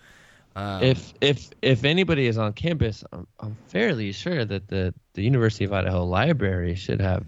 [0.57, 5.23] Um, if if if anybody is on campus, I'm, I'm fairly sure that the the
[5.23, 7.27] University of Idaho library should have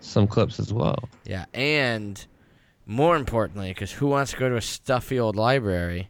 [0.00, 1.06] some clips as well.
[1.26, 2.24] Yeah, and
[2.86, 6.08] more importantly, because who wants to go to a stuffy old library?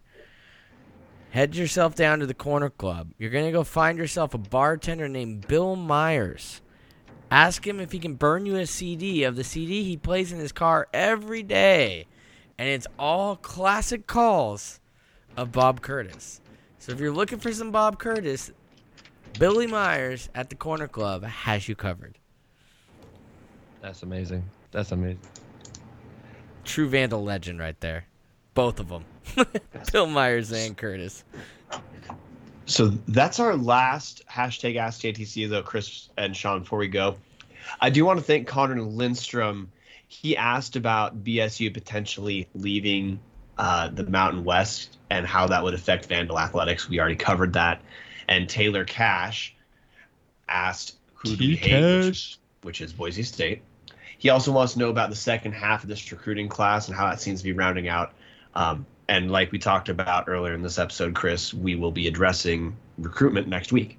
[1.30, 3.14] Head yourself down to the corner club.
[3.18, 6.60] You're going to go find yourself a bartender named Bill Myers.
[7.34, 10.38] Ask him if he can burn you a CD of the CD he plays in
[10.38, 12.06] his car every day.
[12.58, 14.78] And it's all classic calls
[15.36, 16.40] of Bob Curtis.
[16.78, 18.52] So if you're looking for some Bob Curtis,
[19.36, 22.20] Billy Myers at the corner club has you covered.
[23.80, 24.44] That's amazing.
[24.70, 25.18] That's amazing.
[26.62, 28.04] True Vandal legend right there.
[28.54, 29.04] Both of them.
[29.92, 31.24] Bill Myers and Curtis.
[32.66, 37.16] So that's our last hashtag Ask JTC, though, Chris and Sean, before we go.
[37.80, 39.70] I do want to thank Connor Lindstrom.
[40.08, 43.20] He asked about BSU potentially leaving
[43.58, 46.88] uh, the Mountain West and how that would affect Vandal Athletics.
[46.88, 47.82] We already covered that.
[48.28, 49.54] And Taylor Cash
[50.48, 53.62] asked who do we hate, which, which is Boise State.
[54.18, 57.08] He also wants to know about the second half of this recruiting class and how
[57.10, 58.14] that seems to be rounding out.
[58.54, 62.76] Um, and like we talked about earlier in this episode, Chris, we will be addressing
[62.98, 63.98] recruitment next week.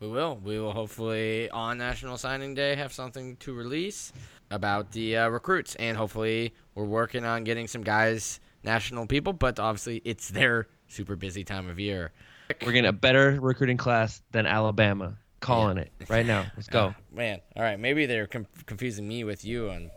[0.00, 0.40] We will.
[0.42, 4.12] We will hopefully on National Signing Day have something to release
[4.50, 9.32] about the uh, recruits, and hopefully we're working on getting some guys national people.
[9.32, 12.12] But obviously, it's their super busy time of year.
[12.64, 15.16] We're getting a better recruiting class than Alabama.
[15.40, 16.46] Calling it right now.
[16.56, 16.94] Let's go.
[17.12, 17.78] Man, all right.
[17.78, 19.90] Maybe they're com- confusing me with you on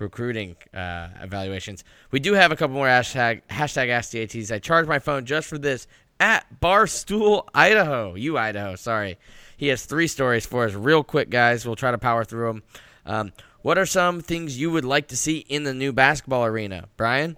[0.00, 1.84] recruiting uh, evaluations.
[2.10, 4.50] We do have a couple more hashtag hashtag Ask the ATs.
[4.50, 5.86] I charged my phone just for this
[6.18, 8.14] at Barstool, Idaho.
[8.14, 9.18] You Idaho, sorry.
[9.56, 11.66] He has three stories for us, real quick, guys.
[11.66, 12.62] We'll try to power through them.
[13.04, 13.32] Um,
[13.62, 17.36] what are some things you would like to see in the new basketball arena, Brian?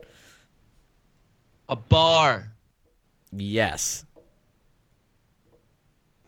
[1.68, 2.52] A bar.
[3.32, 4.04] Yes.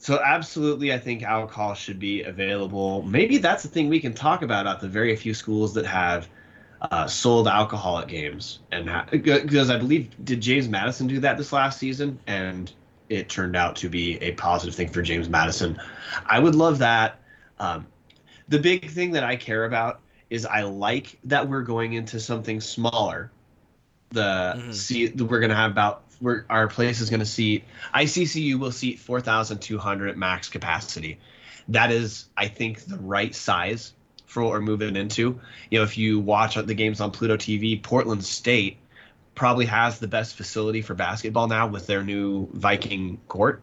[0.05, 3.03] So absolutely, I think alcohol should be available.
[3.05, 6.29] Maybe that's the thing we can talk about at the very few schools that have
[6.91, 11.55] uh, sold alcohol at games, and because I believe did James Madison do that this
[11.55, 12.71] last season, and
[13.09, 15.81] it turned out to be a positive thing for James Madison.
[16.27, 17.19] I would love that.
[17.59, 17.87] Um,
[18.49, 22.61] the big thing that I care about is I like that we're going into something
[22.61, 23.31] smaller.
[24.11, 24.75] The Mhm.
[24.75, 27.65] see we're gonna have about we're, our place is gonna seat
[27.95, 31.19] ICCU will seat four thousand two hundred max capacity.
[31.69, 33.95] That is, I think, the right size
[34.27, 35.41] for what we're moving into.
[35.71, 38.79] You know, if you watch the games on Pluto TV, Portland State
[39.35, 43.63] probably has the best facility for basketball now with their new Viking court.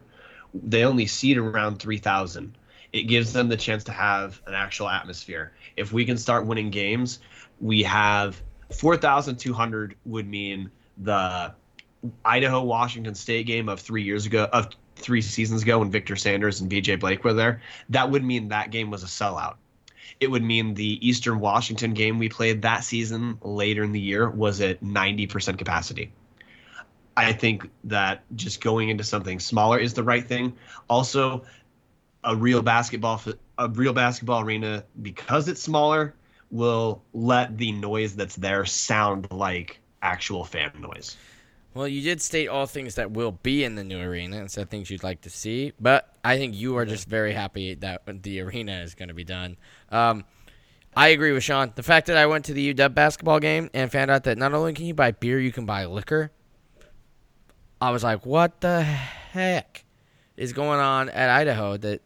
[0.54, 2.56] They only seat around 3,000.
[2.92, 5.52] It gives them the chance to have an actual atmosphere.
[5.76, 7.20] If we can start winning games,
[7.60, 8.40] we have
[8.74, 11.54] 4,200 would mean the
[12.24, 16.60] Idaho Washington State game of three years ago, of three seasons ago when Victor Sanders
[16.60, 17.62] and BJ Blake were there.
[17.88, 19.56] That would mean that game was a sellout.
[20.20, 24.28] It would mean the Eastern Washington game we played that season later in the year
[24.28, 26.12] was at 90% capacity.
[27.16, 30.54] I think that just going into something smaller is the right thing.
[30.88, 31.44] Also,
[32.24, 33.20] a real basketball
[33.58, 36.14] a real basketball arena because it's smaller
[36.50, 41.16] will let the noise that's there sound like actual fan noise.
[41.74, 44.68] Well, you did state all things that will be in the new arena and said
[44.68, 48.40] things you'd like to see, but I think you are just very happy that the
[48.40, 49.56] arena is going to be done.
[49.90, 50.24] Um,
[50.94, 51.72] I agree with Sean.
[51.74, 54.52] The fact that I went to the UW basketball game and found out that not
[54.52, 56.30] only can you buy beer, you can buy liquor.
[57.80, 59.86] I was like, what the heck
[60.36, 62.02] is going on at Idaho that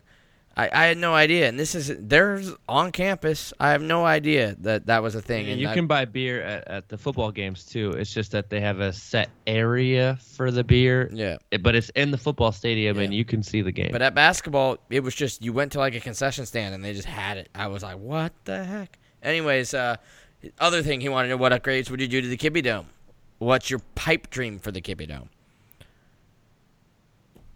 [0.59, 3.53] I, I had no idea, and this is there's on campus.
[3.61, 5.51] I have no idea that that was a thing.
[5.51, 7.91] and you I, can buy beer at, at the football games too.
[7.91, 11.11] It's just that they have a set area for the beer.
[11.13, 13.03] Yeah, but it's in the football stadium, yeah.
[13.03, 13.91] and you can see the game.
[13.93, 16.95] But at basketball, it was just you went to like a concession stand and they
[16.95, 17.51] just had it.
[17.55, 18.99] I was like, what the heck?
[19.23, 19.97] Anyways, uh,
[20.59, 22.87] other thing he wanted to know: what upgrades would you do to the Kibbie Dome?
[23.39, 25.29] What's your pipe dream for the Kibbie Dome?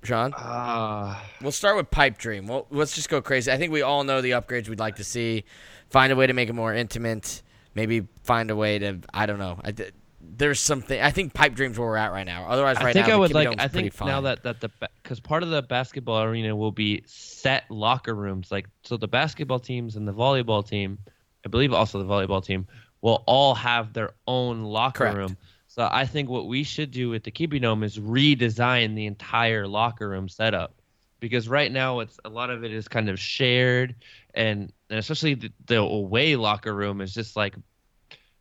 [0.03, 0.33] Sean?
[0.35, 2.47] Uh, we'll start with pipe dream.
[2.47, 3.51] Well, let's just go crazy.
[3.53, 5.45] I think we all know the upgrades we'd like to see.
[5.91, 7.43] Find a way to make it more intimate.
[7.75, 9.61] Maybe find a way to I don't know.
[9.65, 9.75] I,
[10.21, 11.01] there's something.
[11.01, 12.47] I think pipe dreams where we're at right now.
[12.49, 13.59] Otherwise, right I think now, I would like.
[13.59, 14.71] I think now that that the
[15.03, 18.51] because part of the basketball arena will be set locker rooms.
[18.51, 20.99] Like so, the basketball teams and the volleyball team,
[21.45, 22.67] I believe also the volleyball team,
[23.01, 25.17] will all have their own locker Correct.
[25.17, 25.37] room.
[25.71, 29.69] So I think what we should do with the Kibbie Dome is redesign the entire
[29.69, 30.75] locker room setup,
[31.21, 33.95] because right now it's a lot of it is kind of shared,
[34.35, 37.55] and, and especially the, the away locker room is just like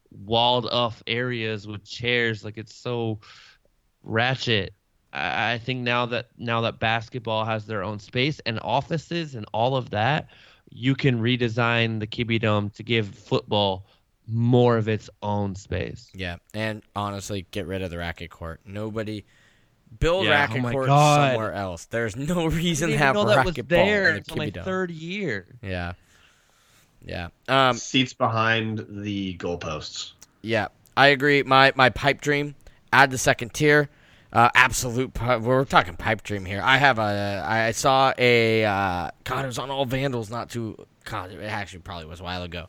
[0.09, 2.43] walled off areas with chairs.
[2.43, 3.19] Like it's so
[4.01, 4.73] ratchet.
[5.13, 9.45] I, I think now that now that basketball has their own space and offices and
[9.53, 10.29] all of that,
[10.71, 13.85] you can redesign the Kibbie Dome to give football
[14.31, 16.09] more of its own space.
[16.13, 18.61] Yeah, and honestly, get rid of the racket court.
[18.65, 19.25] Nobody
[19.99, 21.31] build Yeah, racket oh court God.
[21.31, 21.85] somewhere else.
[21.85, 24.51] There's no reason to have even know that was racquetball there in a until my
[24.51, 25.47] Kibbie third year.
[25.61, 25.93] Yeah,
[27.05, 30.11] yeah, um, Seats behind the goalposts.
[30.41, 30.67] yeah.
[30.97, 31.43] I agree.
[31.43, 32.55] My my pipe dream.
[32.91, 33.87] Add the second tier.
[34.33, 35.13] Uh, absolute.
[35.13, 36.61] pi- We're talking pipe dream here.
[36.61, 37.41] I have a.
[37.47, 38.65] I saw a.
[38.65, 40.29] Uh, God, it was on All Vandals.
[40.29, 40.75] Not too.
[41.05, 42.65] God, it actually probably was a while ago.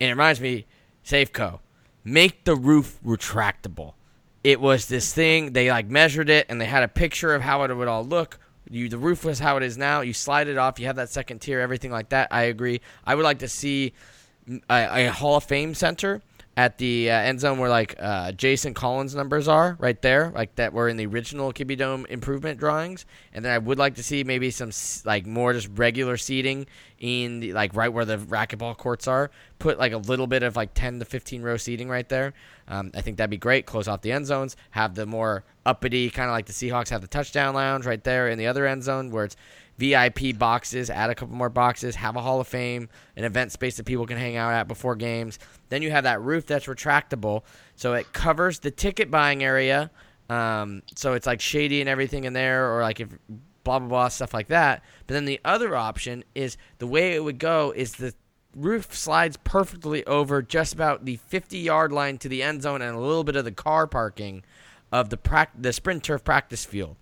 [0.00, 0.66] And it reminds me,
[1.06, 1.60] Safeco,
[2.04, 3.94] make the roof retractable.
[4.42, 5.52] It was this thing.
[5.52, 8.38] They like measured it and they had a picture of how it would all look.
[8.68, 10.00] You, the roof was how it is now.
[10.00, 10.80] You slide it off.
[10.80, 12.28] You have that second tier, everything like that.
[12.32, 12.80] I agree.
[13.04, 13.92] I would like to see
[14.48, 16.22] mm, a, a Hall of Fame center
[16.56, 20.54] at the uh, end zone where like uh, Jason Collins numbers are right there, like
[20.54, 23.04] that were in the original Kibbie Dome improvement drawings.
[23.34, 24.70] And then I would like to see maybe some
[25.04, 26.66] like more just regular seating
[26.98, 29.30] in the, like right where the racquetball courts are.
[29.58, 32.32] Put like a little bit of like ten to fifteen row seating right there.
[32.68, 33.66] Um, I think that'd be great.
[33.66, 34.56] Close off the end zones.
[34.70, 38.28] Have the more uppity kind of like the Seahawks have the touchdown lounge right there
[38.28, 39.36] in the other end zone where it's
[39.78, 43.76] VIP boxes, add a couple more boxes, have a Hall of Fame, an event space
[43.76, 45.38] that people can hang out at before games.
[45.68, 47.42] Then you have that roof that's retractable,
[47.74, 49.90] so it covers the ticket buying area.
[50.30, 53.08] Um, so it's like shady and everything in there, or like if
[53.64, 54.82] blah blah blah stuff like that.
[55.06, 58.14] But then the other option is the way it would go is the
[58.54, 62.96] roof slides perfectly over just about the 50 yard line to the end zone and
[62.96, 64.42] a little bit of the car parking
[64.90, 66.96] of the prac- the sprint turf practice field.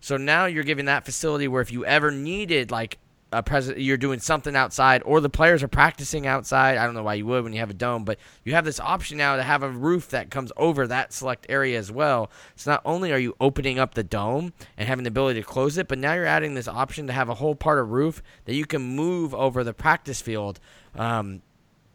[0.00, 2.98] So now you're giving that facility where if you ever needed like
[3.30, 6.78] a president, you're doing something outside, or the players are practicing outside.
[6.78, 8.80] I don't know why you would when you have a dome, but you have this
[8.80, 12.30] option now to have a roof that comes over that select area as well.
[12.56, 15.76] So not only are you opening up the dome and having the ability to close
[15.76, 18.54] it, but now you're adding this option to have a whole part of roof that
[18.54, 20.58] you can move over the practice field.
[20.94, 21.42] Um,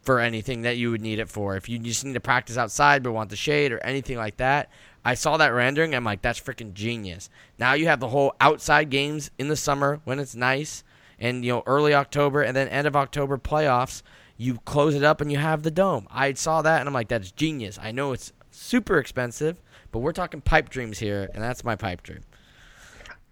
[0.04, 1.56] for anything that you would need it for.
[1.56, 4.70] If you just need to practice outside but want the shade or anything like that,
[5.06, 5.94] I saw that rendering.
[5.94, 7.30] I'm like, that's freaking genius.
[7.60, 10.84] Now you have the whole outside games in the summer when it's nice,
[11.20, 14.02] and you know early October and then end of October playoffs.
[14.38, 16.08] You close it up and you have the dome.
[16.10, 17.78] I saw that and I'm like, that's genius.
[17.82, 19.62] I know it's super expensive,
[19.92, 22.22] but we're talking pipe dreams here, and that's my pipe dream.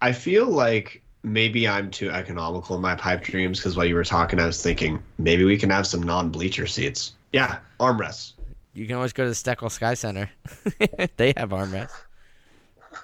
[0.00, 4.04] I feel like maybe I'm too economical in my pipe dreams because while you were
[4.04, 7.14] talking, I was thinking maybe we can have some non-bleacher seats.
[7.32, 8.32] Yeah, armrests.
[8.74, 10.30] You can always go to the Stueckle Sky Center.
[11.16, 11.90] they have armrests.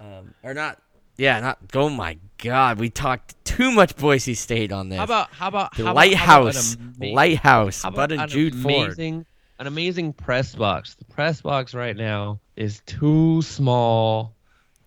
[0.00, 0.80] Um, or not.
[1.16, 1.58] Yeah, not.
[1.74, 4.98] Oh my God, we talked too much Boise State on this.
[4.98, 6.76] How about how about the how about- how about Lighthouse?
[7.00, 7.82] Lighthouse.
[7.82, 8.86] how Bud about and an Jude Ford.
[8.86, 9.26] amazing,
[9.58, 10.94] An amazing press box.
[10.94, 14.34] The press box right now is too small.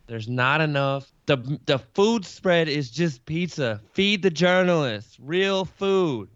[0.07, 1.11] There's not enough.
[1.25, 3.81] The the food spread is just pizza.
[3.93, 5.17] Feed the journalists.
[5.19, 6.29] Real food.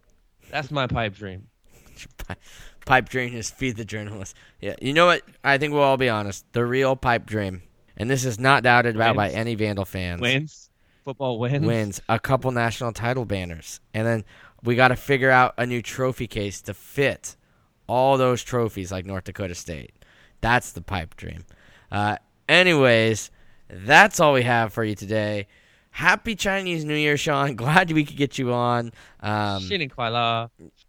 [0.52, 1.48] That's my pipe dream.
[2.86, 4.36] pipe dream is feed the journalists.
[4.62, 5.24] Yeah, you know what?
[5.44, 6.46] I think we'll all be honest.
[6.54, 7.64] The real pipe dream,
[7.98, 10.22] and this is not doubted about by any Vandal fans.
[10.22, 10.70] Wins
[11.06, 11.66] football wins.
[11.66, 14.26] Wins a couple national title banners, and then
[14.64, 17.38] we got to figure out a new trophy case to fit
[17.88, 19.94] all those trophies like North Dakota State.
[20.42, 21.46] That's the pipe dream.
[21.92, 22.18] Uh,
[22.50, 23.32] anyways,
[23.70, 25.48] that's all we have for you today.
[25.92, 27.56] Happy Chinese New Year, Sean.
[27.56, 28.92] Glad we could get you on.
[29.22, 29.62] Um,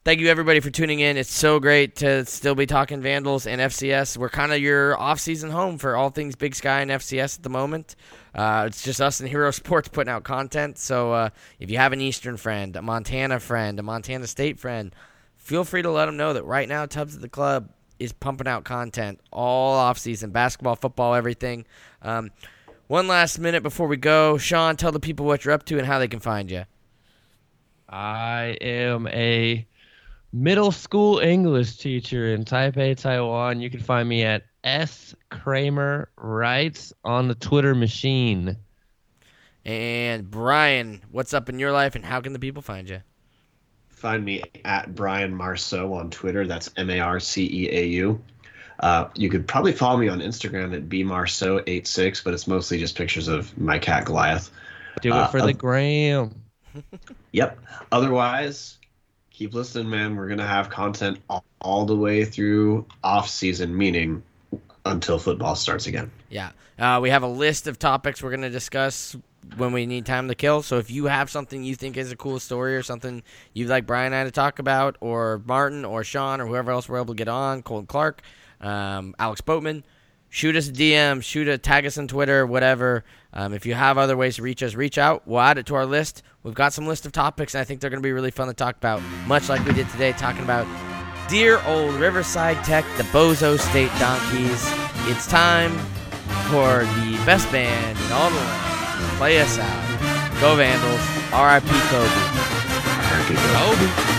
[0.07, 1.17] thank you everybody for tuning in.
[1.17, 4.17] It's so great to still be talking Vandals and FCS.
[4.17, 7.49] We're kind of your off-season home for all things Big Sky and FCS at the
[7.49, 7.97] moment.
[8.33, 10.79] Uh, it's just us and Hero Sports putting out content.
[10.79, 14.95] So uh, if you have an Eastern friend, a Montana friend, a Montana State friend,
[15.35, 18.47] feel free to let them know that right now Tubbs at the Club is pumping
[18.47, 21.67] out content all off-season, basketball, football, everything.
[22.01, 22.31] Um,
[22.87, 25.87] one last minute before we go, Sean, tell the people what you're up to and
[25.89, 26.63] how they can find you.
[27.89, 29.67] I am a
[30.33, 33.61] middle school English teacher in Taipei, Taiwan.
[33.61, 38.57] You can find me at S Kramer Writes on the Twitter machine.
[39.65, 43.01] And Brian, what's up in your life and how can the people find you?
[43.89, 46.47] Find me at Brian Marceau on Twitter.
[46.47, 48.23] That's M A R C E A U.
[48.79, 53.27] Uh, you could probably follow me on Instagram at bmarceau86, but it's mostly just pictures
[53.27, 54.51] of my cat Goliath.
[55.01, 56.35] Do it Uh, for the uh, gram.
[57.33, 57.59] Yep.
[57.91, 58.77] Otherwise,
[59.37, 60.17] keep listening, man.
[60.17, 64.23] We're gonna have content all, all the way through off season, meaning
[64.87, 66.11] until football starts again.
[66.31, 66.51] Yeah.
[66.79, 69.15] Uh, we have a list of topics we're to discuss
[69.57, 70.63] when we need time to kill.
[70.63, 73.23] So if you have something you think is a cool story or something
[73.53, 76.89] you'd like Brian and I to talk about, or Martin or Sean or whoever else
[76.89, 78.23] we're able to get on, Colton Clark,
[78.61, 79.85] um, Alex Boatman,
[80.31, 83.05] shoot us a DM, shoot a tag us on Twitter, whatever.
[83.33, 85.27] Um, if you have other ways to reach us, reach out.
[85.27, 86.23] We'll add it to our list.
[86.47, 88.47] We've got some list of topics, and I think they're going to be really fun
[88.47, 90.65] to talk about, much like we did today, talking about
[91.29, 94.65] dear old Riverside Tech, the Bozo State Donkeys.
[95.11, 95.77] It's time
[96.49, 100.41] for the best band in all the land to play us out.
[100.41, 101.01] Go Vandals.
[101.33, 101.67] R.I.P.
[101.91, 102.11] Kobe.
[104.07, 104.16] Kobe.